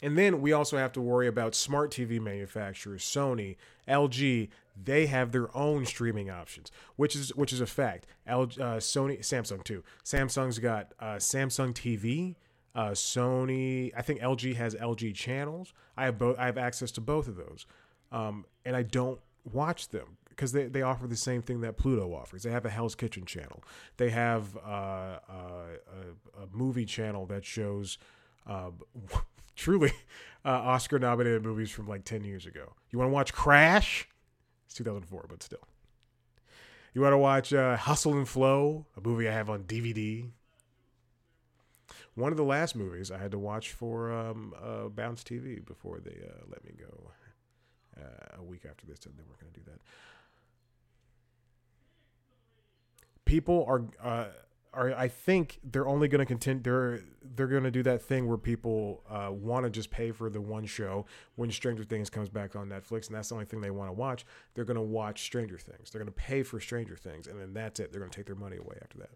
And 0.03 0.17
then 0.17 0.41
we 0.41 0.53
also 0.53 0.79
have 0.79 0.93
to 0.93 1.01
worry 1.01 1.27
about 1.27 1.55
smart 1.55 1.91
TV 1.91 2.21
manufacturers, 2.21 3.05
Sony, 3.05 3.57
LG. 3.87 4.49
They 4.83 5.07
have 5.07 5.33
their 5.33 5.55
own 5.55 5.85
streaming 5.85 6.31
options, 6.31 6.71
which 6.97 7.15
is 7.15 7.35
which 7.35 7.53
is 7.53 7.61
a 7.61 7.67
fact. 7.67 8.07
Uh, 8.27 8.47
Sony, 8.79 9.19
Samsung 9.21 9.63
too. 9.63 9.85
Samsung's 10.05 10.59
got 10.59 10.95
uh, 10.99 11.17
Samsung 11.17 11.75
TV, 11.75 12.37
uh, 12.75 12.91
Sony, 12.91 13.93
I 13.97 14.03
think 14.03 14.21
LG 14.21 14.55
has 14.57 14.75
LG 14.75 15.15
channels. 15.15 15.73
I 15.97 16.05
have 16.05 16.19
both. 16.19 16.39
I 16.39 16.47
have 16.47 16.59
access 16.59 16.91
to 16.93 17.01
both 17.01 17.27
of 17.27 17.37
those, 17.37 17.67
um, 18.13 18.45
and 18.65 18.77
I 18.77 18.83
don't 18.83 19.21
watch 19.51 19.89
them 19.89 20.19
because 20.29 20.53
they, 20.53 20.67
they 20.67 20.83
offer 20.83 21.07
the 21.07 21.17
same 21.17 21.43
thing 21.43 21.61
that 21.63 21.77
Pluto 21.77 22.15
offers. 22.15 22.45
They 22.45 22.51
have 22.51 22.65
a 22.65 22.71
Hell's 22.71 22.95
Kitchen 22.95 23.27
channel. 23.27 23.63
They 23.97 24.11
have 24.11 24.57
uh, 24.57 24.61
uh, 24.61 25.19
a, 25.29 26.43
a, 26.43 26.47
movie 26.53 26.87
channel 26.87 27.27
that 27.27 27.45
shows 27.45 27.99
uh, 28.47 28.71
truly 29.61 29.93
uh, 30.45 30.49
Oscar 30.49 30.99
nominated 30.99 31.43
movies 31.43 31.71
from 31.71 31.87
like 31.87 32.05
10 32.05 32.25
years 32.25 32.47
ago. 32.47 32.75
You 32.91 32.99
want 32.99 33.11
to 33.11 33.15
watch 33.15 33.33
Crash? 33.33 34.09
It's 34.67 34.75
2004, 34.75 35.27
but 35.29 35.43
still. 35.43 35.67
You 36.95 37.03
want 37.03 37.13
to 37.13 37.19
watch 37.19 37.53
uh, 37.53 37.77
Hustle 37.77 38.15
and 38.15 38.29
Flow, 38.29 38.87
a 38.97 39.01
movie 39.01 39.29
I 39.29 39.33
have 39.33 39.49
on 39.49 39.65
DVD 39.65 40.31
one 42.15 42.33
of 42.33 42.37
the 42.37 42.45
last 42.45 42.77
movies 42.77 43.11
I 43.11 43.19
had 43.19 43.31
to 43.33 43.39
watch 43.39 43.73
for 43.73 44.13
um, 44.13 44.55
uh, 44.63 44.89
Bounce 44.89 45.23
TV 45.23 45.65
before 45.65 46.01
they 46.01 46.19
uh, 46.23 46.45
let 46.49 46.65
me 46.65 46.73
go. 46.79 47.11
Uh, 47.97 48.39
a 48.39 48.43
week 48.43 48.65
after 48.69 48.87
this, 48.87 49.01
said 49.01 49.13
they 49.17 49.25
weren't 49.25 49.41
going 49.41 49.53
to 49.53 49.61
do 49.61 49.67
that. 49.67 49.81
People 53.27 53.65
are 53.69 53.83
uh, 54.03 54.29
are 54.73 54.93
I 54.95 55.09
think 55.09 55.59
they're 55.65 55.89
only 55.89 56.09
going 56.09 56.21
to 56.21 56.27
continue. 56.27 56.63
They're 56.63 57.01
they're 57.35 57.47
going 57.47 57.65
to 57.65 57.71
do 57.71 57.83
that 57.85 58.03
thing 58.03 58.29
where 58.29 58.39
people 58.39 59.03
uh, 59.09 59.31
want 59.33 59.65
to 59.65 59.71
just 59.71 59.91
pay 59.91 60.13
for 60.13 60.31
the 60.31 60.41
one 60.41 60.67
show 60.67 61.07
when 61.37 61.51
Stranger 61.51 61.85
Things 61.85 62.11
comes 62.11 62.29
back 62.29 62.55
on 62.57 62.69
Netflix, 62.69 63.07
and 63.07 63.17
that's 63.17 63.31
the 63.31 63.35
only 63.35 63.47
thing 63.47 63.61
they 63.61 63.71
want 63.71 63.89
to 63.89 63.93
watch. 63.93 64.25
They're 64.55 64.65
going 64.65 64.77
to 64.77 64.83
watch 64.83 65.23
Stranger 65.23 65.59
Things. 65.59 65.91
They're 65.91 66.01
going 66.01 66.13
to 66.13 66.21
pay 66.21 66.43
for 66.43 66.61
Stranger 66.61 66.97
Things, 66.97 67.27
and 67.27 67.41
then 67.41 67.53
that's 67.53 67.81
it. 67.81 67.93
They're 67.93 68.01
going 68.01 68.11
to 68.11 68.17
take 68.17 68.27
their 68.27 68.37
money 68.37 68.57
away 68.57 68.79
after 68.83 68.99
that 68.99 69.11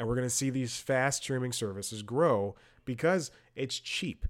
and 0.00 0.08
we're 0.08 0.14
going 0.14 0.26
to 0.26 0.34
see 0.34 0.48
these 0.48 0.78
fast 0.78 1.22
streaming 1.22 1.52
services 1.52 2.02
grow 2.02 2.56
because 2.86 3.30
it's 3.54 3.78
cheap. 3.78 4.26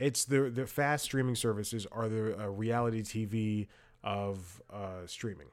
It's 0.00 0.24
the 0.24 0.50
the 0.50 0.66
fast 0.66 1.04
streaming 1.04 1.36
services 1.36 1.86
are 1.92 2.08
the 2.08 2.40
uh, 2.40 2.46
reality 2.48 3.02
TV 3.02 3.68
of 4.02 4.60
uh, 4.72 5.06
streaming, 5.06 5.48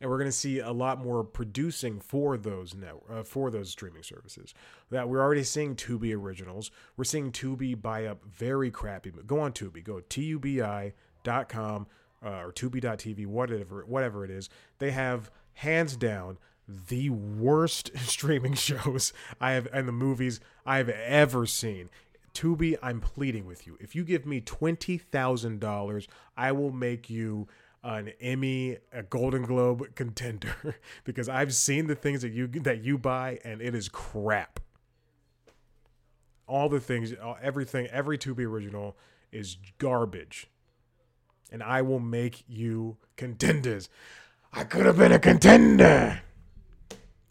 and 0.00 0.10
we're 0.10 0.18
going 0.18 0.28
to 0.28 0.36
see 0.36 0.58
a 0.58 0.72
lot 0.72 1.02
more 1.02 1.24
producing 1.24 2.00
for 2.00 2.36
those 2.36 2.74
net 2.74 2.94
uh, 3.10 3.22
for 3.22 3.50
those 3.50 3.70
streaming 3.70 4.02
services. 4.02 4.54
That 4.90 5.08
we're 5.08 5.22
already 5.22 5.44
seeing 5.44 5.74
Tubi 5.74 6.14
originals. 6.14 6.70
We're 6.96 7.04
seeing 7.04 7.32
Tubi 7.32 7.80
buy 7.80 8.06
up 8.06 8.24
very 8.24 8.70
crappy. 8.70 9.12
Go 9.26 9.40
on 9.40 9.52
Tubi. 9.52 9.82
Go 9.82 10.00
tubi.com 10.08 11.86
uh, 12.24 12.28
or 12.28 12.52
Tubi.tv, 12.52 13.26
whatever 13.26 13.84
whatever 13.86 14.24
it 14.24 14.30
is. 14.30 14.48
They 14.78 14.90
have 14.90 15.30
hands 15.54 15.96
down 15.96 16.38
the 16.88 17.10
worst 17.10 17.90
streaming 17.96 18.54
shows 18.54 19.12
I 19.40 19.52
have 19.52 19.68
and 19.72 19.88
the 19.88 19.92
movies 19.92 20.40
I've 20.64 20.88
ever 20.88 21.46
seen. 21.46 21.88
Tubi, 22.34 22.76
I'm 22.82 23.00
pleading 23.00 23.46
with 23.46 23.66
you. 23.66 23.78
If 23.80 23.94
you 23.94 24.04
give 24.04 24.26
me 24.26 24.40
twenty 24.42 24.98
thousand 24.98 25.60
dollars, 25.60 26.06
I 26.36 26.52
will 26.52 26.70
make 26.70 27.08
you 27.08 27.48
an 27.86 28.12
Emmy, 28.20 28.78
a 28.92 29.02
Golden 29.04 29.42
Globe 29.42 29.94
contender 29.94 30.76
because 31.04 31.28
I've 31.28 31.54
seen 31.54 31.86
the 31.86 31.94
things 31.94 32.22
that 32.22 32.32
you 32.32 32.48
that 32.48 32.82
you 32.82 32.98
buy 32.98 33.38
and 33.44 33.62
it 33.62 33.74
is 33.74 33.88
crap. 33.88 34.58
All 36.48 36.68
the 36.68 36.80
things, 36.80 37.12
everything, 37.42 37.86
every 37.88 38.18
Tubi 38.18 38.44
original 38.44 38.96
is 39.32 39.56
garbage, 39.78 40.48
and 41.50 41.62
I 41.62 41.82
will 41.82 41.98
make 42.00 42.44
you 42.48 42.98
contenders. 43.16 43.88
I 44.52 44.64
could 44.64 44.86
have 44.86 44.98
been 44.98 45.12
a 45.12 45.18
contender. 45.18 46.22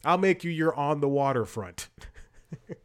I'll 0.03 0.17
make 0.17 0.43
you 0.43 0.51
your 0.51 0.75
on 0.75 0.99
the 0.99 1.07
waterfront. 1.09 1.87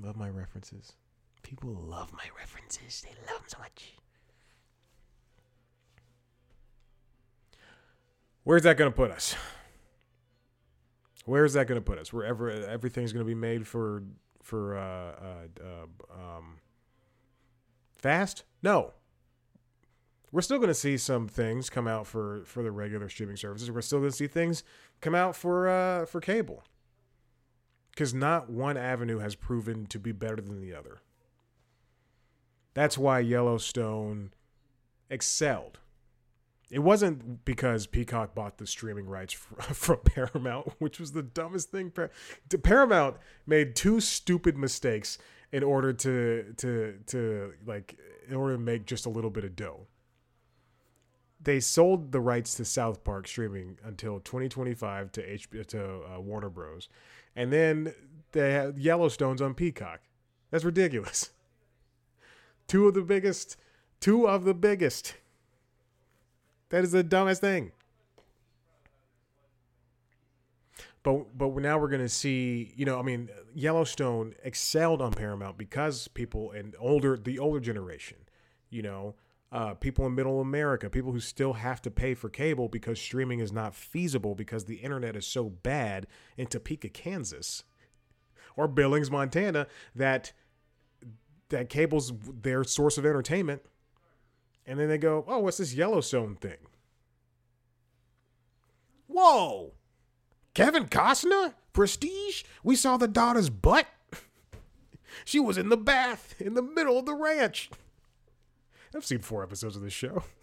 love 0.00 0.16
my 0.16 0.28
references. 0.30 0.92
People 1.46 1.74
love 1.74 2.12
my 2.12 2.24
references. 2.36 3.02
They 3.02 3.14
love 3.30 3.40
them 3.40 3.48
so 3.48 3.58
much. 3.58 3.94
Where's 8.42 8.64
that 8.64 8.76
going 8.76 8.90
to 8.90 8.96
put 8.96 9.12
us? 9.12 9.36
Where 11.24 11.44
is 11.44 11.52
that 11.52 11.68
going 11.68 11.80
to 11.80 11.84
put 11.84 11.98
us? 11.98 12.12
Wherever 12.12 12.50
everything's 12.50 13.12
going 13.12 13.24
to 13.24 13.28
be 13.28 13.36
made 13.36 13.64
for 13.64 14.02
for 14.42 14.76
uh, 14.76 14.80
uh, 14.80 15.64
uh, 15.64 16.36
um, 16.36 16.56
fast? 17.96 18.42
No. 18.60 18.94
We're 20.32 20.42
still 20.42 20.58
going 20.58 20.68
to 20.68 20.74
see 20.74 20.96
some 20.96 21.28
things 21.28 21.70
come 21.70 21.86
out 21.86 22.08
for 22.08 22.42
for 22.44 22.64
the 22.64 22.72
regular 22.72 23.08
streaming 23.08 23.36
services. 23.36 23.70
We're 23.70 23.82
still 23.82 24.00
going 24.00 24.10
to 24.10 24.16
see 24.16 24.26
things 24.26 24.64
come 25.00 25.14
out 25.14 25.36
for 25.36 25.68
uh, 25.68 26.06
for 26.06 26.20
cable. 26.20 26.64
Because 27.92 28.12
not 28.12 28.50
one 28.50 28.76
avenue 28.76 29.18
has 29.18 29.36
proven 29.36 29.86
to 29.86 30.00
be 30.00 30.10
better 30.10 30.36
than 30.36 30.60
the 30.60 30.74
other. 30.74 31.02
That's 32.76 32.98
why 32.98 33.20
Yellowstone 33.20 34.34
excelled. 35.08 35.78
It 36.70 36.80
wasn't 36.80 37.42
because 37.46 37.86
Peacock 37.86 38.34
bought 38.34 38.58
the 38.58 38.66
streaming 38.66 39.06
rights 39.06 39.32
from 39.72 40.00
Paramount, 40.04 40.74
which 40.78 41.00
was 41.00 41.12
the 41.12 41.22
dumbest 41.22 41.70
thing. 41.70 41.90
Paramount 42.62 43.16
made 43.46 43.76
two 43.76 43.98
stupid 43.98 44.58
mistakes 44.58 45.16
in 45.52 45.62
order 45.62 45.94
to 45.94 46.52
to 46.58 46.98
to 47.06 47.54
like 47.64 47.98
in 48.28 48.34
order 48.34 48.56
to 48.56 48.60
make 48.60 48.84
just 48.84 49.06
a 49.06 49.10
little 49.10 49.30
bit 49.30 49.44
of 49.44 49.56
dough. 49.56 49.86
They 51.40 51.60
sold 51.60 52.12
the 52.12 52.20
rights 52.20 52.56
to 52.56 52.66
South 52.66 53.04
Park 53.04 53.26
streaming 53.26 53.78
until 53.82 54.20
2025 54.20 55.12
to 55.12 55.36
HBO 55.38 55.66
to 55.68 56.00
uh, 56.14 56.20
Warner 56.20 56.50
Bros, 56.50 56.90
and 57.34 57.50
then 57.50 57.94
they 58.32 58.52
had 58.52 58.76
Yellowstone's 58.76 59.40
on 59.40 59.54
Peacock. 59.54 60.00
That's 60.50 60.64
ridiculous. 60.64 61.30
Two 62.66 62.88
of 62.88 62.94
the 62.94 63.02
biggest, 63.02 63.56
two 64.00 64.28
of 64.28 64.44
the 64.44 64.54
biggest 64.54 65.14
that 66.70 66.82
is 66.82 66.92
the 66.92 67.02
dumbest 67.02 67.40
thing. 67.40 67.72
But 71.02 71.38
but 71.38 71.54
now 71.56 71.78
we're 71.78 71.88
gonna 71.88 72.08
see, 72.08 72.72
you 72.76 72.84
know, 72.84 72.98
I 72.98 73.02
mean, 73.02 73.30
Yellowstone 73.54 74.34
excelled 74.42 75.00
on 75.00 75.12
Paramount 75.12 75.56
because 75.56 76.08
people 76.08 76.50
and 76.50 76.74
older 76.80 77.16
the 77.16 77.38
older 77.38 77.60
generation, 77.60 78.18
you 78.70 78.82
know, 78.82 79.14
uh, 79.52 79.74
people 79.74 80.04
in 80.06 80.16
middle 80.16 80.40
America, 80.40 80.90
people 80.90 81.12
who 81.12 81.20
still 81.20 81.52
have 81.52 81.80
to 81.82 81.90
pay 81.92 82.14
for 82.14 82.28
cable 82.28 82.68
because 82.68 83.00
streaming 83.00 83.38
is 83.38 83.52
not 83.52 83.76
feasible 83.76 84.34
because 84.34 84.64
the 84.64 84.76
internet 84.76 85.14
is 85.14 85.26
so 85.26 85.44
bad 85.48 86.08
in 86.36 86.48
Topeka, 86.48 86.88
Kansas, 86.88 87.62
or 88.56 88.66
Billings, 88.66 89.08
Montana, 89.08 89.68
that 89.94 90.32
that 91.48 91.68
cable's 91.68 92.12
their 92.42 92.64
source 92.64 92.98
of 92.98 93.06
entertainment 93.06 93.62
and 94.66 94.80
then 94.80 94.88
they 94.88 94.98
go, 94.98 95.24
oh, 95.28 95.38
what's 95.38 95.58
this 95.58 95.74
Yellowstone 95.74 96.36
thing? 96.36 96.56
Whoa! 99.06 99.72
Kevin 100.54 100.86
Costner? 100.86 101.54
Prestige? 101.72 102.42
We 102.64 102.74
saw 102.74 102.96
the 102.96 103.06
daughter's 103.06 103.50
butt? 103.50 103.86
she 105.24 105.38
was 105.38 105.56
in 105.56 105.68
the 105.68 105.76
bath 105.76 106.34
in 106.40 106.54
the 106.54 106.62
middle 106.62 106.98
of 106.98 107.06
the 107.06 107.14
ranch. 107.14 107.70
I've 108.94 109.04
seen 109.04 109.20
four 109.20 109.42
episodes 109.42 109.76
of 109.76 109.82
this 109.82 109.92
show. 109.92 110.24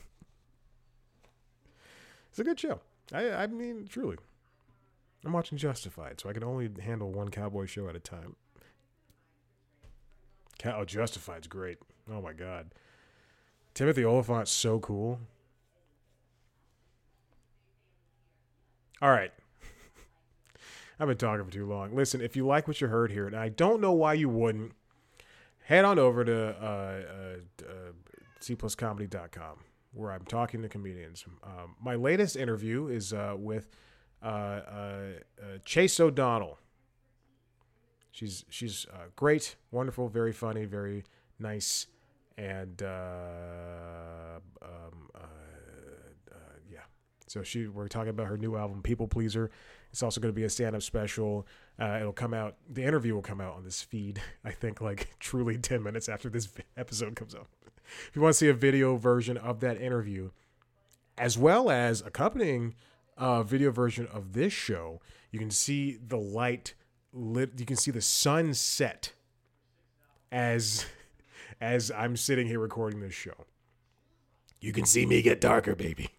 It's 2.30 2.40
a 2.40 2.44
good 2.44 2.60
show. 2.60 2.80
I, 3.14 3.30
I 3.30 3.46
mean, 3.46 3.86
truly. 3.88 4.18
I'm 5.24 5.34
watching 5.34 5.56
Justified, 5.56 6.20
so 6.20 6.30
I 6.30 6.34
can 6.34 6.44
only 6.44 6.68
handle 6.82 7.12
one 7.12 7.30
cowboy 7.30 7.68
show 7.68 7.88
at 7.88 7.96
a 7.96 8.00
time. 8.00 8.38
Oh, 10.66 10.86
Justified's 10.86 11.48
great. 11.48 11.78
Oh 12.12 12.22
my 12.22 12.34
god. 12.34 12.74
Timothy 13.74 14.06
Olyphant's 14.06 14.52
so 14.52 14.80
cool. 14.80 15.20
All 19.02 19.10
right. 19.10 19.32
I've 21.00 21.08
been 21.08 21.18
talking 21.18 21.46
for 21.46 21.52
too 21.52 21.66
long. 21.66 21.96
Listen, 21.96 22.22
if 22.22 22.36
you 22.36 22.46
like 22.46 22.68
what 22.68 22.80
you 22.80 22.88
heard 22.88 23.12
here, 23.12 23.28
and 23.28 23.36
I 23.36 23.50
don't 23.50 23.82
know 23.82 23.92
why 23.92 24.14
you 24.14 24.30
wouldn't, 24.30 24.74
head 25.66 25.86
on 25.86 25.98
over 25.98 26.24
to 26.24 26.50
uh, 26.50 27.02
uh, 27.64 27.66
uh, 27.66 27.92
cpluscomedy.com 28.40 29.58
where 29.94 30.12
I'm 30.12 30.26
talking 30.26 30.62
to 30.62 30.70
comedians. 30.70 31.26
Um, 31.44 31.76
my 31.82 31.96
latest 31.96 32.36
interview 32.36 32.88
is 32.88 33.14
uh, 33.14 33.36
with 33.38 33.70
uh, 34.24 34.26
uh, 34.26 35.02
Chase 35.66 36.00
O'Donnell. 36.00 36.58
She's 38.14 38.46
she's 38.50 38.86
great, 39.18 39.58
wonderful, 39.72 40.08
very 40.08 40.32
funny, 40.32 40.64
very 40.64 41.04
nice 41.40 41.88
and 42.38 42.82
uh, 42.82 44.40
um, 44.62 45.10
uh, 45.14 45.20
uh, 46.32 46.36
yeah. 46.72 46.80
So 47.28 47.44
she, 47.44 47.68
we're 47.68 47.88
talking 47.88 48.10
about 48.10 48.28
her 48.28 48.38
new 48.38 48.56
album, 48.56 48.82
People 48.82 49.08
Pleaser. 49.08 49.52
It's 49.92 50.02
also 50.02 50.20
going 50.20 50.34
to 50.34 50.36
be 50.36 50.44
a 50.44 50.50
stand-up 50.50 50.82
special. 50.82 51.46
Uh, 51.80 51.98
it'll 52.00 52.14
come 52.14 52.34
out. 52.34 52.56
The 52.70 52.84
interview 52.84 53.14
will 53.14 53.22
come 53.22 53.42
out 53.42 53.56
on 53.56 53.64
this 53.64 53.82
feed. 53.82 54.22
I 54.46 54.52
think 54.52 54.82
like 54.82 55.10
truly 55.20 55.58
ten 55.58 55.84
minutes 55.84 56.10
after 56.10 56.30
this 56.30 56.50
episode 56.78 57.16
comes 57.16 57.36
out. 57.36 57.48
If 58.08 58.16
you 58.16 58.22
want 58.22 58.34
to 58.34 58.38
see 58.38 58.50
a 58.50 58.54
video 58.54 58.96
version 58.96 59.38
of 59.38 59.60
that 59.60 59.80
interview, 59.80 60.32
as 61.18 61.38
well 61.38 61.70
as 61.70 62.02
accompanying 62.02 62.76
a 63.18 63.44
video 63.44 63.72
version 63.72 64.08
of 64.08 64.34
this 64.34 64.54
show, 64.54 65.02
you 65.32 65.38
can 65.38 65.52
see 65.52 65.98
the 66.04 66.18
light 66.18 66.74
lit. 67.14 67.52
You 67.58 67.66
can 67.66 67.78
see 67.78 67.92
the 67.92 68.02
sunset 68.02 69.14
as 70.32 70.86
as 71.62 71.92
I'm 71.92 72.18
sitting 72.18 72.48
here 72.48 72.60
recording 72.60 73.00
this 73.00 73.14
show. 73.14 73.46
You 74.60 74.72
can 74.74 74.86
see 74.86 75.06
me 75.06 75.22
get 75.22 75.42
darker, 75.42 75.76
baby. 75.76 76.10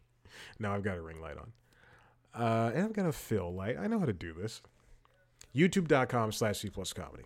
Now 0.59 0.75
I've 0.75 0.83
got 0.83 0.97
a 0.97 1.03
ring 1.03 1.21
light 1.21 1.37
on. 1.39 1.53
Uh, 2.35 2.73
and 2.75 2.85
I've 2.85 2.93
got 2.93 3.07
a 3.07 3.13
fill 3.13 3.53
light. 3.53 3.77
I 3.79 3.87
know 3.87 3.99
how 3.99 4.07
to 4.07 4.13
do 4.13 4.33
this. 4.33 4.61
YouTube.com 5.55 6.33
slash 6.33 6.59
C 6.59 6.69
plus 6.69 6.93
comedy. 6.93 7.25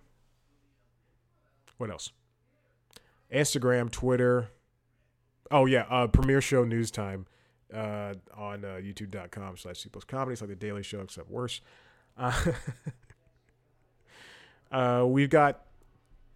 What 1.79 1.91
else? 1.91 2.13
Instagram, 3.33 3.91
Twitter. 3.91 4.51
Oh, 5.51 5.67
yeah. 5.67 5.87
Uh, 5.89 6.07
premiere 6.07 6.41
show 6.41 6.65
news 6.65 6.91
time 6.91 7.27
uh, 7.73 8.15
on 8.37 8.65
uh, 8.65 8.79
youtube.com 8.83 9.57
slash 9.57 9.81
C 9.81 9.89
plus 9.89 10.05
comedy. 10.05 10.33
It's 10.33 10.43
like 10.43 10.51
the 10.51 10.57
Daily 10.57 10.83
Show, 10.83 11.01
except 11.01 11.31
worse. 11.31 11.61
Uh, 12.17 12.33
uh, 14.71 15.05
we've 15.07 15.31
got 15.31 15.63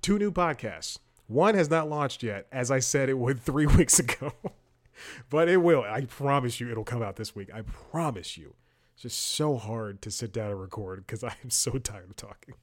two 0.01 0.19
new 0.19 0.31
podcasts. 0.31 0.99
One 1.27 1.55
has 1.55 1.71
not 1.71 1.89
launched 1.89 2.23
yet, 2.23 2.47
as 2.53 2.71
I 2.71 2.81
said 2.81 3.09
it 3.09 3.19
would 3.19 3.41
three 3.45 3.67
weeks 3.67 3.99
ago. 3.99 4.33
but 5.31 5.49
it 5.49 5.59
will. 5.59 5.83
I 5.83 6.03
promise 6.03 6.61
you 6.61 6.71
it'll 6.71 6.85
come 6.85 7.03
out 7.03 7.17
this 7.17 7.35
week. 7.35 7.51
I 7.53 7.63
promise 7.63 8.37
you. 8.37 8.55
It's 8.95 9.03
just 9.03 9.21
so 9.21 9.57
hard 9.57 10.03
to 10.03 10.11
sit 10.11 10.33
down 10.33 10.51
and 10.51 10.61
record 10.61 11.07
because 11.07 11.25
I 11.25 11.35
am 11.43 11.51
so 11.51 11.73
tired 11.79 12.11
of 12.11 12.17
talking. 12.17 12.55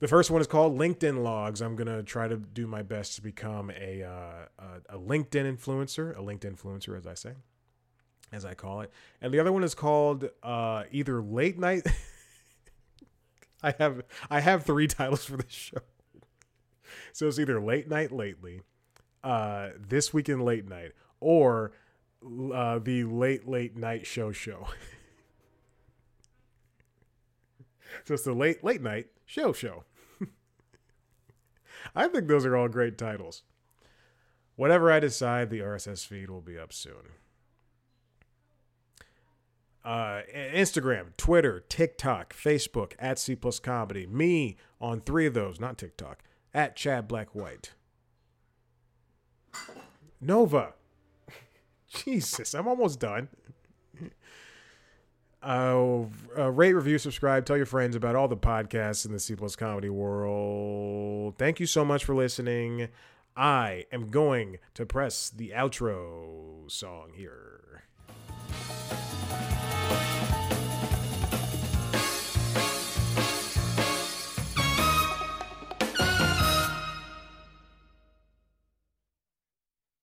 The 0.00 0.08
first 0.08 0.30
one 0.30 0.40
is 0.40 0.46
called 0.46 0.78
LinkedIn 0.78 1.24
Logs. 1.24 1.60
I'm 1.60 1.74
gonna 1.74 2.04
try 2.04 2.28
to 2.28 2.36
do 2.36 2.68
my 2.68 2.82
best 2.82 3.16
to 3.16 3.22
become 3.22 3.70
a 3.70 4.04
uh, 4.04 4.46
a, 4.90 4.96
a, 4.96 4.98
LinkedIn 4.98 5.56
influencer, 5.56 6.16
a 6.16 6.20
LinkedIn 6.20 6.56
influencer, 6.56 6.96
as 6.96 7.04
I 7.04 7.14
say, 7.14 7.32
as 8.30 8.44
I 8.44 8.54
call 8.54 8.82
it. 8.82 8.92
And 9.20 9.34
the 9.34 9.40
other 9.40 9.50
one 9.50 9.64
is 9.64 9.74
called 9.74 10.28
uh, 10.42 10.84
either 10.92 11.20
Late 11.20 11.58
Night. 11.58 11.84
I 13.62 13.74
have 13.78 14.02
I 14.30 14.40
have 14.40 14.64
three 14.64 14.86
titles 14.88 15.24
for 15.24 15.36
this 15.36 15.52
show. 15.52 15.78
So 17.12 17.26
it's 17.28 17.38
either 17.38 17.60
late 17.60 17.88
night 17.88 18.12
lately, 18.12 18.62
uh, 19.22 19.70
this 19.78 20.12
weekend 20.14 20.44
late 20.44 20.68
night, 20.68 20.92
or 21.20 21.72
uh, 22.24 22.78
the 22.78 23.04
late 23.04 23.48
late 23.48 23.76
night 23.76 24.06
show 24.06 24.32
show. 24.32 24.68
so 28.04 28.14
it's 28.14 28.24
the 28.24 28.32
late 28.32 28.62
late 28.64 28.82
night 28.82 29.06
show 29.26 29.52
show. 29.52 29.84
I 31.94 32.08
think 32.08 32.28
those 32.28 32.46
are 32.46 32.56
all 32.56 32.68
great 32.68 32.96
titles. 32.98 33.42
Whatever 34.56 34.90
I 34.90 34.98
decide, 34.98 35.50
the 35.50 35.60
RSS 35.60 36.06
feed 36.06 36.30
will 36.30 36.40
be 36.40 36.58
up 36.58 36.72
soon. 36.72 37.12
Uh, 39.84 40.22
Instagram, 40.34 41.16
Twitter, 41.16 41.64
TikTok, 41.68 42.34
Facebook 42.34 42.92
at 42.98 43.18
C 43.18 43.34
plus 43.34 43.58
Comedy. 43.58 44.06
Me 44.06 44.56
on 44.80 45.00
three 45.00 45.26
of 45.26 45.34
those, 45.34 45.60
not 45.60 45.78
TikTok 45.78 46.22
at 46.52 46.76
Chad 46.76 47.08
Black 47.08 47.34
White. 47.34 47.72
Nova. 50.20 50.74
Jesus, 51.88 52.54
I'm 52.54 52.68
almost 52.68 53.00
done. 53.00 53.28
Uh, 55.40 56.02
uh, 56.36 56.50
rate, 56.50 56.72
review, 56.72 56.98
subscribe, 56.98 57.46
tell 57.46 57.56
your 57.56 57.64
friends 57.64 57.94
about 57.94 58.16
all 58.16 58.26
the 58.26 58.36
podcasts 58.36 59.06
in 59.06 59.12
the 59.12 59.20
C 59.20 59.36
plus 59.36 59.54
comedy 59.54 59.88
world. 59.88 61.38
Thank 61.38 61.60
you 61.60 61.66
so 61.66 61.84
much 61.84 62.04
for 62.04 62.12
listening. 62.12 62.88
I 63.36 63.84
am 63.92 64.08
going 64.08 64.58
to 64.74 64.84
press 64.84 65.30
the 65.30 65.50
outro 65.50 66.68
song 66.68 67.12
here. 67.14 67.84